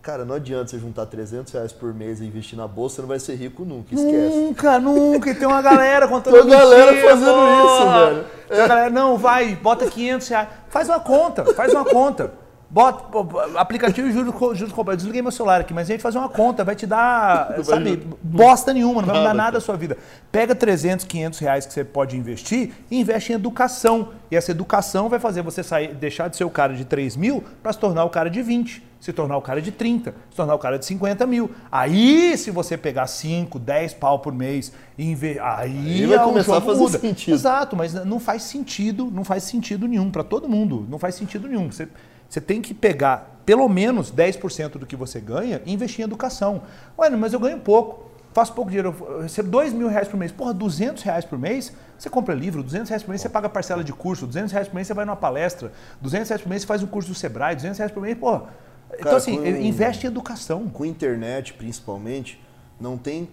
Cara, 0.00 0.24
não 0.24 0.36
adianta 0.36 0.70
você 0.70 0.78
juntar 0.78 1.06
300 1.06 1.52
reais 1.52 1.72
por 1.72 1.92
mês 1.92 2.20
e 2.20 2.24
investir 2.24 2.56
na 2.56 2.68
bolsa, 2.68 2.94
você 2.94 3.00
não 3.02 3.08
vai 3.08 3.18
ser 3.18 3.34
rico 3.34 3.64
nunca, 3.64 3.92
esquece. 3.92 4.36
Nunca, 4.36 4.78
nunca. 4.78 5.30
E 5.30 5.34
tem 5.34 5.48
uma 5.48 5.60
galera 5.60 6.06
contando 6.08 6.34
Tem 6.34 6.42
uma 6.44 6.50
galera 6.50 6.96
fazendo 7.02 7.38
isso, 7.66 7.90
velho. 7.90 8.24
É. 8.48 8.68
Galera, 8.68 8.90
não, 8.90 9.18
vai, 9.18 9.56
bota 9.56 9.90
500 9.90 10.28
reais. 10.28 10.48
Faz 10.68 10.88
uma 10.88 11.00
conta, 11.00 11.44
faz 11.54 11.74
uma 11.74 11.84
conta. 11.84 12.32
Bota, 12.70 13.58
aplicativo 13.58 14.10
juros, 14.10 14.58
juros 14.58 14.72
comprados. 14.74 15.02
Desliguei 15.02 15.22
meu 15.22 15.32
celular 15.32 15.62
aqui, 15.62 15.72
mas 15.72 15.88
a 15.88 15.92
gente 15.92 16.02
fazer 16.02 16.18
uma 16.18 16.28
conta, 16.28 16.62
vai 16.64 16.76
te 16.76 16.86
dar, 16.86 17.54
não 17.56 17.64
sabe, 17.64 17.96
vai... 17.96 18.18
bosta 18.22 18.74
nenhuma, 18.74 19.00
não 19.00 19.08
vai 19.08 19.18
mudar 19.18 19.34
nada 19.34 19.58
a 19.58 19.60
sua 19.60 19.76
vida. 19.76 19.96
Pega 20.30 20.54
300, 20.54 21.06
500 21.06 21.38
reais 21.38 21.66
que 21.66 21.72
você 21.72 21.82
pode 21.82 22.16
investir 22.16 22.72
e 22.90 23.00
investe 23.00 23.32
em 23.32 23.36
educação. 23.36 24.10
E 24.30 24.36
essa 24.36 24.50
educação 24.50 25.08
vai 25.08 25.18
fazer 25.18 25.40
você 25.40 25.62
sair, 25.62 25.94
deixar 25.94 26.28
de 26.28 26.36
ser 26.36 26.44
o 26.44 26.50
cara 26.50 26.74
de 26.74 26.84
3 26.84 27.16
mil 27.16 27.42
para 27.62 27.72
se 27.72 27.78
tornar 27.78 28.04
o 28.04 28.10
cara 28.10 28.28
de 28.28 28.42
20 28.42 28.88
se 29.00 29.12
tornar 29.12 29.36
o 29.36 29.42
cara 29.42 29.62
de 29.62 29.70
30, 29.70 30.14
se 30.30 30.36
tornar 30.36 30.54
o 30.54 30.58
cara 30.58 30.78
de 30.78 30.84
50 30.84 31.26
mil. 31.26 31.50
Aí, 31.70 32.36
se 32.36 32.50
você 32.50 32.76
pegar 32.76 33.06
5, 33.06 33.58
10 33.58 33.94
pau 33.94 34.18
por 34.18 34.34
mês 34.34 34.72
e 34.96 35.04
inver... 35.04 35.42
aí, 35.42 36.02
aí 36.02 36.06
vai 36.06 36.18
é 36.18 36.20
começar 36.20 36.56
a 36.56 36.60
fazer 36.60 36.80
muda. 36.80 36.98
sentido. 36.98 37.34
Exato, 37.34 37.76
mas 37.76 37.94
não 37.94 38.18
faz 38.18 38.42
sentido, 38.42 39.10
não 39.10 39.24
faz 39.24 39.44
sentido 39.44 39.86
nenhum 39.86 40.10
para 40.10 40.24
todo 40.24 40.48
mundo. 40.48 40.86
Não 40.88 40.98
faz 40.98 41.14
sentido 41.14 41.46
nenhum. 41.46 41.70
Você, 41.70 41.88
você 42.28 42.40
tem 42.40 42.60
que 42.60 42.74
pegar 42.74 43.40
pelo 43.44 43.68
menos 43.68 44.12
10% 44.12 44.72
do 44.72 44.86
que 44.86 44.94
você 44.94 45.20
ganha 45.20 45.62
e 45.64 45.72
investir 45.72 46.00
em 46.00 46.04
educação. 46.04 46.62
Ué, 46.98 47.08
mas 47.10 47.32
eu 47.32 47.40
ganho 47.40 47.58
pouco. 47.60 48.06
Faço 48.32 48.52
pouco 48.52 48.70
dinheiro, 48.70 48.94
eu 49.00 49.22
recebo 49.22 49.48
2 49.48 49.72
mil 49.72 49.88
reais 49.88 50.06
por 50.06 50.16
mês. 50.18 50.30
Porra, 50.30 50.52
200 50.52 51.02
reais 51.02 51.24
por 51.24 51.38
mês, 51.38 51.72
você 51.98 52.10
compra 52.10 52.34
livro, 52.34 52.62
200 52.62 52.88
reais 52.90 53.02
por 53.02 53.10
mês 53.10 53.22
você 53.22 53.28
paga 53.28 53.48
parcela 53.48 53.82
de 53.82 53.92
curso, 53.92 54.26
200 54.26 54.52
reais 54.52 54.68
por 54.68 54.74
mês 54.74 54.86
você 54.86 54.94
vai 54.94 55.04
numa 55.04 55.16
palestra, 55.16 55.72
200 56.00 56.28
reais 56.28 56.42
por 56.42 56.48
mês 56.48 56.62
você 56.62 56.68
faz 56.68 56.82
um 56.82 56.86
curso 56.86 57.08
do 57.08 57.14
Sebrae, 57.14 57.56
200 57.56 57.78
reais 57.78 57.90
por 57.90 58.02
mês, 58.02 58.16
porra, 58.18 58.50
então, 58.98 59.16
assim, 59.16 59.36
com, 59.36 59.46
investe 59.46 60.06
em 60.06 60.08
educação. 60.08 60.68
Com 60.68 60.84
internet, 60.84 61.54
principalmente, 61.54 62.40
não 62.80 62.96
tem 62.96 63.28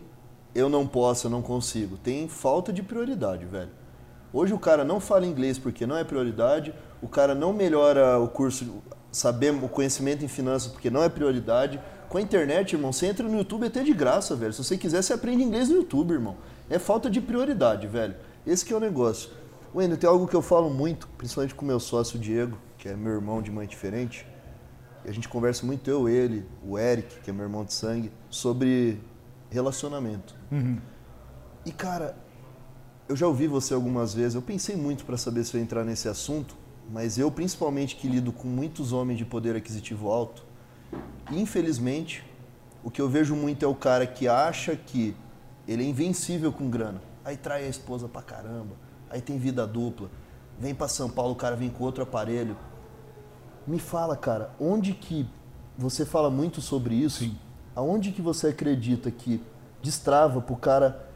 eu 0.55 0.69
não 0.69 0.87
posso, 0.87 1.27
eu 1.27 1.31
não 1.31 1.41
consigo. 1.41 1.97
Tem 1.97 2.29
falta 2.29 2.71
de 2.71 2.81
prioridade, 2.81 3.45
velho. 3.45 3.69
Hoje 4.31 4.53
o 4.53 4.59
cara 4.59 4.85
não 4.85 5.01
fala 5.01 5.25
inglês 5.25 5.59
porque 5.59 5.85
não 5.85 5.97
é 5.97 6.03
prioridade, 6.05 6.73
o 7.01 7.07
cara 7.07 7.35
não 7.35 7.53
melhora 7.53 8.19
o 8.19 8.27
curso, 8.27 8.83
saber 9.11 9.51
o 9.53 9.67
conhecimento 9.67 10.23
em 10.23 10.27
finanças 10.27 10.71
porque 10.71 10.89
não 10.89 11.03
é 11.03 11.09
prioridade. 11.09 11.79
Com 12.09 12.17
a 12.17 12.21
internet, 12.21 12.73
irmão, 12.73 12.93
você 12.93 13.07
entra 13.07 13.27
no 13.27 13.37
YouTube 13.37 13.65
até 13.65 13.83
de 13.83 13.93
graça, 13.93 14.35
velho. 14.35 14.53
Se 14.53 14.63
você 14.63 14.77
quiser, 14.77 15.01
você 15.01 15.13
aprende 15.13 15.43
inglês 15.43 15.69
no 15.69 15.75
YouTube, 15.75 16.13
irmão. 16.13 16.37
É 16.69 16.79
falta 16.79 17.09
de 17.09 17.19
prioridade, 17.19 17.87
velho. 17.87 18.15
Esse 18.45 18.63
que 18.63 18.73
é 18.73 18.75
o 18.75 18.79
negócio. 18.79 19.29
Wendel, 19.73 19.97
tem 19.97 20.09
algo 20.09 20.27
que 20.27 20.35
eu 20.35 20.41
falo 20.41 20.69
muito, 20.69 21.07
principalmente 21.17 21.53
com 21.53 21.65
meu 21.65 21.79
sócio 21.79 22.17
Diego, 22.17 22.57
que 22.77 22.87
é 22.87 22.95
meu 22.95 23.13
irmão 23.13 23.41
de 23.41 23.51
mãe 23.51 23.67
diferente 23.67 24.25
a 25.07 25.11
gente 25.11 25.29
conversa 25.29 25.65
muito, 25.65 25.89
eu, 25.89 26.09
ele, 26.09 26.45
o 26.63 26.77
Eric, 26.77 27.21
que 27.21 27.29
é 27.29 27.33
meu 27.33 27.43
irmão 27.43 27.63
de 27.63 27.73
sangue, 27.73 28.11
sobre 28.29 28.99
relacionamento. 29.49 30.35
Uhum. 30.51 30.79
E, 31.65 31.71
cara, 31.71 32.17
eu 33.07 33.15
já 33.15 33.27
ouvi 33.27 33.47
você 33.47 33.73
algumas 33.73 34.13
vezes, 34.13 34.35
eu 34.35 34.41
pensei 34.41 34.75
muito 34.75 35.05
para 35.05 35.17
saber 35.17 35.43
se 35.43 35.55
eu 35.55 35.61
entrar 35.61 35.83
nesse 35.83 36.07
assunto, 36.07 36.55
mas 36.89 37.17
eu, 37.17 37.31
principalmente, 37.31 37.95
que 37.95 38.07
lido 38.07 38.31
com 38.31 38.47
muitos 38.47 38.91
homens 38.91 39.17
de 39.17 39.25
poder 39.25 39.55
aquisitivo 39.55 40.09
alto, 40.09 40.43
infelizmente, 41.31 42.23
o 42.83 42.91
que 42.91 43.01
eu 43.01 43.09
vejo 43.09 43.35
muito 43.35 43.65
é 43.65 43.67
o 43.67 43.75
cara 43.75 44.05
que 44.05 44.27
acha 44.27 44.75
que 44.75 45.15
ele 45.67 45.83
é 45.83 45.87
invencível 45.87 46.51
com 46.51 46.69
grana. 46.69 47.01
Aí 47.23 47.35
trai 47.35 47.65
a 47.65 47.67
esposa 47.69 48.07
pra 48.07 48.21
caramba, 48.21 48.75
aí 49.09 49.19
tem 49.19 49.37
vida 49.37 49.65
dupla. 49.65 50.09
Vem 50.59 50.75
para 50.75 50.87
São 50.87 51.09
Paulo, 51.09 51.33
o 51.33 51.35
cara 51.35 51.55
vem 51.55 51.69
com 51.69 51.83
outro 51.83 52.03
aparelho, 52.03 52.55
me 53.65 53.79
fala, 53.79 54.15
cara, 54.15 54.51
onde 54.59 54.93
que 54.93 55.27
você 55.77 56.05
fala 56.05 56.29
muito 56.29 56.61
sobre 56.61 56.95
isso? 56.95 57.23
Sim. 57.23 57.37
Aonde 57.75 58.11
que 58.11 58.21
você 58.21 58.47
acredita 58.47 59.11
que 59.11 59.43
destrava 59.81 60.39
pro 60.39 60.55
cara 60.55 61.09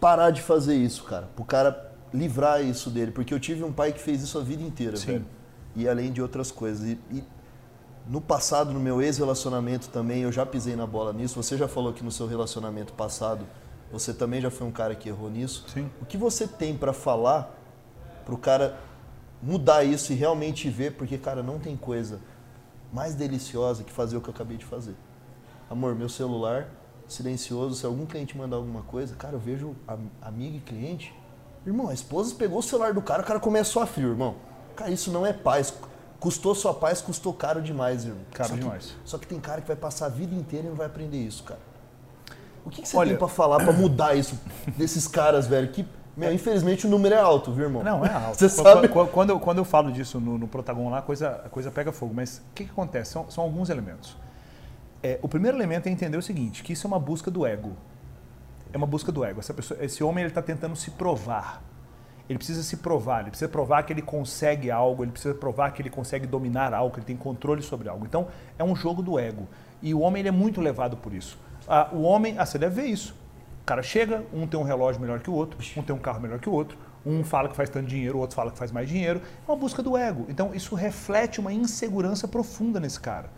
parar 0.00 0.30
de 0.30 0.40
fazer 0.40 0.74
isso, 0.74 1.04
cara? 1.04 1.28
Pro 1.34 1.44
cara 1.44 1.91
livrar 2.12 2.62
isso 2.62 2.90
dele? 2.90 3.10
Porque 3.10 3.32
eu 3.32 3.40
tive 3.40 3.64
um 3.64 3.72
pai 3.72 3.92
que 3.92 4.00
fez 4.00 4.22
isso 4.22 4.38
a 4.38 4.42
vida 4.42 4.62
inteira, 4.62 4.96
Sim. 4.96 5.06
velho. 5.06 5.26
E 5.74 5.88
além 5.88 6.12
de 6.12 6.20
outras 6.20 6.50
coisas. 6.50 6.86
E, 6.86 6.98
e 7.10 7.24
no 8.06 8.20
passado, 8.20 8.72
no 8.72 8.80
meu 8.80 9.00
ex-relacionamento 9.00 9.88
também, 9.88 10.22
eu 10.22 10.32
já 10.32 10.44
pisei 10.44 10.76
na 10.76 10.86
bola 10.86 11.12
nisso. 11.12 11.40
Você 11.40 11.56
já 11.56 11.68
falou 11.68 11.92
que 11.92 12.04
no 12.04 12.10
seu 12.10 12.26
relacionamento 12.26 12.92
passado, 12.92 13.46
você 13.90 14.12
também 14.12 14.40
já 14.40 14.50
foi 14.50 14.66
um 14.66 14.72
cara 14.72 14.94
que 14.94 15.08
errou 15.08 15.30
nisso. 15.30 15.64
Sim. 15.68 15.88
O 16.00 16.04
que 16.04 16.16
você 16.16 16.46
tem 16.46 16.76
para 16.76 16.92
falar 16.92 17.58
pro 18.24 18.36
cara 18.36 18.78
mudar 19.42 19.84
isso 19.84 20.12
e 20.12 20.16
realmente 20.16 20.68
ver, 20.68 20.92
porque, 20.92 21.18
cara, 21.18 21.42
não 21.42 21.58
tem 21.58 21.76
coisa 21.76 22.20
mais 22.92 23.14
deliciosa 23.14 23.82
que 23.82 23.90
fazer 23.90 24.16
o 24.16 24.20
que 24.20 24.28
eu 24.28 24.34
acabei 24.34 24.56
de 24.56 24.64
fazer. 24.64 24.94
Amor, 25.70 25.94
meu 25.94 26.08
celular 26.08 26.68
silencioso, 27.08 27.74
se 27.74 27.86
algum 27.86 28.06
cliente 28.06 28.36
mandar 28.36 28.56
alguma 28.56 28.82
coisa, 28.82 29.14
cara, 29.14 29.34
eu 29.34 29.40
vejo 29.40 29.74
amigo 30.20 30.56
e 30.56 30.60
cliente. 30.60 31.14
Irmão, 31.66 31.88
a 31.88 31.94
esposa 31.94 32.34
pegou 32.34 32.58
o 32.58 32.62
celular 32.62 32.92
do 32.92 33.02
cara, 33.02 33.22
o 33.22 33.24
cara 33.24 33.38
começou 33.38 33.82
a 33.82 33.86
frio, 33.86 34.10
irmão. 34.10 34.34
Cara, 34.74 34.90
isso 34.90 35.10
não 35.10 35.24
é 35.24 35.32
paz. 35.32 35.72
Custou 36.18 36.54
sua 36.54 36.74
paz, 36.74 37.00
custou 37.00 37.32
caro 37.32 37.60
demais, 37.60 38.04
irmão. 38.04 38.22
Caro 38.32 38.50
só 38.50 38.54
demais. 38.54 38.84
Que, 38.86 39.10
só 39.10 39.18
que 39.18 39.26
tem 39.26 39.40
cara 39.40 39.60
que 39.60 39.66
vai 39.66 39.76
passar 39.76 40.06
a 40.06 40.08
vida 40.08 40.34
inteira 40.34 40.66
e 40.66 40.70
não 40.70 40.76
vai 40.76 40.86
aprender 40.86 41.18
isso, 41.18 41.42
cara. 41.44 41.60
O 42.64 42.70
que, 42.70 42.82
que 42.82 42.88
você 42.88 42.96
Olha... 42.96 43.10
tem 43.10 43.18
para 43.18 43.28
falar 43.28 43.58
para 43.58 43.72
mudar 43.72 44.14
isso 44.14 44.38
desses 44.76 45.06
caras, 45.08 45.46
velho, 45.46 45.68
que 45.68 45.84
meu, 46.16 46.32
infelizmente 46.32 46.86
o 46.86 46.90
número 46.90 47.14
é 47.14 47.18
alto, 47.18 47.52
viu, 47.52 47.64
irmão? 47.64 47.82
Não, 47.82 48.04
é 48.04 48.12
alto. 48.12 48.38
Você 48.38 48.48
sabe? 48.48 48.88
Quando, 48.88 49.30
eu, 49.30 49.40
quando 49.40 49.58
eu 49.58 49.64
falo 49.64 49.90
disso 49.90 50.20
no, 50.20 50.36
no 50.36 50.46
Protagon 50.46 50.90
lá, 50.90 50.98
a 50.98 51.02
coisa, 51.02 51.40
a 51.44 51.48
coisa 51.48 51.70
pega 51.70 51.90
fogo. 51.90 52.12
Mas 52.14 52.38
o 52.38 52.54
que, 52.54 52.64
que 52.64 52.70
acontece? 52.70 53.12
São, 53.12 53.30
são 53.30 53.42
alguns 53.42 53.70
elementos. 53.70 54.16
É, 55.02 55.18
o 55.22 55.28
primeiro 55.28 55.56
elemento 55.56 55.88
é 55.88 55.90
entender 55.90 56.16
o 56.16 56.22
seguinte, 56.22 56.62
que 56.62 56.74
isso 56.74 56.86
é 56.86 56.88
uma 56.88 56.98
busca 56.98 57.30
do 57.30 57.46
ego. 57.46 57.72
É 58.72 58.76
uma 58.76 58.86
busca 58.86 59.12
do 59.12 59.24
ego. 59.24 59.40
Pessoa, 59.54 59.84
esse 59.84 60.02
homem 60.02 60.24
está 60.24 60.40
tentando 60.40 60.74
se 60.74 60.90
provar. 60.92 61.62
Ele 62.28 62.38
precisa 62.38 62.62
se 62.62 62.78
provar, 62.78 63.20
ele 63.20 63.30
precisa 63.30 63.50
provar 63.50 63.82
que 63.82 63.92
ele 63.92 64.00
consegue 64.00 64.70
algo, 64.70 65.04
ele 65.04 65.10
precisa 65.10 65.34
provar 65.34 65.72
que 65.72 65.82
ele 65.82 65.90
consegue 65.90 66.26
dominar 66.26 66.72
algo, 66.72 66.94
que 66.94 67.00
ele 67.00 67.06
tem 67.06 67.16
controle 67.16 67.60
sobre 67.62 67.88
algo. 67.88 68.06
Então, 68.06 68.28
é 68.58 68.64
um 68.64 68.74
jogo 68.74 69.02
do 69.02 69.18
ego. 69.18 69.46
E 69.82 69.92
o 69.92 70.00
homem 70.00 70.20
ele 70.20 70.28
é 70.28 70.32
muito 70.32 70.60
levado 70.60 70.96
por 70.96 71.12
isso. 71.12 71.38
Ah, 71.68 71.88
o 71.92 72.02
homem, 72.02 72.36
ah, 72.38 72.46
você 72.46 72.58
deve 72.58 72.82
ver 72.82 72.88
isso. 72.88 73.14
O 73.62 73.64
cara 73.64 73.82
chega, 73.82 74.24
um 74.32 74.46
tem 74.46 74.58
um 74.58 74.62
relógio 74.62 75.00
melhor 75.00 75.20
que 75.20 75.28
o 75.28 75.34
outro, 75.34 75.58
um 75.76 75.82
tem 75.82 75.94
um 75.94 75.98
carro 75.98 76.20
melhor 76.20 76.38
que 76.38 76.48
o 76.48 76.52
outro, 76.52 76.78
Um 77.04 77.24
fala 77.24 77.48
que 77.48 77.56
faz 77.56 77.68
tanto 77.68 77.88
dinheiro, 77.88 78.18
o 78.18 78.20
outro 78.20 78.36
fala 78.36 78.50
que 78.50 78.58
faz 78.58 78.70
mais 78.70 78.88
dinheiro. 78.88 79.20
É 79.46 79.50
uma 79.50 79.56
busca 79.56 79.82
do 79.82 79.96
ego. 79.96 80.24
Então 80.28 80.54
isso 80.54 80.74
reflete 80.74 81.40
uma 81.40 81.52
insegurança 81.52 82.28
profunda 82.28 82.78
nesse 82.78 83.00
cara. 83.00 83.28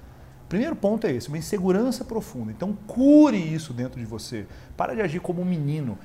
Primeiro 0.55 0.77
ponto 0.77 1.05
é 1.05 1.11
esse, 1.11 1.27
uma 1.27 1.37
insegurança 1.37 2.05
profunda. 2.05 2.53
Então 2.53 2.79
cure 2.87 3.37
isso 3.37 3.73
dentro 3.73 3.99
de 3.99 4.07
você. 4.07 4.47
Para 4.77 4.95
de 4.95 5.03
agir 5.03 5.19
como 5.19 5.43
um 5.43 5.45
menino. 5.45 5.99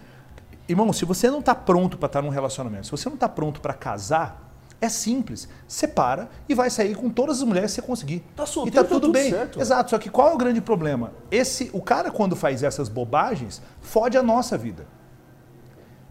Irmão, 0.67 0.91
se 0.91 1.05
você 1.05 1.29
não 1.29 1.37
está 1.37 1.53
pronto 1.53 1.99
para 1.99 2.07
estar 2.07 2.23
num 2.23 2.29
relacionamento, 2.29 2.85
se 2.85 2.91
você 2.91 3.07
não 3.07 3.13
está 3.13 3.29
pronto 3.29 3.61
para 3.61 3.75
casar, 3.75 4.51
é 4.81 4.89
simples. 4.89 5.47
Separa 5.67 6.31
e 6.49 6.55
vai 6.55 6.71
sair 6.71 6.95
com 6.95 7.11
todas 7.11 7.37
as 7.37 7.43
mulheres 7.43 7.69
que 7.69 7.75
você 7.79 7.85
conseguir. 7.85 8.23
Tá 8.35 8.47
solteiro, 8.47 8.75
e 8.75 8.75
tá 8.75 8.81
tá 8.81 8.89
tudo, 8.89 9.01
tudo 9.01 9.13
bem. 9.13 9.29
certo. 9.29 9.61
Exato. 9.61 9.91
Só 9.91 9.99
que 9.99 10.09
qual 10.09 10.31
é 10.31 10.33
o 10.33 10.37
grande 10.37 10.61
problema? 10.61 11.11
Esse, 11.29 11.69
o 11.71 11.79
cara 11.79 12.09
quando 12.09 12.35
faz 12.35 12.63
essas 12.63 12.89
bobagens, 12.89 13.61
fode 13.81 14.17
a 14.17 14.23
nossa 14.23 14.57
vida. 14.57 14.87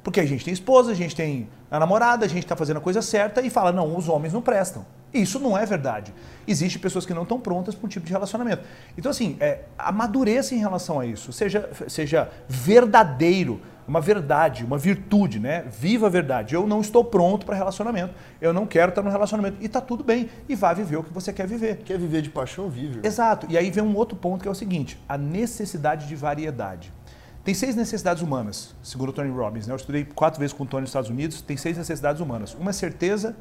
Porque 0.01 0.21
a 0.21 0.25
gente 0.25 0.45
tem 0.45 0.55
esposa, 0.55 0.93
a 0.93 0.95
gente 0.95 1.17
tem 1.17 1.49
a 1.69 1.81
namorada, 1.81 2.25
a 2.25 2.29
gente 2.29 2.45
está 2.45 2.55
fazendo 2.55 2.77
a 2.77 2.81
coisa 2.81 3.03
certa 3.03 3.43
e 3.43 3.51
fala, 3.51 3.73
não, 3.73 3.97
os 3.97 4.09
homens 4.09 4.33
não 4.33 4.41
prestam. 4.41 4.87
Isso 5.13 5.39
não 5.39 5.57
é 5.57 5.65
verdade. 5.65 6.13
Existem 6.47 6.81
pessoas 6.81 7.07
que 7.07 7.15
não 7.15 7.23
estão 7.23 7.41
prontas 7.41 7.75
para 7.75 7.87
um 7.87 7.89
tipo 7.89 8.07
de 8.07 8.13
relacionamento. 8.13 8.63
Então, 8.97 9.11
assim, 9.11 9.37
é, 9.41 9.63
amadureça 9.79 10.55
em 10.55 10.59
relação 10.59 11.01
a 11.01 11.07
isso. 11.07 11.33
Seja, 11.33 11.69
seja 11.89 12.31
verdadeiro, 12.49 13.61
uma 13.87 14.03
verdade, 14.03 14.65
uma 14.65 14.77
virtude, 14.77 15.41
né? 15.41 15.65
Viva 15.69 16.07
a 16.07 16.11
verdade. 16.11 16.55
Eu 16.55 16.67
não 16.67 16.81
estou 16.81 17.03
pronto 17.03 17.47
para 17.47 17.57
relacionamento. 17.57 18.13
Eu 18.39 18.53
não 18.53 18.67
quero 18.67 18.91
estar 18.91 19.03
no 19.03 19.11
relacionamento. 19.11 19.57
E 19.61 19.67
está 19.67 19.81
tudo 19.81 20.05
bem. 20.05 20.29
E 20.47 20.55
vá 20.55 20.75
viver 20.75 20.97
o 20.97 21.03
que 21.03 21.13
você 21.13 21.33
quer 21.33 21.47
viver. 21.47 21.79
Quer 21.79 21.99
viver 21.99 22.21
de 22.21 22.29
paixão, 22.29 22.69
vive. 22.69 23.01
Exato. 23.03 23.47
E 23.49 23.57
aí 23.57 23.71
vem 23.71 23.83
um 23.83 23.97
outro 23.97 24.17
ponto 24.17 24.43
que 24.43 24.49
é 24.49 24.51
o 24.51 24.55
seguinte: 24.55 25.01
a 25.09 25.17
necessidade 25.17 26.07
de 26.07 26.15
variedade. 26.15 26.93
Tem 27.43 27.55
seis 27.55 27.75
necessidades 27.75 28.23
humanas, 28.23 28.75
segundo 28.83 29.09
o 29.09 29.13
Tony 29.13 29.31
Robbins. 29.31 29.67
Né? 29.67 29.73
Eu 29.73 29.77
estudei 29.77 30.05
quatro 30.05 30.39
vezes 30.39 30.53
com 30.53 30.65
o 30.65 30.67
Tony 30.67 30.83
nos 30.83 30.91
Estados 30.91 31.09
Unidos. 31.09 31.41
Tem 31.41 31.57
seis 31.57 31.79
necessidades 31.79 32.21
humanas. 32.21 32.55
Uma 32.55 32.71
é 32.71 32.73
certeza, 32.75 33.35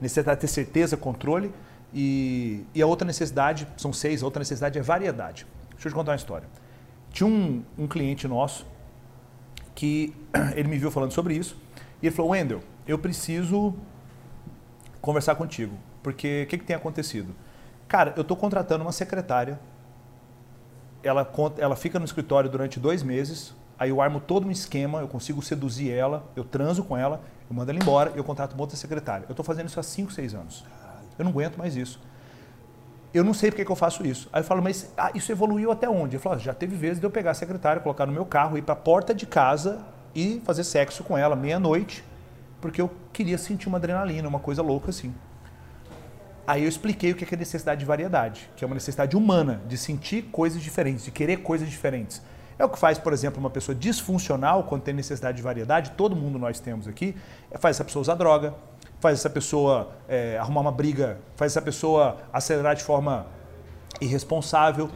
necessidade 0.00 0.38
de 0.38 0.40
ter 0.42 0.52
certeza, 0.52 0.96
controle. 0.96 1.52
E, 1.92 2.64
e 2.74 2.82
a 2.82 2.86
outra 2.86 3.06
necessidade, 3.06 3.66
são 3.76 3.92
seis, 3.92 4.22
a 4.22 4.26
outra 4.26 4.40
necessidade 4.40 4.78
é 4.78 4.82
variedade. 4.82 5.46
Deixa 5.70 5.88
eu 5.88 5.92
te 5.92 5.94
contar 5.94 6.12
uma 6.12 6.16
história. 6.16 6.48
Tinha 7.10 7.26
um, 7.26 7.62
um 7.78 7.86
cliente 7.86 8.28
nosso 8.28 8.66
que 9.74 10.14
ele 10.54 10.68
me 10.68 10.76
viu 10.76 10.90
falando 10.90 11.12
sobre 11.12 11.34
isso 11.34 11.56
e 12.02 12.06
ele 12.06 12.14
falou: 12.14 12.32
Wendel, 12.32 12.60
eu 12.86 12.98
preciso 12.98 13.74
conversar 15.00 15.36
contigo, 15.36 15.76
porque 16.02 16.42
o 16.44 16.46
que, 16.48 16.58
que 16.58 16.64
tem 16.64 16.76
acontecido? 16.76 17.34
Cara, 17.86 18.12
eu 18.16 18.22
estou 18.22 18.36
contratando 18.36 18.84
uma 18.84 18.92
secretária, 18.92 19.58
ela, 21.02 21.30
ela 21.58 21.76
fica 21.76 21.98
no 21.98 22.04
escritório 22.04 22.50
durante 22.50 22.78
dois 22.78 23.02
meses, 23.02 23.54
aí 23.78 23.90
eu 23.90 24.02
armo 24.02 24.20
todo 24.20 24.46
um 24.46 24.50
esquema, 24.50 25.00
eu 25.00 25.08
consigo 25.08 25.40
seduzir 25.40 25.90
ela, 25.90 26.26
eu 26.36 26.44
transo 26.44 26.84
com 26.84 26.96
ela, 26.96 27.22
eu 27.48 27.56
mando 27.56 27.70
ela 27.70 27.80
embora 27.80 28.12
e 28.14 28.18
eu 28.18 28.24
contrato 28.24 28.52
uma 28.52 28.62
outra 28.62 28.76
secretária. 28.76 29.24
Eu 29.28 29.32
estou 29.32 29.44
fazendo 29.44 29.68
isso 29.68 29.80
há 29.80 29.82
5, 29.82 30.12
6 30.12 30.34
anos. 30.34 30.64
Eu 31.18 31.24
não 31.24 31.32
aguento 31.32 31.56
mais 31.56 31.76
isso. 31.76 32.00
Eu 33.12 33.24
não 33.24 33.32
sei 33.32 33.50
porque 33.50 33.64
que 33.64 33.72
eu 33.72 33.76
faço 33.76 34.06
isso. 34.06 34.28
Aí 34.32 34.40
eu 34.40 34.44
falo, 34.44 34.62
mas 34.62 34.92
ah, 34.96 35.10
isso 35.14 35.32
evoluiu 35.32 35.72
até 35.72 35.88
onde? 35.88 36.16
Eu 36.16 36.20
falo, 36.20 36.36
"Ah, 36.36 36.38
já 36.38 36.52
teve 36.52 36.76
vezes 36.76 37.00
de 37.00 37.06
eu 37.06 37.10
pegar 37.10 37.30
a 37.30 37.34
secretária, 37.34 37.80
colocar 37.80 38.04
no 38.04 38.12
meu 38.12 38.26
carro, 38.26 38.58
ir 38.58 38.62
para 38.62 38.74
a 38.74 38.76
porta 38.76 39.14
de 39.14 39.26
casa 39.26 39.80
e 40.14 40.42
fazer 40.44 40.62
sexo 40.62 41.02
com 41.02 41.16
ela 41.16 41.34
meia-noite, 41.34 42.04
porque 42.60 42.80
eu 42.80 42.90
queria 43.12 43.38
sentir 43.38 43.66
uma 43.68 43.78
adrenalina, 43.78 44.28
uma 44.28 44.38
coisa 44.38 44.62
louca 44.62 44.90
assim. 44.90 45.14
Aí 46.46 46.62
eu 46.62 46.68
expliquei 46.68 47.12
o 47.12 47.14
que 47.14 47.34
é 47.34 47.38
necessidade 47.38 47.80
de 47.80 47.86
variedade, 47.86 48.50
que 48.56 48.64
é 48.64 48.66
uma 48.66 48.74
necessidade 48.74 49.16
humana 49.16 49.60
de 49.66 49.76
sentir 49.76 50.22
coisas 50.24 50.62
diferentes, 50.62 51.04
de 51.04 51.10
querer 51.10 51.38
coisas 51.38 51.68
diferentes. 51.68 52.22
É 52.58 52.64
o 52.64 52.68
que 52.68 52.78
faz, 52.78 52.98
por 52.98 53.12
exemplo, 53.12 53.38
uma 53.38 53.50
pessoa 53.50 53.74
disfuncional, 53.74 54.64
quando 54.64 54.82
tem 54.82 54.92
necessidade 54.92 55.36
de 55.36 55.42
variedade, 55.42 55.92
todo 55.92 56.16
mundo 56.16 56.38
nós 56.38 56.58
temos 56.58 56.88
aqui, 56.88 57.14
é 57.50 57.56
faz 57.56 57.76
essa 57.76 57.84
pessoa 57.84 58.00
usar 58.00 58.14
droga, 58.16 58.54
faz 58.98 59.18
essa 59.18 59.30
pessoa 59.30 59.92
é, 60.08 60.36
arrumar 60.38 60.62
uma 60.62 60.72
briga, 60.72 61.18
faz 61.36 61.52
essa 61.52 61.62
pessoa 61.62 62.16
acelerar 62.32 62.74
de 62.74 62.82
forma 62.82 63.26
irresponsável. 64.00 64.90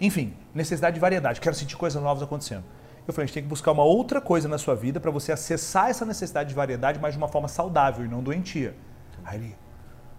Enfim, 0.00 0.32
necessidade 0.54 0.94
de 0.94 1.00
variedade. 1.00 1.40
Quero 1.40 1.56
sentir 1.56 1.76
coisas 1.76 2.00
novas 2.00 2.22
acontecendo. 2.22 2.64
Eu 3.06 3.12
falei, 3.12 3.24
a 3.24 3.26
gente 3.26 3.34
tem 3.34 3.42
que 3.42 3.48
buscar 3.48 3.72
uma 3.72 3.82
outra 3.82 4.20
coisa 4.20 4.46
na 4.48 4.58
sua 4.58 4.76
vida 4.76 5.00
para 5.00 5.10
você 5.10 5.32
acessar 5.32 5.88
essa 5.88 6.04
necessidade 6.04 6.50
de 6.50 6.54
variedade, 6.54 7.00
mas 7.00 7.14
de 7.14 7.18
uma 7.18 7.28
forma 7.28 7.48
saudável 7.48 8.04
e 8.04 8.08
não 8.08 8.22
doentia. 8.22 8.76
Aí 9.24 9.38
ele, 9.38 9.56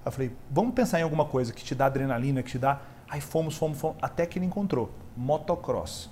eu 0.03 0.12
falei, 0.12 0.35
vamos 0.49 0.73
pensar 0.73 0.99
em 0.99 1.03
alguma 1.03 1.23
coisa 1.23 1.53
que 1.53 1.63
te 1.63 1.75
dá 1.75 1.85
adrenalina, 1.85 2.43
que 2.43 2.51
te 2.51 2.57
dá. 2.57 2.81
Aí 3.07 3.21
fomos, 3.21 3.55
fomos, 3.55 3.77
fomos, 3.77 3.95
até 4.01 4.25
que 4.25 4.38
ele 4.38 4.45
encontrou 4.45 4.91
motocross. 5.15 6.09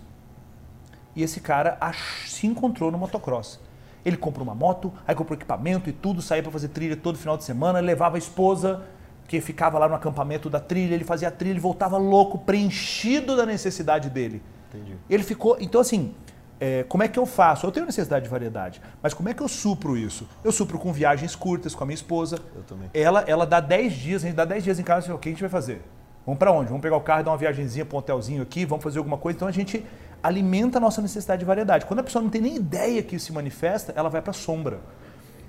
E 1.17 1.23
esse 1.23 1.41
cara 1.41 1.79
se 2.27 2.45
encontrou 2.45 2.91
no 2.91 2.97
motocross. 2.99 3.59
Ele 4.05 4.15
comprou 4.15 4.43
uma 4.43 4.53
moto, 4.53 4.93
aí 5.07 5.15
comprou 5.15 5.35
equipamento 5.35 5.89
e 5.89 5.91
tudo, 5.91 6.21
saía 6.21 6.43
para 6.43 6.51
fazer 6.51 6.67
trilha 6.67 6.95
todo 6.95 7.17
final 7.17 7.35
de 7.35 7.43
semana, 7.43 7.79
levava 7.79 8.17
a 8.17 8.19
esposa, 8.19 8.83
que 9.27 9.41
ficava 9.41 9.79
lá 9.79 9.89
no 9.89 9.95
acampamento 9.95 10.47
da 10.47 10.59
trilha, 10.59 10.93
ele 10.93 11.03
fazia 11.03 11.29
a 11.29 11.31
trilha, 11.31 11.53
ele 11.53 11.59
voltava 11.59 11.97
louco, 11.97 12.37
preenchido 12.37 13.35
da 13.35 13.47
necessidade 13.47 14.11
dele. 14.11 14.43
Entendi. 14.69 14.95
Ele 15.09 15.23
ficou. 15.23 15.57
Então, 15.59 15.81
assim, 15.81 16.13
é, 16.59 16.83
como 16.83 17.01
é 17.01 17.07
que 17.07 17.17
eu 17.17 17.25
faço? 17.25 17.65
Eu 17.65 17.71
tenho 17.71 17.87
necessidade 17.87 18.25
de 18.25 18.29
variedade, 18.29 18.79
mas 19.01 19.11
como 19.15 19.27
é 19.27 19.33
que 19.33 19.41
eu 19.41 19.47
supro 19.47 19.97
isso? 19.97 20.29
Eu 20.43 20.51
supro 20.51 20.77
com 20.77 20.93
viagens 20.93 21.35
curtas 21.35 21.73
com 21.73 21.83
a 21.83 21.87
minha 21.87 21.95
esposa. 21.95 22.37
Eu 22.55 22.61
também. 22.61 22.91
Ela, 22.93 23.21
ela 23.21 23.47
dá 23.47 23.59
10 23.59 23.93
dias, 23.93 24.23
a 24.23 24.27
gente 24.27 24.35
dá 24.35 24.45
10 24.45 24.63
dias 24.63 24.79
em 24.79 24.83
casa 24.83 24.99
e 24.99 25.07
fala, 25.07 25.17
o 25.17 25.19
que 25.19 25.29
a 25.29 25.31
gente 25.31 25.41
vai 25.41 25.49
fazer? 25.49 25.81
Vamos 26.27 26.37
para 26.37 26.51
onde? 26.51 26.67
Vamos 26.67 26.81
pegar 26.81 26.97
o 26.97 27.01
carro, 27.01 27.23
dar 27.23 27.31
uma 27.31 27.37
viagenzinha 27.37 27.85
para 27.85 27.95
um 27.95 27.99
hotelzinho 27.99 28.43
aqui, 28.43 28.65
vamos 28.65 28.83
fazer 28.83 28.99
alguma 28.99 29.17
coisa. 29.17 29.37
Então 29.37 29.47
a 29.47 29.51
gente 29.51 29.83
alimenta 30.21 30.77
a 30.77 30.81
nossa 30.81 31.01
necessidade 31.01 31.39
de 31.39 31.45
variedade. 31.45 31.85
Quando 31.85 31.99
a 31.99 32.03
pessoa 32.03 32.21
não 32.21 32.29
tem 32.29 32.41
nem 32.41 32.55
ideia 32.55 33.01
que 33.03 33.15
isso 33.15 33.27
se 33.27 33.33
manifesta, 33.33 33.93
ela 33.95 34.09
vai 34.09 34.21
para 34.21 34.31
a 34.31 34.33
sombra. 34.33 34.79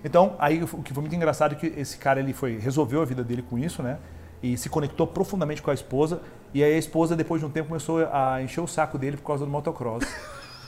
Então, 0.04 0.34
aí 0.38 0.62
o 0.62 0.66
que 0.82 0.92
foi 0.94 1.00
muito 1.00 1.16
engraçado 1.16 1.52
é 1.52 1.54
que 1.56 1.66
esse 1.76 1.96
cara 1.98 2.20
ele 2.20 2.32
foi 2.32 2.58
resolveu 2.58 3.02
a 3.02 3.04
vida 3.04 3.24
dele 3.24 3.42
com 3.42 3.58
isso, 3.58 3.82
né? 3.82 3.96
E 4.42 4.56
se 4.56 4.68
conectou 4.68 5.06
profundamente 5.06 5.60
com 5.60 5.70
a 5.70 5.74
esposa. 5.74 6.20
E 6.54 6.62
aí 6.62 6.74
a 6.74 6.78
esposa, 6.78 7.16
depois 7.16 7.40
de 7.40 7.46
um 7.46 7.50
tempo, 7.50 7.68
começou 7.68 8.08
a 8.12 8.40
encher 8.40 8.60
o 8.60 8.66
saco 8.68 8.96
dele 8.96 9.16
por 9.16 9.24
causa 9.26 9.44
do 9.44 9.50
motocross. 9.50 10.04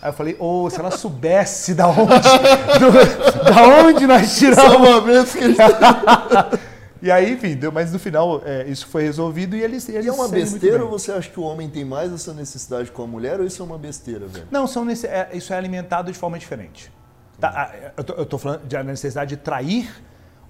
Aí 0.02 0.08
eu 0.08 0.12
falei, 0.12 0.34
ô, 0.40 0.68
se 0.68 0.80
ela 0.80 0.90
soubesse 0.90 1.74
da 1.74 1.86
onde, 1.86 2.00
do- 2.80 3.44
da 3.44 3.62
onde 3.86 4.06
nós 4.06 4.36
tiramos. 4.36 4.72
Salvamentos 4.72 5.32
que 5.32 5.44
a 5.44 5.48
gente 5.48 5.58
E 7.02 7.10
aí, 7.10 7.32
enfim, 7.32 7.54
deu, 7.56 7.72
mas 7.72 7.92
no 7.92 7.98
final 7.98 8.42
é, 8.44 8.66
isso 8.68 8.86
foi 8.86 9.02
resolvido 9.04 9.56
e 9.56 9.62
eles. 9.62 9.88
eles 9.88 10.04
E 10.04 10.08
é 10.08 10.12
uma 10.12 10.28
besteira 10.28 10.84
ou 10.84 10.90
você 10.90 11.10
acha 11.12 11.30
que 11.30 11.40
o 11.40 11.42
homem 11.42 11.68
tem 11.68 11.84
mais 11.84 12.12
essa 12.12 12.34
necessidade 12.34 12.90
com 12.90 13.02
a 13.02 13.06
mulher 13.06 13.40
ou 13.40 13.46
isso 13.46 13.62
é 13.62 13.64
uma 13.64 13.78
besteira, 13.78 14.26
velho? 14.26 14.46
Não, 14.50 14.66
são 14.66 14.84
nesse- 14.84 15.06
é, 15.06 15.30
isso 15.32 15.52
é 15.52 15.56
alimentado 15.56 16.12
de 16.12 16.18
forma 16.18 16.38
diferente. 16.38 16.92
Tá, 17.40 17.74
eu, 17.96 18.04
tô, 18.04 18.12
eu 18.12 18.26
tô 18.26 18.36
falando 18.36 18.66
da 18.66 18.82
necessidade 18.84 19.30
de 19.30 19.36
trair 19.38 19.90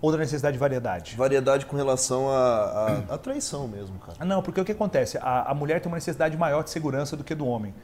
ou 0.00 0.10
da 0.10 0.18
necessidade 0.18 0.54
de 0.54 0.58
variedade? 0.58 1.16
Variedade 1.16 1.66
com 1.66 1.76
relação 1.76 2.30
à 2.30 3.18
traição 3.22 3.68
mesmo, 3.68 3.98
cara. 3.98 4.16
Ah, 4.18 4.24
Não, 4.24 4.42
porque 4.42 4.60
o 4.60 4.64
que 4.64 4.72
acontece? 4.72 5.18
A, 5.18 5.50
a 5.50 5.54
mulher 5.54 5.80
tem 5.80 5.90
uma 5.90 5.96
necessidade 5.96 6.36
maior 6.36 6.64
de 6.64 6.70
segurança 6.70 7.16
do 7.16 7.24
que 7.24 7.34
do 7.34 7.46
homem. 7.46 7.74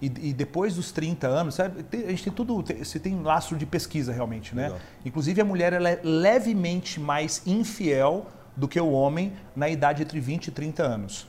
E, 0.00 0.06
e 0.06 0.32
depois 0.32 0.74
dos 0.74 0.90
30 0.90 1.28
anos, 1.28 1.54
sabe, 1.54 1.84
a 1.92 2.10
gente 2.10 2.24
tem 2.24 2.32
tudo, 2.32 2.60
tem, 2.62 2.82
você 2.82 2.98
tem 2.98 3.22
lastro 3.22 3.56
de 3.56 3.64
pesquisa 3.64 4.12
realmente, 4.12 4.54
né? 4.54 4.64
Legal. 4.64 4.80
Inclusive 5.04 5.40
a 5.40 5.44
mulher 5.44 5.72
ela 5.72 5.88
é 5.88 6.00
levemente 6.02 6.98
mais 6.98 7.40
infiel 7.46 8.26
do 8.56 8.66
que 8.66 8.80
o 8.80 8.90
homem 8.90 9.32
na 9.54 9.68
idade 9.68 10.02
entre 10.02 10.18
20 10.20 10.48
e 10.48 10.50
30 10.50 10.82
anos. 10.82 11.26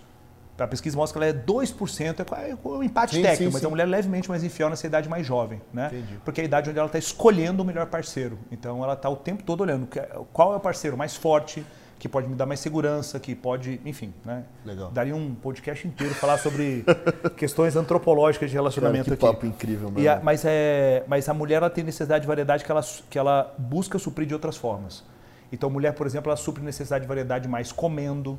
A 0.58 0.68
pesquisa 0.68 0.96
mostra 0.96 1.20
que 1.20 1.26
ela 1.26 1.36
é 1.36 1.44
2%, 1.44 2.26
é 2.38 2.68
um 2.68 2.84
empate 2.84 3.16
Sim, 3.16 3.22
técnico, 3.24 3.44
sim, 3.46 3.54
mas 3.54 3.62
sim. 3.62 3.66
a 3.68 3.70
mulher 3.70 3.84
é 3.84 3.88
levemente 3.88 4.30
mais 4.30 4.44
infiel 4.44 4.70
nessa 4.70 4.86
idade 4.86 5.10
mais 5.10 5.26
jovem, 5.26 5.60
né? 5.74 5.88
Entendi. 5.92 6.20
Porque 6.24 6.42
é 6.42 6.44
a 6.44 6.46
idade 6.46 6.70
onde 6.70 6.78
ela 6.78 6.86
está 6.86 7.00
escolhendo 7.00 7.64
o 7.64 7.66
melhor 7.66 7.88
parceiro. 7.88 8.38
Então 8.52 8.84
ela 8.84 8.94
está 8.94 9.10
o 9.10 9.16
tempo 9.16 9.42
todo 9.44 9.62
olhando 9.62 9.88
que- 9.88 10.00
qual 10.32 10.54
é 10.54 10.56
o 10.56 10.60
parceiro 10.60 10.96
mais 10.96 11.16
forte, 11.16 11.66
que 11.98 12.08
pode 12.08 12.28
me 12.28 12.36
dar 12.36 12.46
mais 12.46 12.60
segurança, 12.60 13.20
que 13.20 13.34
pode, 13.34 13.80
enfim, 13.86 14.14
né? 14.26 14.44
Legal. 14.66 14.92
Daria 14.92 15.16
um 15.16 15.34
podcast 15.34 15.88
inteiro 15.88 16.14
falar 16.14 16.38
sobre 16.38 16.84
questões 17.38 17.76
antropológicas 17.76 18.50
de 18.50 18.56
Cara, 18.56 18.64
relacionamento 18.64 19.06
que 19.06 19.14
aqui. 19.14 19.26
papo 19.26 19.46
incrível, 19.46 19.90
mano. 19.90 20.08
A- 20.10 20.20
mas, 20.22 20.44
é, 20.46 21.04
mas 21.08 21.28
a 21.30 21.34
mulher 21.34 21.56
ela 21.58 21.70
tem 21.70 21.84
necessidade 21.84 22.22
de 22.22 22.28
variedade 22.28 22.64
que 22.64 22.72
ela, 22.72 22.82
que 23.10 23.18
ela 23.18 23.56
busca 23.58 23.98
suprir 23.98 24.28
de 24.28 24.34
outras 24.34 24.56
formas. 24.58 25.04
Então, 25.52 25.70
a 25.70 25.72
mulher, 25.74 25.94
por 25.94 26.06
exemplo, 26.06 26.30
ela 26.30 26.38
supre 26.38 26.62
necessidade 26.64 27.04
de 27.04 27.08
variedade 27.08 27.48
mais 27.48 27.72
comendo, 27.72 28.38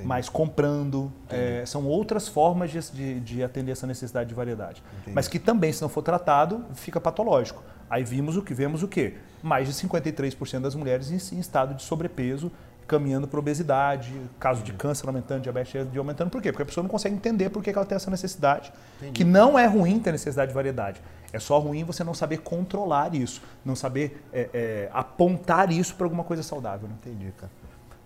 mais 0.00 0.28
comprando. 0.28 1.12
É, 1.28 1.64
são 1.66 1.86
outras 1.86 2.28
formas 2.28 2.70
de, 2.70 2.80
de, 2.92 3.20
de 3.20 3.42
atender 3.42 3.72
essa 3.72 3.86
necessidade 3.86 4.28
de 4.28 4.34
variedade. 4.34 4.82
Mas 5.08 5.28
que 5.28 5.38
também, 5.38 5.72
se 5.72 5.82
não 5.82 5.88
for 5.88 6.02
tratado, 6.02 6.64
fica 6.74 7.00
patológico. 7.00 7.62
Aí 7.88 8.02
vimos 8.02 8.36
o 8.36 8.42
que 8.42 8.52
vemos 8.52 8.82
o 8.82 8.88
quê? 8.88 9.14
Mais 9.42 9.68
de 9.68 9.74
53% 9.74 10.60
das 10.60 10.74
mulheres 10.74 11.10
em, 11.10 11.36
em 11.36 11.38
estado 11.38 11.74
de 11.74 11.82
sobrepeso, 11.82 12.50
caminhando 12.86 13.26
para 13.26 13.38
obesidade, 13.38 14.12
caso 14.38 14.62
de 14.62 14.72
câncer 14.72 15.06
aumentando, 15.06 15.42
diabetes 15.42 15.74
aumentando. 15.96 16.30
Por 16.30 16.40
quê? 16.40 16.52
Porque 16.52 16.62
a 16.62 16.66
pessoa 16.66 16.82
não 16.82 16.90
consegue 16.90 17.14
entender 17.14 17.50
por 17.50 17.62
que 17.62 17.72
que 17.72 17.78
ela 17.78 17.86
tem 17.86 17.96
essa 17.96 18.10
necessidade. 18.10 18.72
Que 19.12 19.24
não 19.24 19.58
é 19.58 19.66
ruim 19.66 19.98
ter 19.98 20.12
necessidade 20.12 20.50
de 20.50 20.54
variedade. 20.54 21.00
É 21.32 21.38
só 21.38 21.58
ruim 21.58 21.84
você 21.84 22.04
não 22.04 22.14
saber 22.14 22.38
controlar 22.38 23.14
isso, 23.14 23.42
não 23.64 23.74
saber 23.74 24.24
é, 24.32 24.48
é, 24.54 24.90
apontar 24.92 25.70
isso 25.70 25.94
para 25.94 26.06
alguma 26.06 26.24
coisa 26.24 26.42
saudável. 26.42 26.88
Né? 26.88 26.94
Entendi, 27.00 27.32
cara. 27.36 27.50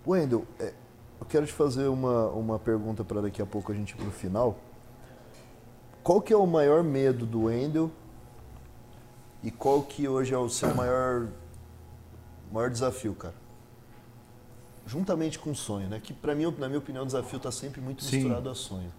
Wendel, 0.05 0.45
é, 0.59 0.73
eu 1.21 1.25
quero 1.25 1.45
te 1.45 1.53
fazer 1.53 1.87
uma, 1.87 2.27
uma 2.31 2.59
pergunta 2.59 3.03
para 3.03 3.21
daqui 3.21 3.41
a 3.41 3.45
pouco 3.45 3.71
a 3.71 3.75
gente 3.75 3.91
ir 3.91 3.95
pro 3.95 4.11
final. 4.11 4.57
Qual 6.03 6.21
que 6.21 6.33
é 6.33 6.37
o 6.37 6.45
maior 6.45 6.83
medo 6.83 7.25
do 7.25 7.43
Wendel 7.43 7.89
e 9.41 9.49
qual 9.49 9.81
que 9.83 10.07
hoje 10.07 10.33
é 10.33 10.37
o 10.37 10.49
seu 10.49 10.75
maior 10.75 11.27
Maior 12.51 12.69
desafio, 12.69 13.15
cara. 13.15 13.33
Juntamente 14.85 15.39
com 15.39 15.51
o 15.51 15.55
sonho, 15.55 15.87
né? 15.87 16.01
Que 16.03 16.13
para 16.13 16.35
mim, 16.35 16.53
na 16.57 16.67
minha 16.67 16.79
opinião, 16.79 17.03
o 17.03 17.05
desafio 17.05 17.37
está 17.37 17.51
sempre 17.51 17.79
muito 17.79 18.03
Sim. 18.03 18.17
misturado 18.17 18.49
a 18.49 18.55
sonho. 18.55 18.91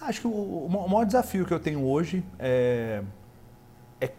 Acho 0.00 0.20
que 0.20 0.26
o, 0.26 0.30
o 0.30 0.88
maior 0.88 1.06
desafio 1.06 1.46
que 1.46 1.54
eu 1.54 1.60
tenho 1.60 1.86
hoje 1.86 2.22
é, 2.38 3.02
é, 4.00 4.12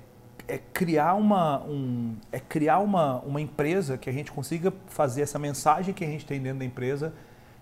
é 0.48 0.58
criar, 0.58 1.14
uma, 1.14 1.62
um, 1.64 2.16
é 2.32 2.40
criar 2.40 2.80
uma, 2.80 3.20
uma 3.20 3.40
empresa 3.40 3.98
que 3.98 4.10
a 4.10 4.14
gente 4.14 4.32
consiga 4.32 4.74
fazer 4.88 5.22
essa 5.22 5.38
mensagem 5.38 5.94
que 5.94 6.04
a 6.04 6.08
gente 6.08 6.26
tem 6.26 6.42
dentro 6.42 6.60
da 6.60 6.66
empresa 6.66 7.14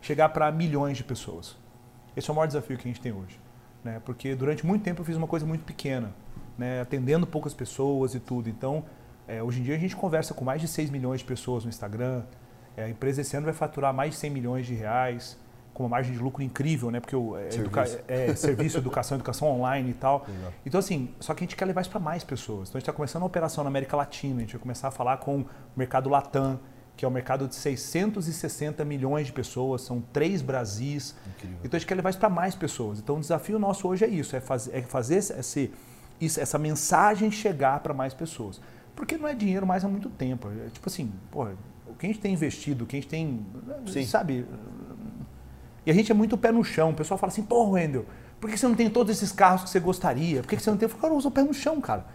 chegar 0.02 0.30
para 0.30 0.52
milhões 0.52 0.98
de 0.98 1.04
pessoas. 1.04 1.56
Esse 2.16 2.30
é 2.30 2.34
o 2.34 2.36
maior 2.36 2.48
desafio 2.48 2.78
que 2.78 2.88
a 2.88 2.92
gente 2.92 3.00
tem 3.02 3.12
hoje. 3.12 3.40
Né? 3.84 4.02
Porque 4.04 4.36
durante 4.36 4.66
muito 4.66 4.84
tempo 4.84 5.02
eu 5.02 5.06
fiz 5.06 5.16
uma 5.16 5.28
coisa 5.28 5.46
muito 5.46 5.64
pequena, 5.64 6.12
né? 6.58 6.82
atendendo 6.82 7.26
poucas 7.26 7.54
pessoas 7.54 8.14
e 8.14 8.20
tudo. 8.20 8.50
Então, 8.50 8.84
é, 9.28 9.42
hoje 9.42 9.60
em 9.60 9.64
dia 9.64 9.76
a 9.76 9.80
gente 9.80 9.96
conversa 9.96 10.34
com 10.34 10.44
mais 10.44 10.62
de 10.62 10.68
6 10.68 10.90
milhões 10.90 11.22
de 11.22 11.26
pessoas 11.26 11.64
no 11.64 11.70
Instagram. 11.70 12.24
É, 12.76 12.84
a 12.84 12.90
empresa 12.90 13.22
esse 13.22 13.36
ano 13.36 13.46
vai 13.46 13.54
faturar 13.54 13.94
mais 13.94 14.12
de 14.12 14.18
100 14.18 14.30
milhões 14.30 14.66
de 14.66 14.74
reais 14.74 15.38
com 15.74 15.84
uma 15.84 15.90
margem 15.90 16.12
de 16.12 16.20
lucro 16.20 16.44
incrível, 16.44 16.92
né? 16.92 17.00
Porque 17.00 17.16
o 17.16 17.38
é, 17.38 17.50
Serviço. 17.50 17.60
educa- 17.60 18.04
é, 18.08 18.36
serviço, 18.36 18.78
educação, 18.78 19.18
educação 19.18 19.48
online 19.48 19.92
e 19.92 19.94
tal. 19.94 20.26
Legal. 20.28 20.52
Então, 20.66 20.80
assim, 20.80 21.14
só 21.20 21.34
que 21.34 21.44
a 21.44 21.46
gente 21.46 21.56
quer 21.56 21.64
levar 21.66 21.80
isso 21.82 21.90
para 21.90 22.00
mais 22.00 22.24
pessoas. 22.26 22.68
Então, 22.70 22.78
a 22.78 22.80
gente 22.80 22.84
está 22.90 22.94
começando 22.94 23.22
uma 23.22 23.28
operação 23.28 23.64
na 23.64 23.70
América 23.70 23.96
Latina, 23.96 24.38
a 24.38 24.40
gente 24.42 24.52
vai 24.52 24.62
começar 24.62 24.90
a 24.90 24.92
falar 24.92 25.18
com 25.18 25.40
o 25.42 25.46
mercado 25.76 26.10
Latam, 26.10 26.60
que 26.98 27.06
é 27.06 27.08
um 27.08 27.12
mercado 27.12 27.48
de 27.48 27.56
660 27.56 28.86
milhões 28.86 29.28
de 29.28 29.34
pessoas, 29.34 29.82
são 29.82 30.02
três 30.14 30.42
Brasis. 30.42 31.16
Incrível. 31.38 31.58
Então, 31.64 31.78
a 31.78 31.80
gente 31.80 31.88
quer 31.88 31.96
levar 31.96 32.10
isso 32.12 32.20
para 32.20 32.30
mais 32.30 32.54
pessoas. 32.56 33.00
Então, 33.00 33.18
o 33.18 33.20
desafio 33.20 33.58
nosso 33.58 33.88
hoje 33.88 34.06
é 34.06 34.08
isso, 34.08 34.36
é, 34.36 34.40
faz, 34.42 34.70
é 34.72 34.82
fazer 34.84 35.16
esse, 35.16 35.72
isso- 36.20 36.40
essa 36.40 36.60
mensagem 36.60 37.32
chegar 37.32 37.80
para 37.80 37.94
mais 37.94 38.14
pessoas. 38.14 38.62
Porque 38.96 39.18
não 39.18 39.28
é 39.28 39.34
dinheiro 39.34 39.66
mais 39.66 39.84
há 39.84 39.88
muito 39.88 40.10
tempo. 40.10 40.48
É 40.66 40.70
tipo 40.70 40.88
assim, 40.88 41.12
porra, 41.32 41.54
o 41.88 41.94
que 41.96 42.06
a 42.06 42.10
gente 42.10 42.20
tem 42.20 42.34
investido, 42.34 42.84
o 42.84 42.88
que 42.88 42.98
a 42.98 43.00
gente 43.00 43.10
tem, 43.10 43.46
Sim. 43.88 44.06
sabe? 44.06 44.46
E 45.86 45.90
a 45.90 45.94
gente 45.94 46.12
é 46.12 46.16
muito 46.16 46.38
pé 46.38 46.52
no 46.52 46.64
chão. 46.64 46.92
O 46.92 46.94
pessoal 46.94 47.18
fala 47.18 47.32
assim, 47.32 47.42
pô, 47.42 47.70
Wendel, 47.72 48.06
por 48.40 48.50
que 48.50 48.58
você 48.58 48.68
não 48.68 48.76
tem 48.76 48.90
todos 48.90 49.16
esses 49.16 49.32
carros 49.32 49.64
que 49.64 49.70
você 49.70 49.80
gostaria? 49.80 50.42
Por 50.42 50.50
que 50.50 50.60
você 50.60 50.70
não 50.70 50.78
tem? 50.78 50.86
Eu 50.86 50.90
falo, 50.90 51.02
cara, 51.02 51.14
eu 51.14 51.18
uso 51.18 51.30
o 51.30 51.32
pé 51.32 51.44
no 51.44 51.54
chão, 51.54 51.80
cara. 51.82 52.06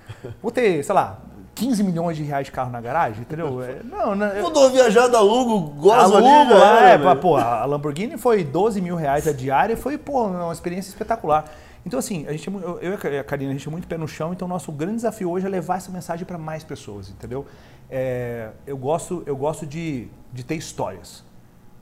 Vou 0.40 0.52
ter, 0.52 0.84
sei 0.84 0.94
lá, 0.94 1.20
15 1.56 1.82
milhões 1.82 2.16
de 2.16 2.22
reais 2.22 2.46
de 2.46 2.52
carro 2.52 2.70
na 2.70 2.80
garagem, 2.80 3.22
entendeu? 3.22 3.60
É, 3.64 3.82
não, 3.82 4.14
não. 4.14 4.26
eu- 4.26 4.44
Mudou 4.44 4.70
viajada, 4.70 5.18
alugo, 5.18 5.70
gozo 5.80 6.16
ali, 6.16 6.28
Alugo, 6.28 6.50
já 6.58 6.80
é, 6.86 6.90
era, 6.90 7.02
pá, 7.02 7.08
velho. 7.10 7.20
pô, 7.20 7.36
a 7.36 7.64
Lamborghini 7.64 8.16
foi 8.16 8.44
12 8.44 8.80
mil 8.80 8.94
reais 8.94 9.26
a 9.26 9.32
diária 9.32 9.72
e 9.72 9.76
foi, 9.76 9.98
pô, 9.98 10.26
uma 10.26 10.52
experiência 10.52 10.90
espetacular. 10.90 11.44
Então, 11.84 11.98
assim, 11.98 12.26
a 12.26 12.32
gente, 12.32 12.48
é 12.48 12.52
eu 12.52 12.78
eu 12.80 13.12
e 13.12 13.18
a 13.18 13.24
Karina, 13.24 13.50
a 13.50 13.54
gente 13.54 13.66
é 13.66 13.70
muito 13.70 13.86
pé 13.88 13.96
no 13.96 14.06
chão, 14.08 14.32
então 14.32 14.46
o 14.46 14.48
nosso 14.48 14.70
grande 14.72 14.96
desafio 14.96 15.30
hoje 15.30 15.46
é 15.46 15.48
levar 15.48 15.76
essa 15.78 15.90
mensagem 15.90 16.24
para 16.26 16.36
mais 16.38 16.62
pessoas, 16.64 17.08
entendeu? 17.10 17.46
É, 17.90 18.50
eu 18.66 18.76
gosto, 18.76 19.22
eu 19.24 19.36
gosto 19.36 19.64
de, 19.64 20.08
de 20.32 20.44
ter 20.44 20.56
histórias, 20.56 21.24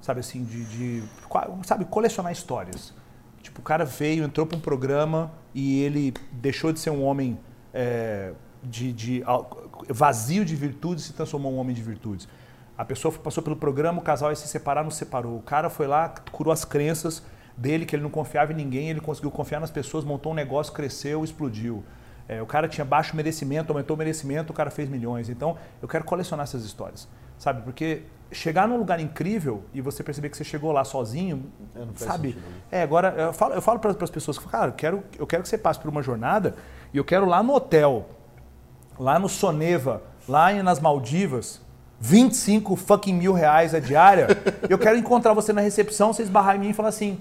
sabe 0.03 0.20
assim, 0.20 0.45
de, 0.45 0.64
de, 0.64 1.03
sabe, 1.64 1.85
colecionar 1.87 2.31
histórias. 2.33 2.93
Tipo, 3.43 3.61
o 3.61 3.64
cara 3.64 3.85
veio, 3.87 4.25
entrou 4.25 4.47
para 4.47 4.57
um 4.57 4.61
programa 4.61 5.33
e 5.55 5.81
ele 5.83 6.12
deixou 6.33 6.70
de 6.72 6.81
ser 6.81 6.91
um 6.91 7.03
homem 7.03 7.39
é, 7.72 8.33
de, 8.65 8.93
de 8.93 9.25
vazio 9.89 10.45
de 10.45 10.57
virtudes 10.57 11.05
se 11.05 11.12
transformou 11.12 11.53
em 11.53 11.55
um 11.57 11.59
homem 11.59 11.75
de 11.75 11.83
virtudes. 11.83 12.29
A 12.77 12.85
pessoa 12.85 13.12
passou 13.12 13.43
pelo 13.43 13.57
programa, 13.57 14.01
o 14.01 14.03
casal 14.03 14.31
ia 14.31 14.37
se 14.37 14.49
separar, 14.49 14.83
não 14.83 14.91
se 14.91 14.99
separou. 14.99 15.37
O 15.37 15.43
cara 15.43 15.71
foi 15.71 15.87
lá, 15.87 16.09
curou 16.33 16.53
as 16.53 16.65
crenças 16.65 17.23
dele, 17.57 17.87
que 17.87 17.95
ele 17.95 18.03
não 18.03 18.11
confiava 18.11 18.53
em 18.53 18.57
ninguém, 18.57 18.91
ele 18.91 19.01
conseguiu 19.01 19.31
confiar 19.31 19.61
nas 19.61 19.71
pessoas, 19.71 20.05
montou 20.05 20.33
um 20.33 20.35
negócio, 20.35 20.73
cresceu, 20.73 21.23
explodiu. 21.23 21.85
É, 22.27 22.43
o 22.43 22.47
cara 22.47 22.67
tinha 22.67 22.85
baixo 22.85 23.15
merecimento, 23.15 23.71
aumentou 23.73 23.95
o 23.95 23.99
merecimento, 23.99 24.53
o 24.53 24.57
cara 24.57 24.71
fez 24.71 24.89
milhões. 24.89 25.29
Então, 25.29 25.57
eu 25.81 25.87
quero 25.87 26.05
colecionar 26.05 26.45
essas 26.45 26.65
histórias, 26.65 27.07
sabe? 27.39 27.62
Porque 27.62 28.03
chegar 28.33 28.67
num 28.67 28.77
lugar 28.77 28.99
incrível 28.99 29.62
e 29.73 29.81
você 29.81 30.03
perceber 30.03 30.29
que 30.31 30.37
você 30.37 30.43
chegou 30.43 30.73
lá 30.73 30.85
sozinho, 30.85 31.45
É, 31.77 31.87
sabe? 31.97 32.29
sentido, 32.29 32.51
né? 32.51 32.57
É, 32.73 32.83
agora 32.83 33.09
eu 33.11 33.33
falo, 33.33 33.55
eu 33.55 33.62
falo 33.62 33.79
para 33.79 33.91
as 33.93 34.11
pessoas 34.11 34.39
que 34.39 34.49
cara, 34.49 34.69
eu 34.69 34.73
quero, 34.73 35.05
eu 35.19 35.27
quero 35.27 35.43
que 35.43 35.49
você 35.49 35.59
passe 35.59 35.79
por 35.79 35.89
uma 35.89 36.03
jornada 36.03 36.57
e 36.93 36.97
eu 36.97 37.05
quero 37.05 37.27
lá 37.27 37.43
no 37.43 37.55
hotel, 37.55 38.09
lá 38.99 39.19
no 39.19 39.29
Soneva, 39.29 40.03
lá 40.29 40.53
nas 40.63 40.81
Maldivas, 40.81 41.61
25 42.01 42.77
fucking 42.77 43.15
mil 43.15 43.33
reais 43.33 43.75
a 43.75 43.81
diária, 43.81 44.29
eu 44.69 44.79
quero 44.79 44.99
encontrar 44.99 45.33
você 45.33 45.53
na 45.53 45.61
recepção, 45.61 46.13
você 46.13 46.23
esbarrar 46.23 46.57
em 46.57 46.59
mim 46.59 46.69
e 46.71 46.75
falar 46.75 46.89
assim, 46.89 47.19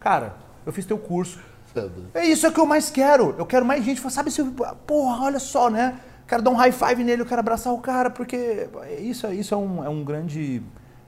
cara, 0.00 0.34
eu 0.64 0.72
fiz 0.72 0.86
teu 0.86 0.98
curso, 0.98 1.38
Tá 1.74 1.88
é 2.14 2.24
isso 2.24 2.50
que 2.52 2.60
eu 2.60 2.66
mais 2.66 2.88
quero. 2.88 3.34
Eu 3.36 3.44
quero 3.44 3.66
mais 3.66 3.84
gente. 3.84 4.00
Falar, 4.00 4.12
Sabe, 4.12 4.30
se 4.30 4.42
porra, 4.86 5.24
olha 5.24 5.40
só, 5.40 5.68
né? 5.68 5.98
Quero 6.26 6.40
dar 6.40 6.50
um 6.50 6.54
high 6.54 6.72
five 6.72 7.02
nele, 7.02 7.20
eu 7.20 7.26
quero 7.26 7.40
abraçar 7.40 7.72
o 7.72 7.78
cara, 7.78 8.08
porque 8.08 8.68
isso, 8.98 9.26
isso 9.32 9.52
é, 9.52 9.56
um, 9.56 9.84
é 9.84 9.88
um 9.88 10.02
grande 10.02 10.62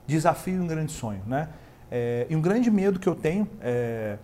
desafio 0.05 0.57
e 0.57 0.59
um 0.59 0.67
grande 0.67 0.91
sonho, 0.91 1.21
né? 1.25 1.49
É, 1.89 2.27
e 2.29 2.35
um 2.35 2.41
grande 2.41 2.69
medo 2.69 2.99
que 2.99 3.07
eu 3.07 3.15
tenho 3.15 3.47
é, 3.61 4.17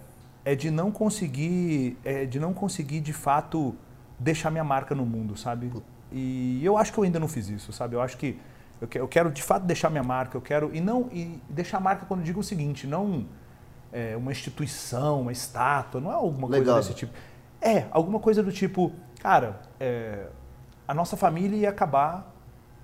é 0.45 0.53
de 0.53 0.69
não 0.69 0.91
conseguir, 0.91 1.97
é 2.03 2.25
de 2.25 2.39
não 2.39 2.53
conseguir 2.53 2.99
de 2.99 3.13
fato 3.13 3.73
deixar 4.19 4.49
minha 4.51 4.63
marca 4.63 4.93
no 4.95 5.05
mundo, 5.05 5.35
sabe? 5.37 5.71
E 6.11 6.61
eu 6.63 6.77
acho 6.77 6.91
que 6.93 6.99
eu 6.99 7.03
ainda 7.03 7.19
não 7.19 7.27
fiz 7.27 7.49
isso, 7.49 7.73
sabe? 7.73 7.95
Eu 7.95 8.01
acho 8.01 8.17
que 8.17 8.39
eu 8.81 8.87
que- 8.87 8.99
eu 8.99 9.07
quero 9.07 9.31
de 9.31 9.41
fato 9.41 9.63
deixar 9.65 9.89
minha 9.89 10.03
marca, 10.03 10.37
eu 10.37 10.41
quero 10.41 10.69
e 10.73 10.81
não 10.81 11.09
e 11.11 11.39
deixar 11.49 11.77
a 11.77 11.79
marca 11.79 12.05
quando 12.05 12.19
eu 12.21 12.25
digo 12.25 12.39
o 12.39 12.43
seguinte, 12.43 12.85
não 12.87 13.25
é, 13.91 14.15
uma 14.17 14.31
instituição, 14.31 15.21
uma 15.21 15.31
estátua, 15.31 16.01
não 16.01 16.11
é 16.11 16.15
alguma 16.15 16.47
coisa 16.47 16.63
desse 16.79 16.93
tipo. 16.95 17.13
É, 17.61 17.85
alguma 17.91 18.19
coisa 18.19 18.41
do 18.43 18.51
tipo, 18.51 18.91
cara, 19.21 19.61
é, 19.79 20.25
a 20.87 20.93
nossa 20.93 21.15
família 21.15 21.55
ia 21.57 21.69
acabar 21.69 22.31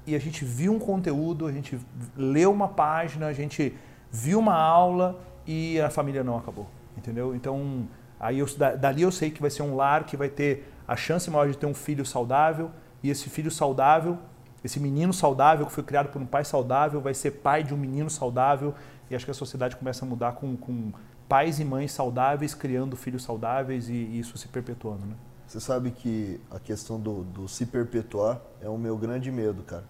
e 0.07 0.15
a 0.15 0.19
gente 0.19 0.45
viu 0.45 0.71
um 0.73 0.80
conteúdo, 0.80 1.45
a 1.45 1.51
gente 1.51 1.80
leu 2.15 2.51
uma 2.51 2.67
página, 2.69 3.27
a 3.27 3.34
gente 3.34 3.75
viu 4.11 4.39
uma 4.39 4.55
aula 4.55 5.19
e 5.45 5.80
a 5.82 5.89
família 5.89 6.23
não 6.23 6.38
acabou, 6.38 6.67
entendeu? 6.97 7.36
Então, 7.36 7.88
aí 8.19 8.39
eu, 8.39 8.45
da- 8.57 8.75
dali 8.75 9.01
eu 9.01 9.11
sei 9.11 9.30
que 9.32 9.41
vai 9.41 9.49
ser 9.49 9.63
um 9.63 9.75
lar 9.75 10.03
que 10.05 10.15
vai 10.15 10.30
ter 10.30 10.71
a 10.89 10.95
chance 10.95 11.29
maior 11.29 11.47
de 11.47 11.55
ter 11.55 11.67
um 11.67 11.73
filho 11.73 12.03
saudável 12.03 12.71
e 13.03 13.11
esse 13.11 13.29
filho 13.29 13.51
saudável, 13.51 14.17
esse 14.63 14.79
menino 14.79 15.13
saudável 15.13 15.67
que 15.67 15.71
foi 15.71 15.83
criado 15.83 16.09
por 16.09 16.19
um 16.19 16.25
pai 16.25 16.43
saudável, 16.43 16.99
vai 16.99 17.13
ser 17.13 17.29
pai 17.29 17.63
de 17.63 17.75
um 17.75 17.77
menino 17.77 18.09
saudável 18.09 18.73
e 19.07 19.15
acho 19.15 19.23
que 19.23 19.29
a 19.29 19.35
sociedade 19.35 19.75
começa 19.75 20.03
a 20.03 20.07
mudar 20.07 20.31
com, 20.31 20.57
com 20.57 20.91
pais 21.27 21.59
e 21.59 21.63
mães 21.63 21.91
saudáveis 21.91 22.55
criando 22.55 22.97
filhos 22.97 23.21
saudáveis 23.21 23.87
e, 23.87 23.93
e 23.93 24.19
isso 24.19 24.35
se 24.35 24.47
perpetuando, 24.47 25.05
né? 25.05 25.13
Você 25.45 25.59
sabe 25.59 25.91
que 25.91 26.41
a 26.49 26.59
questão 26.59 26.99
do, 26.99 27.23
do 27.23 27.47
se 27.47 27.67
perpetuar 27.67 28.41
é 28.59 28.67
o 28.67 28.77
meu 28.77 28.97
grande 28.97 29.31
medo, 29.31 29.61
cara. 29.61 29.85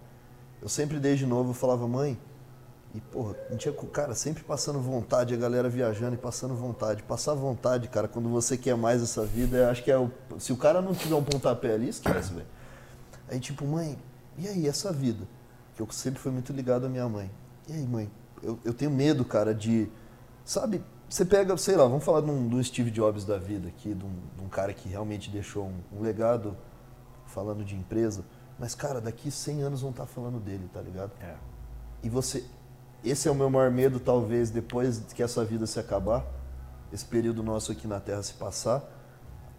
Eu 0.60 0.68
sempre, 0.68 0.98
desde 0.98 1.24
novo, 1.24 1.54
falava, 1.54 1.88
mãe, 1.88 2.18
e 2.94 3.00
porra, 3.00 3.36
não 3.48 3.56
tinha, 3.56 3.72
co- 3.72 3.86
cara, 3.86 4.14
sempre 4.14 4.42
passando 4.42 4.80
vontade, 4.80 5.32
a 5.32 5.36
galera 5.36 5.68
viajando 5.68 6.14
e 6.14 6.18
passando 6.18 6.54
vontade. 6.54 7.02
Passar 7.04 7.34
vontade, 7.34 7.88
cara, 7.88 8.08
quando 8.08 8.28
você 8.28 8.56
quer 8.56 8.76
mais 8.76 9.00
essa 9.02 9.24
vida, 9.24 9.56
eu 9.58 9.68
acho 9.70 9.84
que 9.84 9.90
é 9.90 9.96
o. 9.98 10.10
Se 10.38 10.52
o 10.52 10.56
cara 10.56 10.82
não 10.82 10.92
tiver 10.94 11.14
um 11.14 11.22
pontapé 11.22 11.74
ali, 11.74 11.88
esquece, 11.88 12.32
velho. 12.32 12.46
Aí, 13.28 13.38
tipo, 13.38 13.64
mãe, 13.64 13.96
e 14.36 14.48
aí, 14.48 14.66
essa 14.66 14.92
vida? 14.92 15.24
Que 15.76 15.82
eu 15.82 15.88
sempre 15.92 16.18
fui 16.20 16.32
muito 16.32 16.52
ligado 16.52 16.86
à 16.86 16.88
minha 16.88 17.08
mãe. 17.08 17.30
E 17.68 17.72
aí, 17.74 17.86
mãe, 17.86 18.10
eu, 18.42 18.58
eu 18.64 18.74
tenho 18.74 18.90
medo, 18.90 19.24
cara, 19.24 19.54
de. 19.54 19.88
Sabe, 20.44 20.82
você 21.08 21.24
pega, 21.24 21.56
sei 21.56 21.76
lá, 21.76 21.84
vamos 21.84 22.04
falar 22.04 22.22
de 22.22 22.30
um, 22.30 22.48
do 22.48 22.62
Steve 22.64 22.90
Jobs 22.90 23.24
da 23.24 23.38
vida 23.38 23.68
aqui, 23.68 23.94
de 23.94 24.04
um, 24.04 24.12
de 24.36 24.44
um 24.44 24.48
cara 24.48 24.72
que 24.74 24.88
realmente 24.88 25.30
deixou 25.30 25.66
um, 25.66 25.98
um 25.98 26.02
legado 26.02 26.56
falando 27.26 27.64
de 27.64 27.76
empresa. 27.76 28.24
Mas, 28.58 28.74
cara, 28.74 29.00
daqui 29.00 29.30
100 29.30 29.62
anos 29.62 29.80
vão 29.80 29.90
estar 29.90 30.06
falando 30.06 30.40
dele, 30.40 30.68
tá 30.72 30.80
ligado? 30.80 31.12
É. 31.20 31.34
E 32.02 32.08
você. 32.08 32.44
Esse 33.04 33.28
é 33.28 33.30
o 33.30 33.34
meu 33.34 33.48
maior 33.48 33.70
medo, 33.70 33.98
talvez, 33.98 34.50
depois 34.50 35.02
que 35.14 35.22
essa 35.22 35.44
vida 35.44 35.66
se 35.66 35.78
acabar, 35.80 36.24
esse 36.92 37.04
período 37.04 37.42
nosso 37.42 37.72
aqui 37.72 37.86
na 37.86 37.98
Terra 38.00 38.22
se 38.22 38.34
passar, 38.34 38.82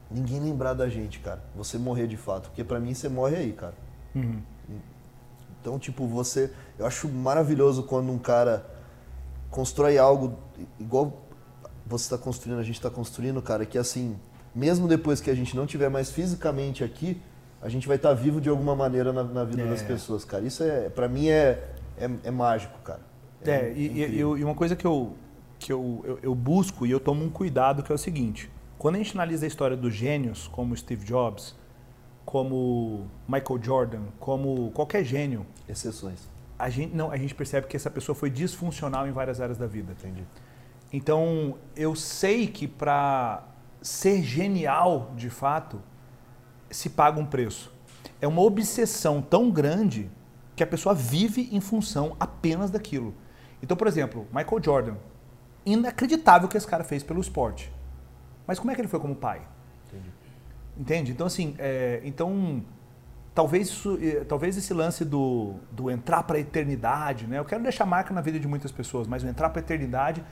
ninguém 0.10 0.40
lembrar 0.40 0.74
da 0.74 0.88
gente, 0.90 1.20
cara. 1.20 1.42
Você 1.56 1.78
morrer 1.78 2.08
de 2.08 2.18
fato. 2.18 2.50
Porque 2.50 2.64
pra 2.64 2.80
mim 2.80 2.94
você 2.94 3.10
morre 3.10 3.38
aí, 3.38 3.54
cara. 3.54 3.74
Uhum. 4.14 4.42
Então, 5.60 5.80
tipo, 5.80 6.06
você. 6.08 6.52
Eu 6.78 6.86
acho 6.86 7.08
maravilhoso 7.08 7.84
quando 7.84 8.12
um 8.12 8.18
cara 8.18 8.66
constrói 9.50 9.98
algo 9.98 10.38
igual 10.80 11.22
você 11.86 12.06
está 12.06 12.18
construindo, 12.18 12.60
a 12.60 12.64
gente 12.64 12.76
está 12.76 12.90
construindo, 12.90 13.42
cara, 13.42 13.66
que 13.66 13.78
assim, 13.78 14.18
mesmo 14.56 14.88
depois 14.88 15.20
que 15.20 15.30
a 15.30 15.36
gente 15.36 15.56
não 15.56 15.66
tiver 15.66 15.90
mais 15.90 16.10
fisicamente 16.10 16.84
aqui, 16.84 17.22
a 17.62 17.68
gente 17.70 17.88
vai 17.88 17.98
estar 17.98 18.14
vivo 18.14 18.40
de 18.40 18.50
alguma 18.50 18.76
maneira 18.76 19.12
na, 19.12 19.24
na 19.24 19.44
vida 19.44 19.64
É. 19.64 19.68
das 19.68 19.82
pessoas, 19.82 20.24
cara. 20.24 20.44
Isso 20.46 20.64
é, 20.64 20.90
pra 20.90 21.08
mim, 21.08 21.28
é, 21.28 21.70
é, 21.98 22.10
é 22.24 22.32
mágico, 22.32 22.78
cara. 22.80 23.02
É, 23.46 23.72
e, 23.76 24.04
e- 24.04 24.18
e 24.20 24.24
uma 24.44 24.54
coisa 24.56 24.76
que, 24.76 24.86
eu, 24.86 25.14
que 25.58 25.72
eu, 25.74 26.02
eu, 26.06 26.20
eu 26.22 26.36
busco 26.36 26.86
e 26.86 26.92
eu 26.92 27.00
tomo 27.00 27.24
um 27.26 27.30
cuidado 27.30 27.82
que 27.84 27.92
é 27.92 27.96
o 27.96 27.98
seguinte: 27.98 28.50
quando 28.78 28.96
a 28.96 28.98
gente 29.00 29.14
analisa 29.18 29.46
a 29.46 29.48
história 29.48 29.76
dos 29.76 29.94
gênios, 29.94 30.48
como 30.48 30.76
Steve 30.78 31.06
Jobs, 31.06 31.56
como 32.26 33.08
Michael 33.28 33.60
Jordan, 33.64 34.02
como 34.20 34.72
qualquer 34.72 35.04
gênio, 35.04 35.46
Exceções. 35.68 36.30
a 36.58 36.70
gente, 36.70 36.96
não, 36.96 37.12
a 37.12 37.18
gente 37.18 37.34
percebe 37.34 37.68
que 37.68 37.76
essa 37.76 37.90
pessoa 37.90 38.16
foi 38.16 38.30
disfuncional 38.30 39.08
em 39.08 39.12
várias 39.12 39.42
áreas 39.42 39.58
da 39.58 39.68
vida. 39.68 39.94
Entendi. 39.94 40.24
Então, 40.94 41.56
eu 41.76 41.96
sei 41.96 42.48
que 42.48 42.68
para 42.68 43.44
ser 43.82 44.22
genial, 44.22 45.12
de 45.16 45.30
fato, 45.30 45.82
se 46.70 46.90
paga 46.90 47.20
um 47.20 47.26
preço. 47.26 47.72
É 48.22 48.28
uma 48.28 48.42
obsessão 48.42 49.22
tão 49.22 49.50
grande 49.50 50.10
que 50.56 50.62
a 50.64 50.68
pessoa 50.68 50.94
vive 50.94 51.50
em 51.52 51.60
função 51.60 52.16
apenas 52.20 52.70
daquilo. 52.70 53.14
Então, 53.62 53.78
por 53.78 53.88
exemplo, 53.88 54.28
Michael 54.34 54.64
Jordan. 54.64 54.96
Inacreditável 55.66 56.48
o 56.48 56.50
que 56.50 56.58
esse 56.58 56.68
cara 56.68 56.84
fez 56.84 57.04
pelo 57.04 57.22
esporte. 57.22 57.72
Mas 58.48 58.58
como 58.60 58.72
é 58.72 58.76
que 58.76 58.82
ele 58.82 58.88
foi 58.88 59.00
como 59.00 59.16
pai? 59.16 59.42
Entendi. 59.88 60.10
Entende? 60.78 61.12
Então, 61.12 61.28
assim, 61.28 61.56
é, 61.60 62.02
então, 62.04 62.64
talvez, 63.34 63.70
isso, 63.70 63.98
é, 64.02 64.24
talvez 64.24 64.58
esse 64.58 64.74
lance 64.74 65.06
do, 65.06 65.56
do 65.72 65.90
entrar 65.92 66.24
para 66.24 66.38
a 66.38 66.40
eternidade, 66.40 67.28
né? 67.28 67.40
Eu 67.40 67.46
quero 67.46 67.62
deixar 67.62 67.86
marca 67.86 68.14
na 68.14 68.22
vida 68.22 68.40
de 68.40 68.48
muitas 68.48 68.72
pessoas, 68.72 69.08
mas 69.08 69.24
o 69.24 69.28
entrar 69.28 69.50
para 69.50 69.62
a 69.62 69.64
eternidade, 69.64 70.24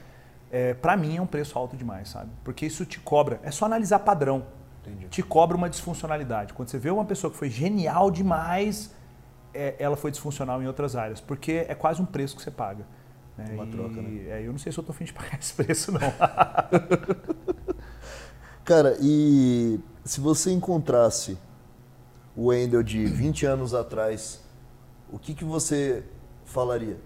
é, 0.50 0.74
para 0.74 0.96
mim, 0.96 1.16
é 1.16 1.22
um 1.22 1.26
preço 1.26 1.58
alto 1.58 1.76
demais, 1.76 2.08
sabe? 2.08 2.30
Porque 2.42 2.66
isso 2.66 2.84
te 2.84 2.98
cobra. 2.98 3.40
É 3.42 3.50
só 3.50 3.64
analisar 3.66 4.00
padrão. 4.00 4.44
Entendi. 4.82 5.06
Te 5.08 5.22
cobra 5.22 5.56
uma 5.56 5.70
disfuncionalidade. 5.70 6.52
Quando 6.52 6.68
você 6.68 6.78
vê 6.78 6.90
uma 6.90 7.04
pessoa 7.04 7.30
que 7.30 7.36
foi 7.36 7.50
genial 7.50 8.10
demais, 8.10 8.94
é, 9.54 9.76
ela 9.78 9.96
foi 9.96 10.10
disfuncional 10.10 10.62
em 10.62 10.66
outras 10.66 10.96
áreas. 10.96 11.20
Porque 11.20 11.66
é 11.68 11.74
quase 11.74 12.02
um 12.02 12.06
preço 12.06 12.34
que 12.34 12.42
você 12.42 12.50
paga. 12.50 12.84
Né? 13.36 13.54
Uma 13.54 13.64
e, 13.64 13.70
troca, 13.70 14.02
né? 14.02 14.28
É, 14.28 14.46
eu 14.46 14.52
não 14.52 14.58
sei 14.58 14.72
se 14.72 14.78
eu 14.78 14.84
tô 14.84 14.92
afim 14.92 15.04
de 15.04 15.12
pagar 15.12 15.38
esse 15.40 15.54
preço, 15.54 15.92
não. 15.92 16.00
Cara, 18.64 18.96
e 19.00 19.80
se 20.04 20.20
você 20.20 20.52
encontrasse 20.52 21.38
o 22.36 22.46
Wendel 22.46 22.82
de 22.82 23.04
20 23.04 23.46
anos 23.46 23.74
atrás, 23.74 24.42
o 25.10 25.18
que, 25.18 25.34
que 25.34 25.44
você 25.44 26.04
falaria? 26.44 26.98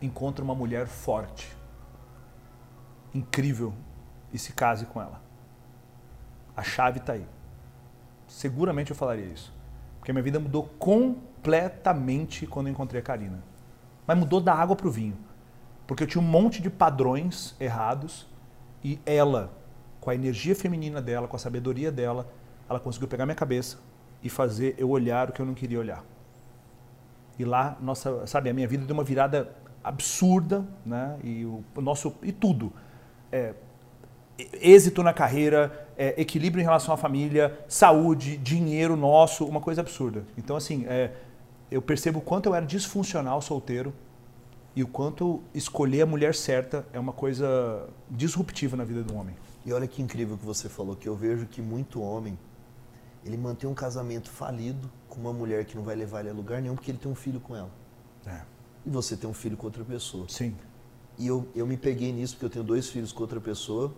Encontre 0.00 0.44
uma 0.44 0.54
mulher 0.54 0.86
forte, 0.86 1.56
incrível, 3.14 3.72
e 4.32 4.38
se 4.38 4.52
case 4.52 4.86
com 4.86 5.00
ela. 5.00 5.20
A 6.56 6.62
chave 6.62 6.98
está 6.98 7.14
aí. 7.14 7.26
Seguramente 8.26 8.90
eu 8.90 8.96
falaria 8.96 9.26
isso. 9.26 9.52
Porque 9.98 10.12
minha 10.12 10.22
vida 10.22 10.38
mudou 10.38 10.64
completamente 10.78 12.46
quando 12.46 12.68
eu 12.68 12.72
encontrei 12.72 13.00
a 13.00 13.04
Karina. 13.04 13.42
Mas 14.06 14.18
mudou 14.18 14.40
da 14.40 14.54
água 14.54 14.76
para 14.76 14.86
o 14.86 14.90
vinho. 14.90 15.16
Porque 15.86 16.02
eu 16.02 16.06
tinha 16.06 16.22
um 16.22 16.26
monte 16.26 16.60
de 16.60 16.70
padrões 16.70 17.54
errados 17.60 18.26
e 18.82 18.98
ela, 19.06 19.52
com 20.00 20.10
a 20.10 20.14
energia 20.14 20.54
feminina 20.54 21.00
dela, 21.00 21.28
com 21.28 21.36
a 21.36 21.38
sabedoria 21.38 21.90
dela, 21.90 22.26
ela 22.68 22.80
conseguiu 22.80 23.08
pegar 23.08 23.24
minha 23.24 23.36
cabeça 23.36 23.78
e 24.22 24.28
fazer 24.28 24.74
eu 24.78 24.90
olhar 24.90 25.30
o 25.30 25.32
que 25.32 25.40
eu 25.40 25.46
não 25.46 25.54
queria 25.54 25.78
olhar. 25.78 26.04
E 27.38 27.44
lá, 27.44 27.76
nossa, 27.80 28.26
sabe, 28.26 28.48
a 28.50 28.54
minha 28.54 28.66
vida 28.66 28.84
deu 28.84 28.94
uma 28.94 29.04
virada 29.04 29.54
absurda, 29.84 30.66
né? 30.84 31.16
E 31.22 31.44
o 31.44 31.62
nosso 31.76 32.14
e 32.22 32.32
tudo. 32.32 32.72
É, 33.30 33.54
êxito 34.60 35.02
na 35.02 35.12
carreira, 35.12 35.88
é, 35.96 36.20
equilíbrio 36.20 36.60
em 36.60 36.64
relação 36.64 36.92
à 36.92 36.96
família, 36.96 37.58
saúde, 37.68 38.36
dinheiro 38.36 38.96
nosso, 38.96 39.44
uma 39.44 39.60
coisa 39.60 39.80
absurda. 39.80 40.24
Então, 40.36 40.56
assim, 40.56 40.84
é, 40.86 41.12
eu 41.70 41.82
percebo 41.82 42.18
o 42.18 42.22
quanto 42.22 42.46
eu 42.48 42.54
era 42.54 42.64
disfuncional 42.64 43.40
solteiro 43.42 43.92
e 44.74 44.82
o 44.82 44.86
quanto 44.86 45.42
escolher 45.54 46.02
a 46.02 46.06
mulher 46.06 46.34
certa 46.34 46.86
é 46.92 47.00
uma 47.00 47.12
coisa 47.12 47.88
disruptiva 48.10 48.76
na 48.76 48.84
vida 48.84 49.02
do 49.02 49.16
homem. 49.16 49.34
E 49.64 49.72
olha 49.72 49.86
que 49.86 50.02
incrível 50.02 50.36
que 50.36 50.44
você 50.44 50.68
falou, 50.68 50.94
que 50.94 51.08
eu 51.08 51.16
vejo 51.16 51.46
que 51.46 51.62
muito 51.62 52.00
homem, 52.00 52.38
ele 53.24 53.36
mantém 53.36 53.68
um 53.68 53.74
casamento 53.74 54.30
falido 54.30 54.90
com 55.08 55.18
uma 55.18 55.32
mulher 55.32 55.64
que 55.64 55.74
não 55.74 55.82
vai 55.82 55.96
levar 55.96 56.20
ele 56.20 56.30
a 56.30 56.32
lugar 56.32 56.60
nenhum 56.62 56.74
porque 56.74 56.90
ele 56.90 56.98
tem 56.98 57.10
um 57.10 57.14
filho 57.14 57.40
com 57.40 57.56
ela. 57.56 57.70
É. 58.26 58.42
E 58.84 58.90
você 58.90 59.16
tem 59.16 59.28
um 59.28 59.34
filho 59.34 59.56
com 59.56 59.66
outra 59.66 59.84
pessoa. 59.84 60.26
Sim. 60.28 60.54
E 61.18 61.26
eu, 61.26 61.48
eu 61.54 61.66
me 61.66 61.76
peguei 61.76 62.12
nisso 62.12 62.34
porque 62.34 62.44
eu 62.44 62.50
tenho 62.50 62.64
dois 62.64 62.88
filhos 62.88 63.10
com 63.10 63.22
outra 63.22 63.40
pessoa. 63.40 63.92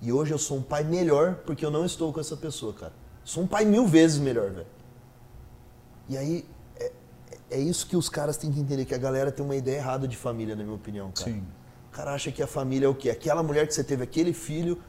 E 0.00 0.10
hoje 0.10 0.32
eu 0.32 0.38
sou 0.38 0.56
um 0.56 0.62
pai 0.62 0.82
melhor 0.82 1.36
porque 1.46 1.64
eu 1.64 1.70
não 1.70 1.84
estou 1.84 2.12
com 2.12 2.18
essa 2.18 2.36
pessoa, 2.36 2.72
cara. 2.72 2.92
Sou 3.22 3.44
um 3.44 3.46
pai 3.46 3.64
mil 3.64 3.86
vezes 3.86 4.18
melhor, 4.18 4.50
velho. 4.50 4.66
E 6.08 6.16
aí 6.16 6.44
é 7.50 7.58
isso 7.58 7.86
que 7.86 7.96
os 7.96 8.08
caras 8.08 8.36
têm 8.36 8.50
que 8.50 8.60
entender, 8.60 8.84
que 8.84 8.94
a 8.94 8.98
galera 8.98 9.30
tem 9.30 9.44
uma 9.44 9.56
ideia 9.56 9.76
errada 9.76 10.08
de 10.08 10.16
família, 10.16 10.56
na 10.56 10.62
minha 10.62 10.74
opinião, 10.74 11.10
cara. 11.10 11.30
Sim. 11.30 11.44
O 11.88 11.96
cara 11.96 12.12
acha 12.12 12.32
que 12.32 12.42
a 12.42 12.46
família 12.46 12.86
é 12.86 12.88
o 12.88 12.94
quê? 12.94 13.10
Aquela 13.10 13.42
mulher 13.42 13.66
que 13.66 13.74
você 13.74 13.84
teve, 13.84 14.02
aquele 14.02 14.32
filho. 14.32 14.80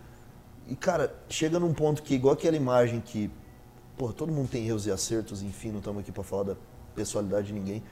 E, 0.67 0.75
cara, 0.75 1.13
chega 1.29 1.59
num 1.59 1.73
ponto 1.73 2.01
que, 2.01 2.15
igual 2.15 2.33
aquela 2.33 2.55
imagem 2.55 2.99
que, 2.99 3.29
pô, 3.95 4.11
todo 4.11 4.31
mundo 4.31 4.49
tem 4.49 4.65
erros 4.67 4.87
e 4.87 4.91
acertos, 4.91 5.43
enfim, 5.43 5.69
não 5.69 5.77
estamos 5.79 6.01
aqui 6.01 6.11
para 6.11 6.23
falar 6.23 6.43
da 6.43 6.55
personalidade 6.95 7.47
de 7.47 7.53
ninguém. 7.53 7.83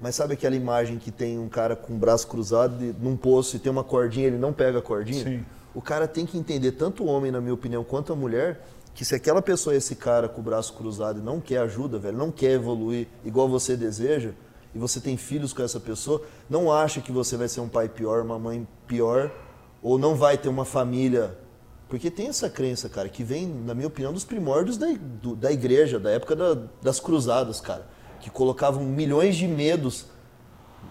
Mas 0.00 0.14
sabe 0.14 0.34
aquela 0.34 0.54
imagem 0.54 0.98
que 0.98 1.10
tem 1.10 1.38
um 1.38 1.48
cara 1.48 1.74
com 1.74 1.94
o 1.94 1.96
braço 1.96 2.26
cruzado 2.26 2.94
num 3.00 3.16
poço 3.16 3.56
e 3.56 3.58
tem 3.58 3.72
uma 3.72 3.82
cordinha, 3.82 4.26
ele 4.26 4.38
não 4.38 4.52
pega 4.52 4.78
a 4.78 4.82
cordinha? 4.82 5.24
Sim. 5.24 5.44
O 5.74 5.80
cara 5.80 6.06
tem 6.06 6.26
que 6.26 6.36
entender, 6.36 6.72
tanto 6.72 7.04
o 7.04 7.06
homem, 7.06 7.30
na 7.30 7.40
minha 7.40 7.54
opinião, 7.54 7.82
quanto 7.82 8.12
a 8.12 8.16
mulher, 8.16 8.60
que 8.94 9.04
se 9.04 9.14
aquela 9.14 9.40
pessoa, 9.40 9.76
esse 9.76 9.94
cara 9.94 10.28
com 10.28 10.40
o 10.40 10.44
braço 10.44 10.72
cruzado 10.74 11.20
e 11.20 11.22
não 11.22 11.40
quer 11.40 11.58
ajuda, 11.58 11.98
velho, 11.98 12.16
não 12.16 12.30
quer 12.30 12.52
evoluir 12.52 13.06
igual 13.24 13.48
você 13.48 13.76
deseja, 13.76 14.32
e 14.74 14.78
você 14.78 15.00
tem 15.00 15.16
filhos 15.16 15.52
com 15.52 15.62
essa 15.62 15.80
pessoa, 15.80 16.22
não 16.48 16.72
acha 16.72 17.00
que 17.00 17.10
você 17.10 17.36
vai 17.36 17.48
ser 17.48 17.60
um 17.60 17.68
pai 17.68 17.88
pior, 17.88 18.22
uma 18.22 18.38
mãe 18.38 18.66
pior, 18.86 19.30
ou 19.82 19.98
não 19.98 20.14
vai 20.14 20.36
ter 20.36 20.48
uma 20.48 20.64
família. 20.64 21.38
Porque 21.88 22.10
tem 22.10 22.28
essa 22.28 22.50
crença, 22.50 22.88
cara, 22.88 23.08
que 23.08 23.24
vem, 23.24 23.46
na 23.46 23.74
minha 23.74 23.88
opinião, 23.88 24.12
dos 24.12 24.24
primórdios 24.24 24.76
da, 24.76 24.86
do, 25.22 25.34
da 25.34 25.50
igreja, 25.50 25.98
da 25.98 26.10
época 26.10 26.36
da, 26.36 26.54
das 26.82 27.00
cruzadas, 27.00 27.60
cara, 27.60 27.86
que 28.20 28.28
colocavam 28.28 28.84
milhões 28.84 29.36
de 29.36 29.48
medos. 29.48 30.06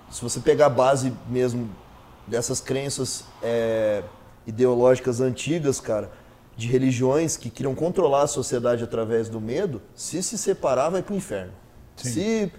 Se 0.10 0.22
você 0.22 0.40
pegar 0.40 0.66
a 0.68 0.70
base 0.70 1.14
mesmo 1.30 1.70
dessas 2.26 2.60
crenças 2.60 3.26
é, 3.44 4.04
ideológicas 4.48 5.22
antigas, 5.22 5.80
cara, 5.80 6.12
de 6.58 6.68
religiões 6.68 7.38
que 7.38 7.52
queriam 7.52 7.76
controlar 7.76 8.24
a 8.24 8.28
sociedade 8.28 8.84
através 8.84 9.30
do 9.30 9.40
medo, 9.40 9.80
se 9.94 10.24
se 10.24 10.38
separar, 10.38 10.90
vai 10.90 11.04
para 11.04 11.14
o 11.14 11.18
inferno. 11.18 11.54
Se, 11.96 12.52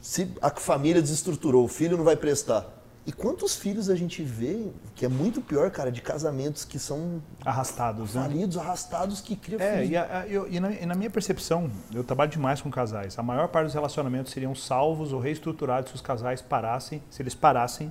se 0.00 0.28
a 0.40 0.50
família 0.50 1.00
desestruturou, 1.00 1.64
o 1.64 1.68
filho 1.68 1.96
não 1.96 2.04
vai 2.04 2.14
prestar. 2.14 2.80
E 3.04 3.10
quantos 3.10 3.56
filhos 3.56 3.90
a 3.90 3.96
gente 3.96 4.22
vê, 4.22 4.68
que 4.94 5.04
é 5.04 5.08
muito 5.08 5.40
pior, 5.40 5.70
cara, 5.70 5.90
de 5.90 6.00
casamentos 6.00 6.64
que 6.64 6.78
são 6.78 7.20
arrastados, 7.44 8.14
né? 8.14 8.22
falidos, 8.22 8.56
né? 8.56 8.62
arrastados, 8.62 9.20
que 9.20 9.34
criam 9.34 9.60
é, 9.60 9.78
filhos. 9.78 9.90
E, 9.90 9.96
a, 9.96 10.26
eu, 10.28 10.48
e, 10.48 10.60
na, 10.60 10.70
e, 10.70 10.86
na, 10.86 10.94
minha 10.94 11.10
percepção, 11.10 11.70
eu 11.92 12.04
trabalho 12.04 12.30
demais 12.30 12.60
com 12.60 12.70
casais. 12.70 13.18
A 13.18 13.22
maior 13.22 13.48
parte 13.48 13.64
dos 13.64 13.74
relacionamentos 13.74 14.30
seriam 14.30 14.54
salvos 14.54 15.12
ou 15.12 15.18
reestruturados 15.18 15.90
se 15.90 15.96
os 15.96 16.00
casais 16.00 16.40
parassem, 16.40 17.02
se 17.10 17.20
eles 17.20 17.34
parassem 17.34 17.90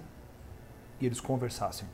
e 1.02 1.06
eles 1.06 1.20
conversassem 1.20 1.88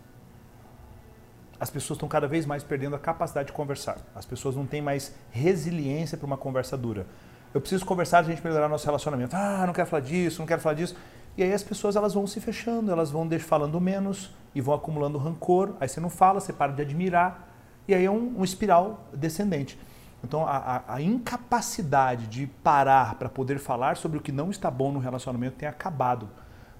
as 1.60 1.70
pessoas 1.70 1.98
estão 1.98 2.08
cada 2.08 2.28
vez 2.28 2.46
mais 2.46 2.64
perdendo 2.64 2.96
a 2.96 3.00
capacidade 3.00 3.48
de 3.48 3.54
conversar. 3.54 3.98
As 4.16 4.26
pessoas 4.26 4.56
não 4.56 4.66
têm 4.66 4.82
mais 4.82 5.14
resiliência 5.32 6.18
para 6.18 6.26
uma 6.26 6.38
conversa 6.38 6.78
dura. 6.78 7.06
Eu 7.54 7.62
preciso 7.62 7.86
conversar, 7.86 8.20
a 8.20 8.24
gente 8.24 8.44
melhorar 8.44 8.68
nosso 8.70 8.86
relacionamento. 8.86 9.36
Ah, 9.36 9.66
não 9.66 9.74
quero 9.74 9.88
falar 9.88 10.02
disso, 10.02 10.40
não 10.40 10.48
quero 10.48 10.62
falar 10.62 10.76
disso. 10.76 10.96
E 11.38 11.44
aí 11.44 11.54
as 11.54 11.64
pessoas 11.64 11.96
elas 11.96 12.14
vão 12.14 12.28
se 12.28 12.40
fechando, 12.40 12.92
elas 12.92 13.10
vão 13.12 13.28
falando 13.40 13.80
menos 13.80 14.32
e 14.54 14.62
vão 14.62 14.76
acumulando 14.76 15.18
rancor. 15.18 15.76
Aí 15.80 15.88
você 15.88 16.00
não 16.00 16.10
fala, 16.10 16.40
você 16.40 16.52
para 16.52 16.72
de 16.72 16.82
admirar. 16.82 17.48
E 17.88 17.94
aí 17.94 18.06
é 18.06 18.12
um, 18.12 18.40
um 18.40 18.44
espiral 18.44 19.08
descendente. 19.14 19.80
Então 20.24 20.46
a, 20.46 20.58
a, 20.58 20.96
a 20.96 21.02
incapacidade 21.02 22.28
de 22.28 22.48
parar 22.48 23.16
para 23.16 23.30
poder 23.30 23.60
falar 23.60 23.98
sobre 23.98 24.18
o 24.18 24.22
que 24.22 24.32
não 24.32 24.50
está 24.50 24.70
bom 24.70 24.92
no 24.92 25.00
relacionamento 25.00 25.58
tem 25.58 25.70
acabado. 25.70 26.30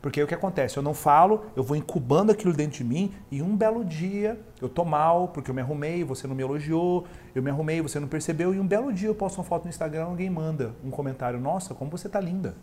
Porque 0.02 0.20
aí 0.20 0.24
o 0.24 0.28
que 0.28 0.36
acontece? 0.36 0.78
Eu 0.78 0.84
não 0.84 0.94
falo, 0.94 1.46
eu 1.56 1.64
vou 1.64 1.76
incubando 1.76 2.32
aquilo 2.32 2.54
dentro 2.54 2.78
de 2.78 2.84
mim 2.84 3.12
e 3.32 3.42
um 3.42 3.56
belo 3.56 3.84
dia 3.84 4.40
eu 4.62 4.70
tô 4.70 4.86
mal 4.86 5.30
porque 5.30 5.50
eu 5.50 5.56
me 5.56 5.62
arrumei, 5.62 6.04
você 6.04 6.28
não 6.28 6.36
me 6.36 6.44
elogiou, 6.44 7.06
eu 7.34 7.42
me 7.42 7.50
arrumei, 7.50 7.82
você 7.82 8.00
não 8.00 8.08
percebeu 8.08 8.54
e 8.54 8.60
um 8.60 8.68
belo 8.68 8.94
dia 8.94 9.10
eu 9.10 9.16
posto 9.16 9.38
uma 9.38 9.44
foto 9.44 9.64
no 9.64 9.70
Instagram, 9.70 10.06
alguém 10.06 10.30
manda 10.30 10.74
um 10.84 10.92
comentário, 10.92 11.40
nossa, 11.40 11.74
como 11.74 11.90
você 11.90 12.08
tá 12.08 12.20
linda. 12.20 12.56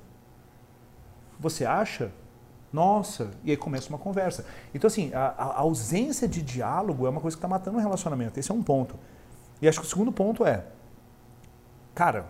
Você 1.41 1.65
acha? 1.65 2.13
Nossa, 2.73 3.31
e 3.45 3.51
aí 3.51 3.57
começa 3.57 3.89
uma 3.89 3.99
conversa. 3.99 4.47
Então 4.73 4.87
assim, 4.87 5.13
a, 5.13 5.27
a 5.27 5.61
ausência 5.61 6.29
de 6.29 6.41
diálogo 6.41 7.07
é 7.07 7.11
uma 7.11 7.21
coisa 7.21 7.37
que 7.37 7.39
está 7.39 7.49
matando 7.49 7.79
o 7.79 7.81
relacionamento. 7.81 8.39
Esse 8.39 8.51
é 8.51 8.55
um 8.55 8.63
ponto. 8.63 8.97
E 9.61 9.69
acho 9.69 9.81
que 9.81 9.87
o 9.87 9.89
segundo 9.89 10.13
ponto 10.13 10.45
é, 10.45 10.65
cara, 11.95 12.27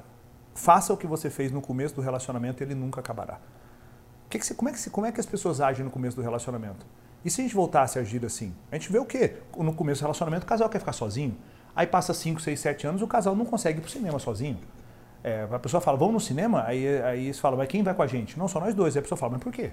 faça 0.54 0.92
o 0.92 0.96
que 0.96 1.06
você 1.06 1.28
fez 1.28 1.52
no 1.52 1.60
começo 1.60 1.94
do 1.94 2.00
relacionamento 2.00 2.62
e 2.62 2.64
ele 2.64 2.74
nunca 2.74 3.00
acabará. 3.00 3.38
Que 4.34 4.38
que 4.40 4.46
você, 4.46 4.52
como, 4.52 4.68
é 4.68 4.72
que, 4.72 4.90
como 4.90 5.06
é 5.06 5.12
que 5.12 5.20
as 5.20 5.26
pessoas 5.26 5.60
agem 5.60 5.84
no 5.84 5.92
começo 5.92 6.16
do 6.16 6.22
relacionamento? 6.22 6.84
E 7.24 7.30
se 7.30 7.40
a 7.40 7.44
gente 7.44 7.54
voltasse 7.54 8.00
a 8.00 8.02
agir 8.02 8.24
assim? 8.26 8.52
A 8.68 8.74
gente 8.74 8.90
vê 8.90 8.98
o 8.98 9.04
quê? 9.04 9.36
No 9.56 9.72
começo 9.72 10.00
do 10.00 10.02
relacionamento, 10.02 10.42
o 10.42 10.48
casal 10.48 10.68
quer 10.68 10.80
ficar 10.80 10.92
sozinho. 10.92 11.36
Aí 11.74 11.86
passa 11.86 12.12
5, 12.12 12.40
6, 12.40 12.58
7 12.58 12.86
anos, 12.88 13.00
o 13.00 13.06
casal 13.06 13.36
não 13.36 13.44
consegue 13.44 13.78
ir 13.78 13.82
pro 13.82 13.88
cinema 13.88 14.18
sozinho. 14.18 14.58
É, 15.22 15.46
a 15.48 15.58
pessoa 15.60 15.80
fala, 15.80 15.96
vamos 15.96 16.14
no 16.14 16.20
cinema? 16.20 16.64
Aí, 16.66 17.00
aí 17.02 17.26
eles 17.26 17.38
falam, 17.38 17.56
mas 17.56 17.68
quem 17.68 17.84
vai 17.84 17.94
com 17.94 18.02
a 18.02 18.08
gente? 18.08 18.36
Não, 18.36 18.48
só 18.48 18.58
nós 18.58 18.74
dois. 18.74 18.96
Aí 18.96 18.98
a 18.98 19.02
pessoa 19.02 19.16
fala, 19.16 19.34
mas 19.34 19.42
por 19.44 19.52
quê? 19.52 19.70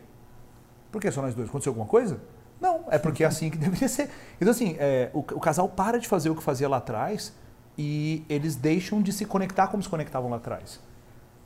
Por 0.92 1.02
que 1.02 1.10
só 1.10 1.24
nós 1.24 1.34
dois? 1.34 1.50
Aconteceu 1.50 1.72
alguma 1.72 1.88
coisa? 1.88 2.22
Não, 2.60 2.86
é 2.92 3.00
porque 3.00 3.24
é 3.24 3.28
assim 3.28 3.50
que 3.50 3.58
deveria 3.58 3.90
ser. 3.90 4.12
Então, 4.40 4.52
assim, 4.52 4.76
é, 4.78 5.10
o, 5.12 5.22
o, 5.22 5.40
casal 5.40 5.68
para 5.68 5.98
de 5.98 6.08
fazer 6.08 6.30
o 6.30 6.36
que 6.36 6.44
fazia 6.44 6.70
lá 6.70 6.78
atrás 6.78 7.34
e 7.76 8.24
eles 8.30 8.56
deixam 8.56 9.02
de 9.02 9.12
se 9.12 9.26
conectar 9.26 9.70
como 9.70 9.82
se 9.82 9.90
conectavam 9.90 10.30
lá 10.30 10.38
atrás. 10.38 10.80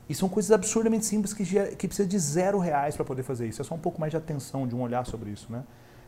E 0.08 0.14
são 0.14 0.28
coisas 0.28 0.52
absurdamente 0.52 1.04
simples 1.04 1.32
que, 1.32 1.44
que 1.76 1.88
precisa 1.88 2.08
de 2.08 2.18
zero 2.18 2.58
reais 2.58 2.94
para 2.94 3.04
poder 3.04 3.22
fazer 3.22 3.48
isso. 3.48 3.60
É 3.60 3.64
só 3.64 3.74
um 3.74 3.78
pouco 3.78 4.00
mais 4.00 4.12
de 4.12 4.16
atenção, 4.16 4.66
de 4.66 4.74
um 4.74 4.80
olhar 4.80 5.04
sobre 5.04 5.30
isso, 5.30 5.50
né? 5.50 5.64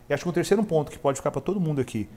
E 0.09 0.15
acho 0.15 0.23
que 0.23 0.29
o 0.29 0.33
terceiro 0.33 0.63
ponto 0.65 0.91
que 0.91 0.99
pode 0.99 1.19
ficar 1.19 1.31
para 1.31 1.41
todo 1.41 1.61
mundo 1.61 1.81
aqui. 1.81 2.09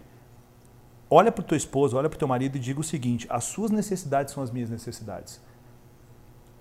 Olha 1.10 1.32
para 1.32 1.42
o 1.42 1.46
teu 1.46 1.58
esposo, 1.58 1.98
olha 1.98 2.08
para 2.08 2.16
o 2.16 2.20
teu 2.20 2.28
marido 2.28 2.56
e 2.56 2.60
diga 2.60 2.80
o 2.80 2.84
seguinte: 2.84 3.28
as 3.30 3.44
suas 3.44 3.72
necessidades 3.72 4.34
são 4.34 4.42
as 4.42 4.52
minhas 4.52 4.70
necessidades. 4.70 5.42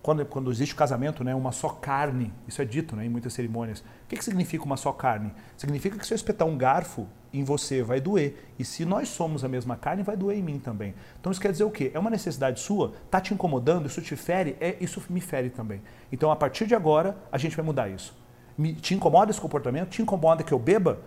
Quando, 0.03 0.25
quando 0.25 0.51
existe 0.51 0.73
o 0.73 0.77
casamento, 0.77 1.23
né, 1.23 1.35
uma 1.35 1.53
só 1.53 1.69
carne, 1.69 2.33
isso 2.49 2.63
é 2.63 2.65
dito 2.65 2.97
né, 2.97 3.05
em 3.05 3.09
muitas 3.09 3.33
cerimônias. 3.33 3.81
O 3.81 3.85
que, 4.09 4.17
que 4.17 4.25
significa 4.25 4.65
uma 4.65 4.77
só 4.77 4.93
carne? 4.93 5.33
Significa 5.57 5.99
que 5.99 6.07
se 6.07 6.15
eu 6.15 6.17
espetar 6.17 6.49
um 6.49 6.57
garfo 6.57 7.07
em 7.33 7.45
você, 7.45 7.83
vai 7.83 8.01
doer. 8.01 8.51
E 8.59 8.65
se 8.65 8.85
nós 8.85 9.09
somos 9.09 9.45
a 9.45 9.49
mesma 9.49 9.77
carne, 9.77 10.03
vai 10.03 10.17
doer 10.17 10.39
em 10.39 10.43
mim 10.43 10.59
também. 10.59 10.95
Então 11.21 11.31
isso 11.31 11.41
quer 11.41 11.53
dizer 11.53 11.65
o 11.65 11.71
quê? 11.71 11.91
É 11.93 11.99
uma 11.99 12.11
necessidade 12.11 12.61
sua? 12.61 12.95
Tá 13.11 13.21
te 13.21 13.35
incomodando? 13.35 13.87
Isso 13.87 14.01
te 14.01 14.17
fere? 14.17 14.57
É, 14.59 14.77
isso 14.81 15.03
me 15.11 15.21
fere 15.21 15.51
também. 15.51 15.83
Então 16.11 16.31
a 16.31 16.37
partir 16.37 16.67
de 16.67 16.75
agora, 16.75 17.17
a 17.31 17.37
gente 17.37 17.55
vai 17.55 17.65
mudar 17.65 17.89
isso. 17.89 18.17
Me, 18.57 18.75
te 18.75 18.95
incomoda 18.95 19.31
esse 19.31 19.41
comportamento? 19.41 19.91
Te 19.91 20.03
incomoda 20.03 20.43
que 20.43 20.53
eu 20.53 20.59
beba? 20.59 20.99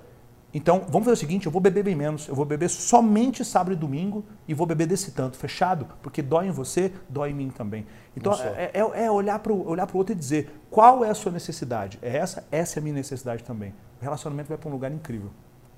Então, 0.53 0.85
vamos 0.87 1.05
fazer 1.05 1.13
o 1.13 1.17
seguinte: 1.17 1.45
eu 1.45 1.51
vou 1.51 1.61
beber 1.61 1.83
bem 1.83 1.95
menos. 1.95 2.27
Eu 2.27 2.35
vou 2.35 2.45
beber 2.45 2.69
somente 2.69 3.43
sábado 3.43 3.73
e 3.73 3.75
domingo 3.75 4.23
e 4.47 4.53
vou 4.53 4.67
beber 4.67 4.87
desse 4.87 5.11
tanto, 5.11 5.35
fechado, 5.35 5.87
porque 6.01 6.21
dói 6.21 6.47
em 6.47 6.51
você, 6.51 6.93
dói 7.09 7.31
em 7.31 7.33
mim 7.33 7.49
também. 7.49 7.85
Então, 8.15 8.33
é, 8.33 8.71
é, 8.73 9.05
é, 9.05 9.11
olhar 9.11 9.39
para 9.39 9.51
o 9.51 9.67
olhar 9.67 9.87
outro 9.93 10.13
e 10.13 10.15
dizer 10.15 10.61
qual 10.69 11.03
é 11.03 11.09
a 11.09 11.15
sua 11.15 11.31
necessidade. 11.31 11.97
É 12.01 12.17
essa? 12.17 12.45
Essa 12.51 12.77
é 12.77 12.79
a 12.79 12.83
minha 12.83 12.95
necessidade 12.95 13.43
também. 13.43 13.73
O 13.99 14.03
relacionamento 14.03 14.49
vai 14.49 14.57
para 14.57 14.69
um 14.69 14.71
lugar 14.71 14.91
incrível. 14.91 15.31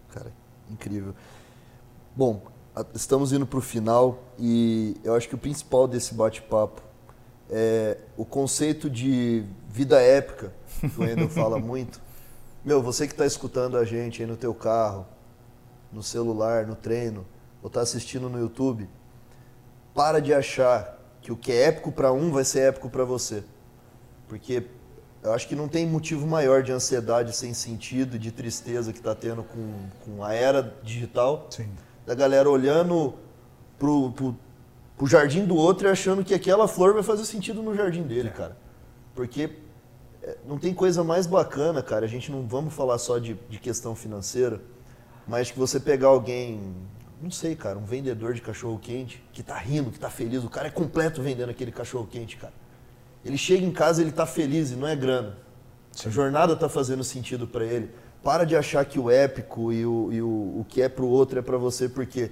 Cara, 0.10 0.32
incrível. 0.70 1.14
Bom, 2.16 2.42
estamos 2.94 3.32
indo 3.32 3.46
para 3.46 3.60
o 3.60 3.62
final 3.62 4.20
e 4.38 4.98
eu 5.04 5.16
acho 5.16 5.28
que 5.30 5.36
o 5.36 5.38
principal 5.38 5.88
desse 5.88 6.14
bate-papo 6.14 6.82
é 7.50 7.98
o 8.18 8.26
conceito 8.26 8.90
de 8.90 9.44
vida 9.70 10.02
épica, 10.02 10.54
que 10.80 11.00
o 11.00 11.04
Endo 11.04 11.30
fala 11.30 11.60
muito. 11.60 12.02
Meu, 12.66 12.82
você 12.82 13.06
que 13.06 13.14
está 13.14 13.28
escutando 13.28 13.78
a 13.78 13.86
gente 13.86 14.24
aí 14.24 14.28
no 14.28 14.36
teu 14.36 14.52
carro, 14.52 15.06
no 15.94 16.02
celular, 16.02 16.66
no 16.66 16.76
treino, 16.76 17.24
ou 17.62 17.68
está 17.68 17.82
assistindo 17.82 18.28
no 18.28 18.40
YouTube, 18.40 18.90
para 19.94 20.20
de 20.20 20.34
achar 20.34 21.00
que 21.22 21.32
o 21.32 21.38
que 21.38 21.52
é 21.52 21.68
épico 21.68 21.92
para 21.92 22.12
um 22.12 22.32
vai 22.32 22.44
ser 22.44 22.62
épico 22.70 22.90
para 22.90 23.06
você. 23.06 23.44
Porque 24.28 24.64
eu 25.22 25.32
acho 25.32 25.48
que 25.48 25.56
não 25.56 25.68
tem 25.68 25.86
motivo 25.86 26.26
maior 26.26 26.64
de 26.64 26.72
ansiedade 26.72 27.36
sem 27.36 27.54
sentido, 27.54 28.18
de 28.18 28.32
tristeza 28.32 28.92
que 28.92 28.98
está 28.98 29.14
tendo 29.14 29.44
com, 29.44 29.88
com 30.04 30.24
a 30.24 30.34
era 30.34 30.76
digital. 30.82 31.46
Sim. 31.52 31.70
Da 32.04 32.16
galera 32.16 32.50
olhando 32.50 33.14
pro, 33.78 34.12
pro, 34.14 34.36
pro 34.98 35.06
jardim 35.06 35.46
do 35.46 35.56
outro 35.56 35.88
e 35.88 35.92
achando 35.92 36.24
que 36.24 36.34
aquela 36.34 36.68
flor 36.68 36.96
vai 36.96 37.04
fazer 37.04 37.26
sentido 37.26 37.62
no 37.62 37.76
jardim 37.76 38.02
dele, 38.02 38.30
é. 38.30 38.32
cara. 38.32 38.58
Porque 39.14 39.65
não 40.46 40.58
tem 40.58 40.74
coisa 40.74 41.04
mais 41.04 41.28
bacana, 41.28 41.82
cara. 41.82 42.06
A 42.06 42.10
gente 42.10 42.32
não 42.32 42.48
vamos 42.48 42.74
falar 42.74 42.98
só 42.98 43.18
de, 43.20 43.36
de 43.50 43.60
questão 43.60 43.96
financeira, 43.96 44.62
mas 45.28 45.52
que 45.52 45.58
você 45.58 45.80
pegar 45.80 46.08
alguém, 46.08 46.74
não 47.22 47.32
sei, 47.32 47.56
cara, 47.56 47.78
um 47.78 47.86
vendedor 47.86 48.34
de 48.34 48.42
cachorro 48.42 48.80
quente 48.80 49.24
que 49.32 49.44
tá 49.44 49.58
rindo, 49.58 49.92
que 49.92 50.00
tá 50.00 50.10
feliz, 50.10 50.44
o 50.44 50.50
cara 50.50 50.68
é 50.68 50.72
completo 50.72 51.22
vendendo 51.22 51.50
aquele 51.50 51.72
cachorro 51.72 52.08
quente, 52.10 52.38
cara. 52.38 52.54
Ele 53.24 53.38
chega 53.38 53.66
em 53.66 53.72
casa, 53.72 54.02
ele 54.02 54.12
tá 54.12 54.26
feliz 54.26 54.72
e 54.72 54.76
não 54.76 54.88
é 54.88 54.96
grana. 54.96 55.38
Sim. 55.92 56.10
A 56.10 56.12
jornada 56.12 56.56
tá 56.56 56.70
fazendo 56.70 57.04
sentido 57.04 57.48
para 57.48 57.66
ele. 57.66 57.90
Para 58.24 58.44
de 58.44 58.56
achar 58.56 58.86
que 58.86 59.00
o 59.00 59.10
épico 59.10 59.72
e 59.72 59.86
o, 59.86 60.12
e 60.12 60.22
o, 60.22 60.28
o 60.60 60.66
que 60.68 60.82
é 60.82 60.90
pro 60.90 61.08
outro 61.08 61.40
é 61.40 61.42
para 61.42 61.58
você, 61.58 61.90
porque 61.90 62.32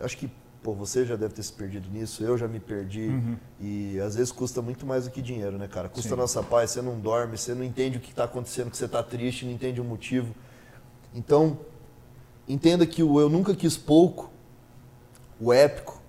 acho 0.00 0.16
que 0.16 0.30
pô, 0.62 0.72
você 0.72 1.04
já 1.04 1.16
deve 1.16 1.34
ter 1.34 1.42
se 1.42 1.52
perdido 1.52 1.90
nisso, 1.90 2.22
eu 2.22 2.38
já 2.38 2.46
me 2.46 2.60
perdi. 2.60 3.08
Uhum. 3.08 3.36
E 3.60 3.98
às 4.00 4.14
vezes 4.14 4.30
custa 4.30 4.62
muito 4.62 4.86
mais 4.86 5.04
do 5.04 5.10
que 5.10 5.20
dinheiro, 5.20 5.58
né, 5.58 5.66
cara? 5.66 5.88
Custa 5.88 6.10
Sim. 6.10 6.16
nossa 6.16 6.42
paz, 6.42 6.70
você 6.70 6.80
não 6.80 6.98
dorme, 6.98 7.36
você 7.36 7.54
não 7.54 7.64
entende 7.64 7.98
o 7.98 8.00
que 8.00 8.10
está 8.10 8.24
acontecendo, 8.24 8.70
que 8.70 8.76
você 8.76 8.84
está 8.84 9.02
triste, 9.02 9.44
não 9.44 9.52
entende 9.52 9.80
o 9.80 9.84
motivo. 9.84 10.34
Então, 11.14 11.58
entenda 12.48 12.86
que 12.86 13.02
o 13.02 13.20
eu 13.20 13.28
nunca 13.28 13.54
quis 13.54 13.76
pouco, 13.76 14.30
o 15.40 15.52
épico, 15.52 16.00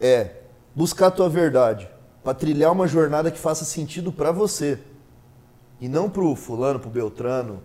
é 0.00 0.42
buscar 0.74 1.08
a 1.08 1.10
tua 1.10 1.28
verdade, 1.28 1.88
para 2.22 2.34
trilhar 2.34 2.72
uma 2.72 2.86
jornada 2.86 3.30
que 3.30 3.38
faça 3.38 3.64
sentido 3.64 4.12
para 4.12 4.30
você. 4.30 4.78
E 5.80 5.88
não 5.88 6.08
pro 6.08 6.34
fulano, 6.36 6.78
pro 6.78 6.88
Beltrano. 6.88 7.62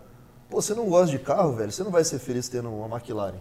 Pô, 0.50 0.62
você 0.62 0.74
não 0.74 0.90
gosta 0.90 1.12
de 1.12 1.20
carro, 1.20 1.54
velho? 1.54 1.72
Você 1.72 1.84
não 1.84 1.92
vai 1.92 2.04
ser 2.04 2.20
feliz 2.20 2.50
tendo 2.50 2.70
uma 2.70 2.98
McLaren. 2.98 3.40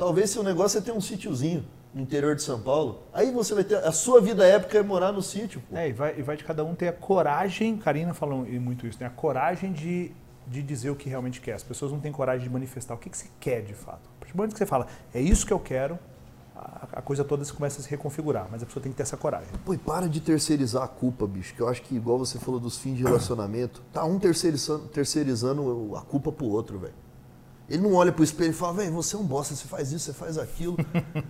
Talvez 0.00 0.30
seu 0.30 0.42
negócio 0.42 0.78
é 0.78 0.80
ter 0.80 0.92
um 0.92 1.00
sítiozinho 1.00 1.62
no 1.92 2.00
interior 2.00 2.34
de 2.34 2.42
São 2.42 2.58
Paulo. 2.58 3.02
Aí 3.12 3.30
você 3.30 3.54
vai 3.54 3.62
ter. 3.62 3.84
A 3.84 3.92
sua 3.92 4.18
vida 4.18 4.46
épica 4.46 4.78
é 4.78 4.82
morar 4.82 5.12
no 5.12 5.20
sítio. 5.20 5.62
Pô. 5.68 5.76
É, 5.76 5.90
e 5.90 5.92
vai, 5.92 6.18
e 6.18 6.22
vai 6.22 6.38
de 6.38 6.42
cada 6.42 6.64
um 6.64 6.74
ter 6.74 6.88
a 6.88 6.92
coragem, 6.94 7.76
Karina 7.76 8.14
falou 8.14 8.46
muito 8.46 8.86
isso, 8.86 8.96
né? 8.98 9.08
A 9.08 9.10
coragem 9.10 9.74
de, 9.74 10.10
de 10.46 10.62
dizer 10.62 10.88
o 10.88 10.96
que 10.96 11.06
realmente 11.06 11.38
quer. 11.38 11.52
As 11.52 11.62
pessoas 11.62 11.92
não 11.92 12.00
têm 12.00 12.10
coragem 12.10 12.44
de 12.44 12.50
manifestar 12.50 12.94
o 12.94 12.96
que, 12.96 13.10
que 13.10 13.18
você 13.18 13.28
quer 13.38 13.60
de 13.60 13.74
fato. 13.74 14.08
A 14.16 14.20
partir 14.20 14.32
do 14.32 14.38
momento 14.38 14.52
que 14.52 14.58
você 14.58 14.64
fala, 14.64 14.86
é 15.12 15.20
isso 15.20 15.44
que 15.44 15.52
eu 15.52 15.60
quero, 15.60 15.98
a, 16.56 16.88
a 16.94 17.02
coisa 17.02 17.22
toda 17.22 17.44
se 17.44 17.52
começa 17.52 17.82
a 17.82 17.84
se 17.84 17.90
reconfigurar. 17.90 18.48
Mas 18.50 18.62
a 18.62 18.64
pessoa 18.64 18.82
tem 18.82 18.90
que 18.90 18.96
ter 18.96 19.02
essa 19.02 19.18
coragem. 19.18 19.48
Pô, 19.66 19.74
e 19.74 19.78
para 19.78 20.08
de 20.08 20.22
terceirizar 20.22 20.82
a 20.82 20.88
culpa, 20.88 21.26
bicho. 21.26 21.54
Que 21.54 21.60
eu 21.60 21.68
acho 21.68 21.82
que, 21.82 21.94
igual 21.94 22.16
você 22.16 22.38
falou 22.38 22.58
dos 22.58 22.78
fins 22.78 22.96
de 22.96 23.02
relacionamento, 23.02 23.82
tá 23.92 24.02
um 24.02 24.18
terceirizando, 24.18 24.88
terceirizando 24.88 25.94
a 25.94 26.00
culpa 26.00 26.32
pro 26.32 26.46
outro, 26.46 26.78
velho. 26.78 27.09
Ele 27.70 27.82
não 27.82 27.94
olha 27.94 28.10
pro 28.10 28.24
espelho 28.24 28.50
e 28.50 28.52
fala, 28.52 28.72
velho, 28.72 28.92
você 28.92 29.14
é 29.14 29.18
um 29.18 29.24
bosta, 29.24 29.54
você 29.54 29.68
faz 29.68 29.92
isso, 29.92 30.06
você 30.06 30.12
faz 30.12 30.36
aquilo. 30.36 30.76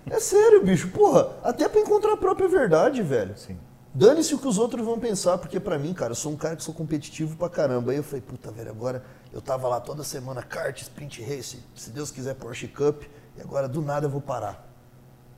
é 0.08 0.18
sério, 0.18 0.64
bicho, 0.64 0.88
porra. 0.88 1.36
Até 1.42 1.68
pra 1.68 1.82
encontrar 1.82 2.14
a 2.14 2.16
própria 2.16 2.48
verdade, 2.48 3.02
velho. 3.02 3.36
Sim. 3.36 3.58
Dane-se 3.92 4.34
o 4.34 4.38
que 4.38 4.48
os 4.48 4.56
outros 4.56 4.82
vão 4.82 4.98
pensar, 4.98 5.36
porque 5.36 5.60
para 5.60 5.78
mim, 5.78 5.92
cara, 5.92 6.12
eu 6.12 6.16
sou 6.16 6.32
um 6.32 6.36
cara 6.36 6.56
que 6.56 6.62
sou 6.62 6.72
competitivo 6.72 7.36
pra 7.36 7.50
caramba. 7.50 7.90
Aí 7.90 7.98
eu 7.98 8.02
falei, 8.02 8.22
puta, 8.22 8.50
velho, 8.50 8.70
agora 8.70 9.04
eu 9.30 9.42
tava 9.42 9.68
lá 9.68 9.80
toda 9.80 10.02
semana, 10.02 10.42
kart, 10.42 10.80
sprint 10.80 11.20
race, 11.22 11.58
se 11.74 11.90
Deus 11.90 12.10
quiser 12.10 12.34
Porsche 12.36 12.68
Cup, 12.68 13.02
e 13.36 13.42
agora 13.42 13.68
do 13.68 13.82
nada 13.82 14.06
eu 14.06 14.10
vou 14.10 14.22
parar. 14.22 14.66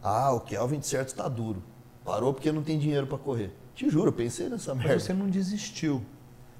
Ah, 0.01 0.33
o 0.33 0.39
Kelvin 0.39 0.79
de 0.79 0.87
certo 0.87 1.17
tá 1.17 1.29
duro. 1.29 1.63
Parou 2.05 2.33
porque 2.33 2.53
não 2.53 2.63
tem 2.63 2.79
dinheiro 2.79 3.09
para 3.09 3.19
correr. 3.19 3.53
Te 3.75 3.89
juro, 3.89 4.09
eu 4.09 4.13
pensei 4.13 4.49
nessa 4.49 4.75
merda. 4.75 4.95
Mas 4.95 5.03
você 5.03 5.13
não 5.13 5.29
desistiu. 5.29 6.03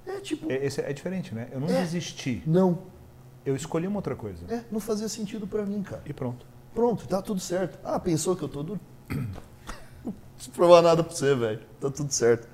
É 0.07 0.19
tipo. 0.21 0.51
É, 0.51 0.65
esse 0.65 0.81
é 0.81 0.93
diferente, 0.93 1.35
né? 1.35 1.49
Eu 1.53 1.61
não 1.61 1.69
é, 1.69 1.81
desisti. 1.81 2.43
Não. 2.47 2.91
Eu 3.45 3.57
escolhi 3.57 3.87
uma 3.87 3.97
outra 3.97 4.15
coisa. 4.15 4.45
É, 4.53 4.65
não 4.71 4.81
fazia 4.81 5.09
sentido 5.09 5.47
para 5.47 5.65
mim, 5.67 5.83
cara. 5.83 6.03
E 6.07 6.13
pronto. 6.13 6.47
Pronto, 6.75 7.07
tá 7.07 7.21
tudo 7.21 7.41
certo. 7.41 7.79
Ah, 7.85 7.99
pensou 7.99 8.35
que 8.37 8.43
eu 8.43 8.49
tô 8.49 8.63
duro? 8.63 8.81
não 10.05 10.13
preciso 10.35 10.55
provar 10.55 10.83
nada 10.83 11.03
pra 11.03 11.15
você, 11.15 11.35
velho. 11.35 11.61
Tá 11.81 11.91
tudo 11.91 12.13
certo. 12.13 12.49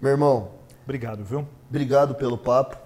Meu 0.00 0.12
irmão. 0.12 0.50
Obrigado, 0.84 1.24
viu? 1.24 1.46
Obrigado 1.68 2.14
pelo 2.14 2.38
papo. 2.38 2.76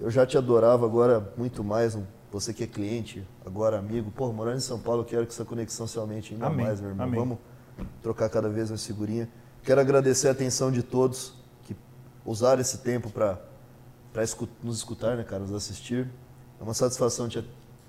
Eu 0.00 0.10
já 0.10 0.26
te 0.26 0.36
adorava, 0.36 0.84
agora 0.84 1.32
muito 1.36 1.62
mais. 1.62 1.96
Você 2.32 2.52
que 2.52 2.64
é 2.64 2.66
cliente, 2.66 3.24
agora 3.46 3.78
amigo. 3.78 4.10
Pô, 4.10 4.32
morando 4.32 4.56
em 4.56 4.60
São 4.60 4.78
Paulo, 4.78 5.02
eu 5.02 5.06
quero 5.06 5.24
que 5.24 5.32
essa 5.32 5.44
conexão 5.44 5.86
se 5.86 5.96
aumente 5.98 6.34
ainda 6.34 6.46
Amém. 6.46 6.66
mais, 6.66 6.80
meu 6.80 6.90
irmão. 6.90 7.06
Amém. 7.06 7.20
Vamos 7.20 7.38
trocar 8.02 8.28
cada 8.28 8.48
vez 8.48 8.70
mais 8.70 8.84
figurinha. 8.84 9.28
Quero 9.62 9.80
agradecer 9.80 10.28
a 10.28 10.32
atenção 10.32 10.72
de 10.72 10.82
todos 10.82 11.34
que 11.62 11.76
usaram 12.26 12.60
esse 12.60 12.78
tempo 12.78 13.08
para 13.08 13.38
nos 14.62 14.76
escutar, 14.78 15.16
né, 15.16 15.22
cara, 15.22 15.42
nos 15.42 15.54
assistir. 15.54 16.10
É 16.64 16.66
uma 16.66 16.72
satisfação 16.72 17.28
te, 17.28 17.44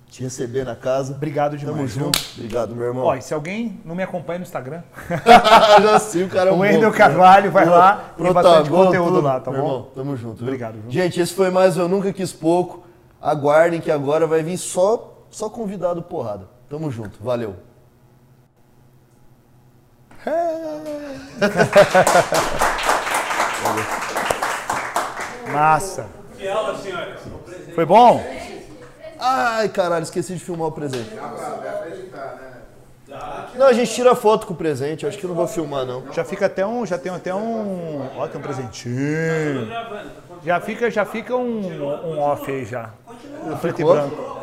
te 0.10 0.22
receber 0.22 0.66
na 0.66 0.76
casa. 0.76 1.14
Obrigado 1.14 1.58
demais. 1.58 1.78
Tamo 1.78 1.88
junto. 1.88 2.20
Obrigado, 2.36 2.76
meu 2.76 2.88
irmão. 2.88 3.06
Ó, 3.06 3.16
e 3.16 3.22
se 3.22 3.34
alguém 3.34 3.80
não 3.86 3.96
me 3.96 4.04
acompanha 4.04 4.40
no 4.40 4.44
Instagram, 4.44 4.84
já 5.82 5.98
sim, 5.98 6.24
o 6.24 6.30
cara 6.30 6.50
é 6.50 6.54
um 6.54 6.58
O 6.60 6.60
Wendel 6.60 6.92
Carvalho 6.92 7.50
vai 7.52 7.66
lá 7.66 8.14
e 8.20 8.34
bastante 8.34 8.70
conteúdo 8.70 9.14
tudo. 9.14 9.22
lá, 9.22 9.40
tá 9.40 9.50
bom? 9.50 9.58
Irmão, 9.58 9.88
tamo 9.96 10.18
junto. 10.18 10.40
Viu? 10.40 10.48
Obrigado. 10.48 10.74
Viu? 10.74 10.92
Gente, 10.92 11.22
esse 11.22 11.34
foi 11.34 11.50
mais 11.50 11.78
Eu 11.78 11.88
Nunca 11.88 12.12
Quis 12.12 12.34
Pouco. 12.34 12.84
Aguardem 13.22 13.80
que 13.80 13.90
agora 13.90 14.28
vai 14.28 14.44
vir 14.44 14.58
só, 14.58 15.24
só 15.32 15.50
convidado 15.50 16.02
porrada. 16.02 16.50
Tamo 16.70 16.92
junto. 16.92 17.18
Valeu. 17.24 17.56
Massa. 25.54 26.08
Que 26.38 26.46
aula, 26.50 26.78
senhores. 26.78 27.22
Foi 27.74 27.86
bom? 27.86 28.22
Ai, 29.20 29.70
caralho, 29.70 30.04
esqueci 30.04 30.34
de 30.34 30.40
filmar 30.44 30.68
o 30.68 30.72
presente. 30.72 31.10
Não, 33.56 33.68
a 33.68 33.74
gente 33.74 33.94
tira 33.94 34.16
foto 34.16 34.48
com 34.48 34.54
o 34.54 34.58
presente. 34.58 35.06
Acho 35.06 35.18
que 35.18 35.24
eu 35.24 35.30
não 35.30 35.36
vou 35.36 35.48
filmar, 35.48 35.86
não. 35.86 36.12
Já 36.12 36.24
fica 36.24 36.48
até 36.48 36.66
um, 36.66 36.86
já 36.86 36.98
tem 36.98 37.12
até 37.12 37.34
um, 37.34 38.02
ó, 38.18 38.28
tem 38.28 38.40
um 38.40 38.44
presentinho. 38.44 39.68
Já 40.44 40.60
fica, 40.60 40.90
já 40.92 41.06
fica 41.06 41.36
um, 41.36 42.14
um 42.14 42.20
off 42.20 42.50
aí 42.52 42.66
já. 42.66 42.92
Preto 43.62 43.82
e 43.82 43.86
branco. 43.86 44.36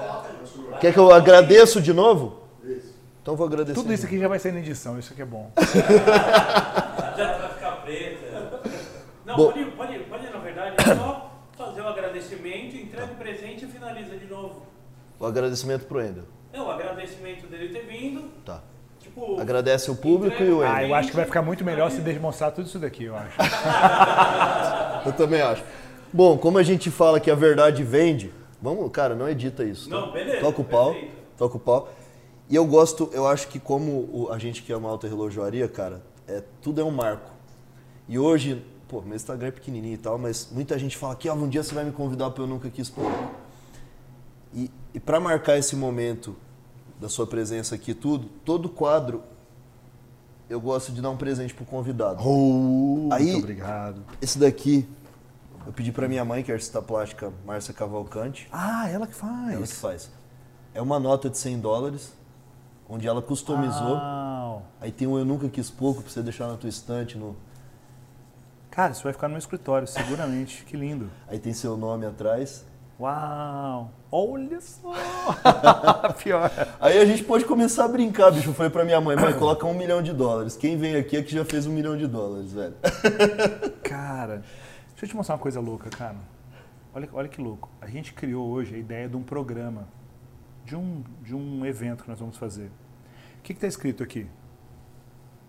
Quer 0.81 0.93
que 0.93 0.99
eu 0.99 1.13
agradeço 1.13 1.81
de 1.81 1.93
novo? 1.93 2.43
Então 3.23 3.37
vou 3.37 3.47
agradecer. 3.47 3.75
Tudo 3.75 3.93
isso 3.93 4.05
aqui 4.05 4.19
já 4.19 4.27
vai 4.27 4.39
ser 4.39 4.53
na 4.53 4.59
edição, 4.59 4.99
isso 4.99 5.13
aqui 5.13 5.23
é 5.23 5.25
bom. 5.25 5.53
Já 7.17 7.39
vai 7.39 7.49
ficar 7.51 7.71
preta. 7.83 8.61
Não, 9.25 9.37
Bom. 9.37 9.53
pode, 9.53 9.65
pode, 9.67 9.99
pode, 10.01 10.31
na 10.31 10.39
verdade, 10.39 10.77
é 10.79 10.95
só 10.97 11.31
fazer 11.57 11.83
o 11.83 11.89
agradecimento, 11.89 12.77
entrega 12.77 13.13
o 13.13 13.17
presente 13.33 13.65
e 13.65 13.69
finaliza 13.69 14.17
de 14.17 14.27
novo. 14.27 14.63
O 15.19 15.27
agradecimento 15.27 15.87
pro 15.87 16.01
Ender. 16.03 16.25
Não, 16.53 16.67
o 16.67 16.71
agradecimento 16.71 17.47
dele 17.47 17.69
ter 17.69 17.87
vindo. 17.87 18.25
Tá. 18.45 18.61
Tipo, 19.01 19.41
Agradece 19.41 19.91
o 19.91 19.97
público 19.97 20.43
e 20.43 20.51
o 20.51 20.63
Ah, 20.63 20.77
Ender. 20.83 20.91
eu 20.91 20.95
acho 20.95 21.11
que 21.11 21.17
vai 21.17 21.25
ficar 21.25 21.43
muito 21.43 21.65
melhor 21.65 21.91
se 21.91 22.01
demonstrar 22.01 22.53
tudo 22.53 22.67
isso 22.67 22.79
daqui, 22.79 23.05
eu 23.05 23.17
acho. 23.17 23.37
Eu 25.07 25.13
também 25.15 25.41
acho. 25.41 25.65
Bom, 26.13 26.39
como 26.39 26.59
a 26.59 26.63
gente 26.63 26.89
fala 26.91 27.19
que 27.19 27.29
a 27.31 27.35
verdade 27.35 27.83
vende, 27.83 28.33
vamos, 28.61 28.89
cara, 28.93 29.15
não 29.17 29.29
edita 29.29 29.65
isso. 29.65 29.89
tá? 29.91 29.97
Não, 29.97 30.13
beleza, 30.13 30.41
Toca 30.41 30.61
o 30.61 30.65
pau. 30.65 30.93
perfeito. 30.93 31.15
Toca 31.37 31.57
o 31.57 31.61
pau. 31.61 31.89
E 32.49 32.55
eu 32.55 32.65
gosto, 32.67 33.11
eu 33.13 33.27
acho 33.27 33.49
que 33.49 33.59
como 33.59 34.29
a 34.31 34.39
gente 34.39 34.63
que 34.63 34.73
ama 34.73 34.89
alta 34.89 35.09
relojoaria, 35.09 35.67
cara, 35.67 36.03
é, 36.29 36.43
tudo 36.61 36.81
é 36.81 36.85
um 36.85 36.91
marco. 36.91 37.31
E 38.09 38.17
hoje, 38.19 38.63
pô, 38.93 39.01
meu 39.01 39.17
Instagram 39.17 39.49
é 39.49 39.51
pequenininho 39.51 39.95
e 39.95 39.97
tal, 39.97 40.19
mas 40.19 40.51
muita 40.53 40.79
gente 40.79 40.99
fala 40.99 41.17
que, 41.17 41.27
ó, 41.27 41.33
um 41.35 41.49
dia 41.49 41.63
você 41.63 41.75
vai 41.75 41.83
me 41.83 41.93
convidar 41.93 42.31
para 42.31 42.43
eu 42.43 42.47
nunca 42.47 42.69
quis 42.69 42.91
pouco. 42.91 43.11
E, 44.53 44.71
e 44.93 45.01
para 45.01 45.19
marcar 45.19 45.57
esse 45.57 45.75
momento 45.75 46.37
da 47.01 47.09
sua 47.09 47.27
presença 47.27 47.75
aqui 47.75 47.95
tudo, 47.95 48.29
todo 48.45 48.69
quadro 48.69 49.23
eu 50.47 50.61
gosto 50.61 50.93
de 50.93 51.01
dar 51.01 51.09
um 51.09 51.17
presente 51.17 51.55
pro 51.55 51.65
convidado. 51.65 52.23
Oh, 52.23 53.09
Aí- 53.11 53.25
muito 53.33 53.39
obrigado. 53.39 54.03
Esse 54.21 54.39
daqui 54.39 54.87
eu 55.67 55.73
pedi 55.73 55.91
para 55.91 56.07
minha 56.07 56.23
mãe, 56.23 56.43
que 56.43 56.51
é 56.51 56.55
artista 56.55 56.83
plástica 56.83 57.33
Márcia 57.47 57.73
Cavalcante. 57.73 58.47
Ah, 58.53 58.91
ela 58.91 59.07
que 59.07 59.15
faz. 59.15 59.55
Ela 59.55 59.67
que 59.67 59.75
faz. 59.75 60.11
É 60.75 60.83
uma 60.83 61.01
nota 61.01 61.31
de 61.31 61.39
100 61.39 61.61
dólares, 61.61 62.13
onde 62.87 63.09
ela 63.09 63.23
customizou. 63.23 63.95
Uau. 63.95 64.67
Aí 64.79 64.93
tem 64.93 65.09
um 65.09 65.17
Eu 65.19 65.25
Nunca 65.25 65.49
Quis 65.49 65.71
Pouco 65.71 66.03
pra 66.03 66.13
você 66.13 66.21
deixar 66.23 66.47
na 66.47 66.59
tua 66.59 66.69
estante. 66.69 67.17
No... 67.17 67.35
Cara, 68.73 68.93
isso 68.93 69.05
vai 69.05 69.13
ficar 69.13 69.29
no 69.29 69.33
meu 69.33 69.39
escritório, 69.39 69.87
seguramente. 69.87 70.65
Que 70.65 70.79
lindo. 70.79 71.11
Aí 71.29 71.39
tem 71.39 71.53
seu 71.53 71.77
nome 71.77 72.07
atrás. 72.07 72.65
Uau! 72.99 73.91
Olha 74.11 74.59
só! 74.63 74.95
Pior. 76.23 76.51
Aí 76.81 76.99
a 76.99 77.05
gente 77.05 77.23
pode 77.23 77.45
começar 77.45 77.85
a 77.85 77.89
brincar, 77.89 78.31
bicho. 78.31 78.49
Eu 78.49 78.55
falei 78.55 78.73
pra 78.73 78.83
minha 78.83 78.99
mãe, 78.99 79.15
mãe, 79.15 79.35
coloca 79.35 79.67
um 79.67 79.75
milhão 79.75 80.01
de 80.01 80.15
dólares. 80.15 80.57
Quem 80.57 80.79
vem 80.79 80.97
aqui 80.97 81.19
é 81.19 81.23
que 81.23 81.31
já 81.31 81.45
fez 81.45 81.67
um 81.67 81.73
milhão 81.73 81.99
de 81.99 82.07
dólares, 82.07 82.55
velho. 82.55 82.75
Cara, 83.85 84.43
deixa 84.89 85.05
eu 85.05 85.09
te 85.11 85.17
mostrar 85.17 85.35
uma 85.35 85.43
coisa 85.43 85.61
louca, 85.61 85.91
cara. 85.91 86.17
Olha, 86.95 87.11
olha 87.13 87.29
que 87.29 87.43
louco. 87.43 87.69
A 87.79 87.87
gente 87.87 88.15
criou 88.15 88.49
hoje 88.49 88.75
a 88.75 88.79
ideia 88.79 89.07
de 89.07 89.19
um 89.19 89.23
programa, 89.23 89.87
de 90.65 90.75
um, 90.75 91.05
de 91.21 91.35
um 91.35 91.67
evento 91.67 92.05
que 92.05 92.09
nós 92.09 92.19
vamos 92.19 92.39
fazer. 92.39 92.71
O 93.39 93.43
que 93.43 93.53
está 93.53 93.67
escrito 93.67 94.03
aqui? 94.03 94.27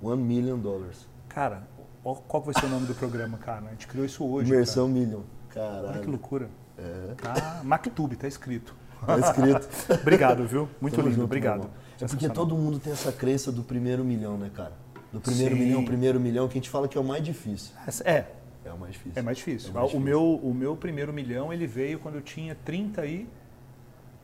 One 0.02 0.22
million 0.22 0.60
dollars. 0.60 1.08
Cara, 1.30 1.64
qual 2.04 2.44
vai 2.44 2.54
ser 2.54 2.66
o 2.66 2.70
nome 2.70 2.86
do 2.86 2.96
programa, 2.96 3.38
cara? 3.38 3.68
A 3.68 3.72
gente 3.72 3.88
criou 3.88 4.06
isso 4.06 4.26
hoje. 4.26 4.52
Imersão 4.52 4.88
million. 4.88 5.22
Cara. 5.50 5.68
Olha 5.68 5.82
que 5.82 5.88
Caralho. 5.94 6.10
loucura. 6.10 6.50
É. 6.78 7.14
Tá, 7.16 7.62
Mactube, 7.64 8.16
tá 8.16 8.28
escrito. 8.28 8.76
Tá 9.06 9.20
escrito. 9.20 9.68
Obrigado, 10.02 10.46
viu? 10.48 10.68
Muito 10.82 10.96
Tamo 10.96 11.08
lindo, 11.08 11.16
junto, 11.16 11.26
obrigado. 11.26 11.70
É 12.02 12.06
porque 12.08 12.28
todo 12.30 12.56
mundo 12.56 12.80
tem 12.80 12.92
essa 12.94 13.12
crença 13.12 13.52
do 13.52 13.64
primeiro 13.64 14.04
milhão, 14.04 14.38
né, 14.38 14.50
cara? 14.54 14.74
Do 15.12 15.20
primeiro 15.22 15.56
Sim. 15.56 15.62
milhão, 15.62 15.86
primeiro 15.86 16.20
milhão, 16.20 16.48
que 16.48 16.54
a 16.54 16.60
gente 16.60 16.70
fala 16.70 16.88
que 16.88 16.98
é 16.98 17.02
o 17.02 17.04
mais 17.04 17.24
difícil. 17.24 17.74
É, 18.04 18.26
É 18.66 18.72
o 18.72 18.78
mais 18.78 18.94
difícil. 18.94 19.20
é 19.20 19.22
mais 19.22 19.38
difícil. 19.38 19.70
É 19.70 19.74
mais 19.74 19.86
o, 19.86 19.88
difícil. 19.90 20.06
Meu, 20.06 20.36
o 20.36 20.54
meu 20.54 20.76
primeiro 20.76 21.14
milhão, 21.14 21.54
ele 21.54 21.68
veio 21.68 22.00
quando 22.00 22.16
eu 22.16 22.22
tinha 22.22 22.56
30 22.56 23.06
e 23.06 23.28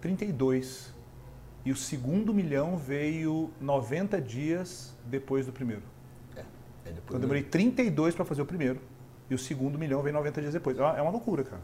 32. 0.02 0.94
E 1.66 1.72
o 1.72 1.76
segundo 1.76 2.34
milhão 2.34 2.78
veio 2.78 3.52
90 3.62 4.20
dias 4.22 4.96
depois 5.06 5.46
do 5.46 5.52
primeiro. 5.52 5.84
É 6.90 6.94
depois 6.94 7.14
eu 7.16 7.20
demorei 7.20 7.44
32 7.44 8.16
para 8.16 8.26
fazer 8.26 8.42
o 8.42 8.46
primeiro. 8.46 8.80
E 9.30 9.36
o 9.36 9.38
segundo 9.38 9.78
milhão 9.78 10.02
veio 10.02 10.14
90 10.16 10.42
dias 10.42 10.54
depois. 10.54 10.78
É 10.78 10.82
uma- 10.82 10.98
é 10.98 11.02
uma 11.02 11.12
loucura, 11.12 11.44
cara. 11.44 11.62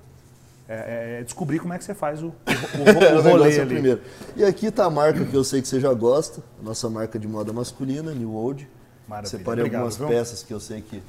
É, 0.67 1.19
é 1.19 1.23
descobrir 1.23 1.59
como 1.59 1.73
é 1.73 1.77
que 1.77 1.83
você 1.83 1.93
faz 1.93 2.23
o, 2.23 2.27
o, 2.27 2.29
o, 2.29 2.33
É, 3.03 3.31
rolê 3.31 3.55
é 3.55 3.61
ali. 3.61 3.73
primeiro. 3.73 4.01
E 4.35 4.43
aqui 4.43 4.71
tá 4.71 4.85
a 4.85 4.89
marca 4.89 5.23
que 5.23 5.33
eu 5.35 5.43
sei 5.43 5.61
que 5.61 5.67
você 5.67 5.79
já 5.79 5.93
gosta, 5.93 6.41
a 6.59 6.63
nossa 6.63 6.89
marca 6.89 7.19
de 7.19 7.27
moda 7.27 7.53
masculina, 7.53 8.11
New 8.13 8.33
Old. 8.33 8.67
Maravilha. 9.07 9.29
Separei 9.29 9.61
Obrigado, 9.63 9.81
algumas 9.83 9.97
viu? 9.97 10.07
peças 10.07 10.41
que 10.41 10.51
eu 10.51 10.59
sei 10.59 10.81
que 10.81 11.03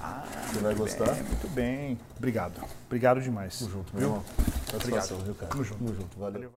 você 0.53 0.59
vai 0.61 0.75
gostar. 0.75 1.09
É, 1.09 1.23
muito 1.23 1.49
bem. 1.55 1.99
Obrigado. 2.19 2.61
Obrigado 2.87 3.21
demais. 3.23 3.59
Tamo 3.59 3.71
junto, 3.71 3.93
meu 3.95 4.01
Viu? 4.01 4.09
irmão. 4.09 4.25
Satisfação, 4.71 5.17
Obrigado. 5.17 5.25
viu, 5.25 5.35
cara? 5.35 5.51
Tamo 5.53 5.65
junto. 5.65 5.79
Tamo 5.85 5.95
junto, 5.95 6.19
valeu. 6.19 6.51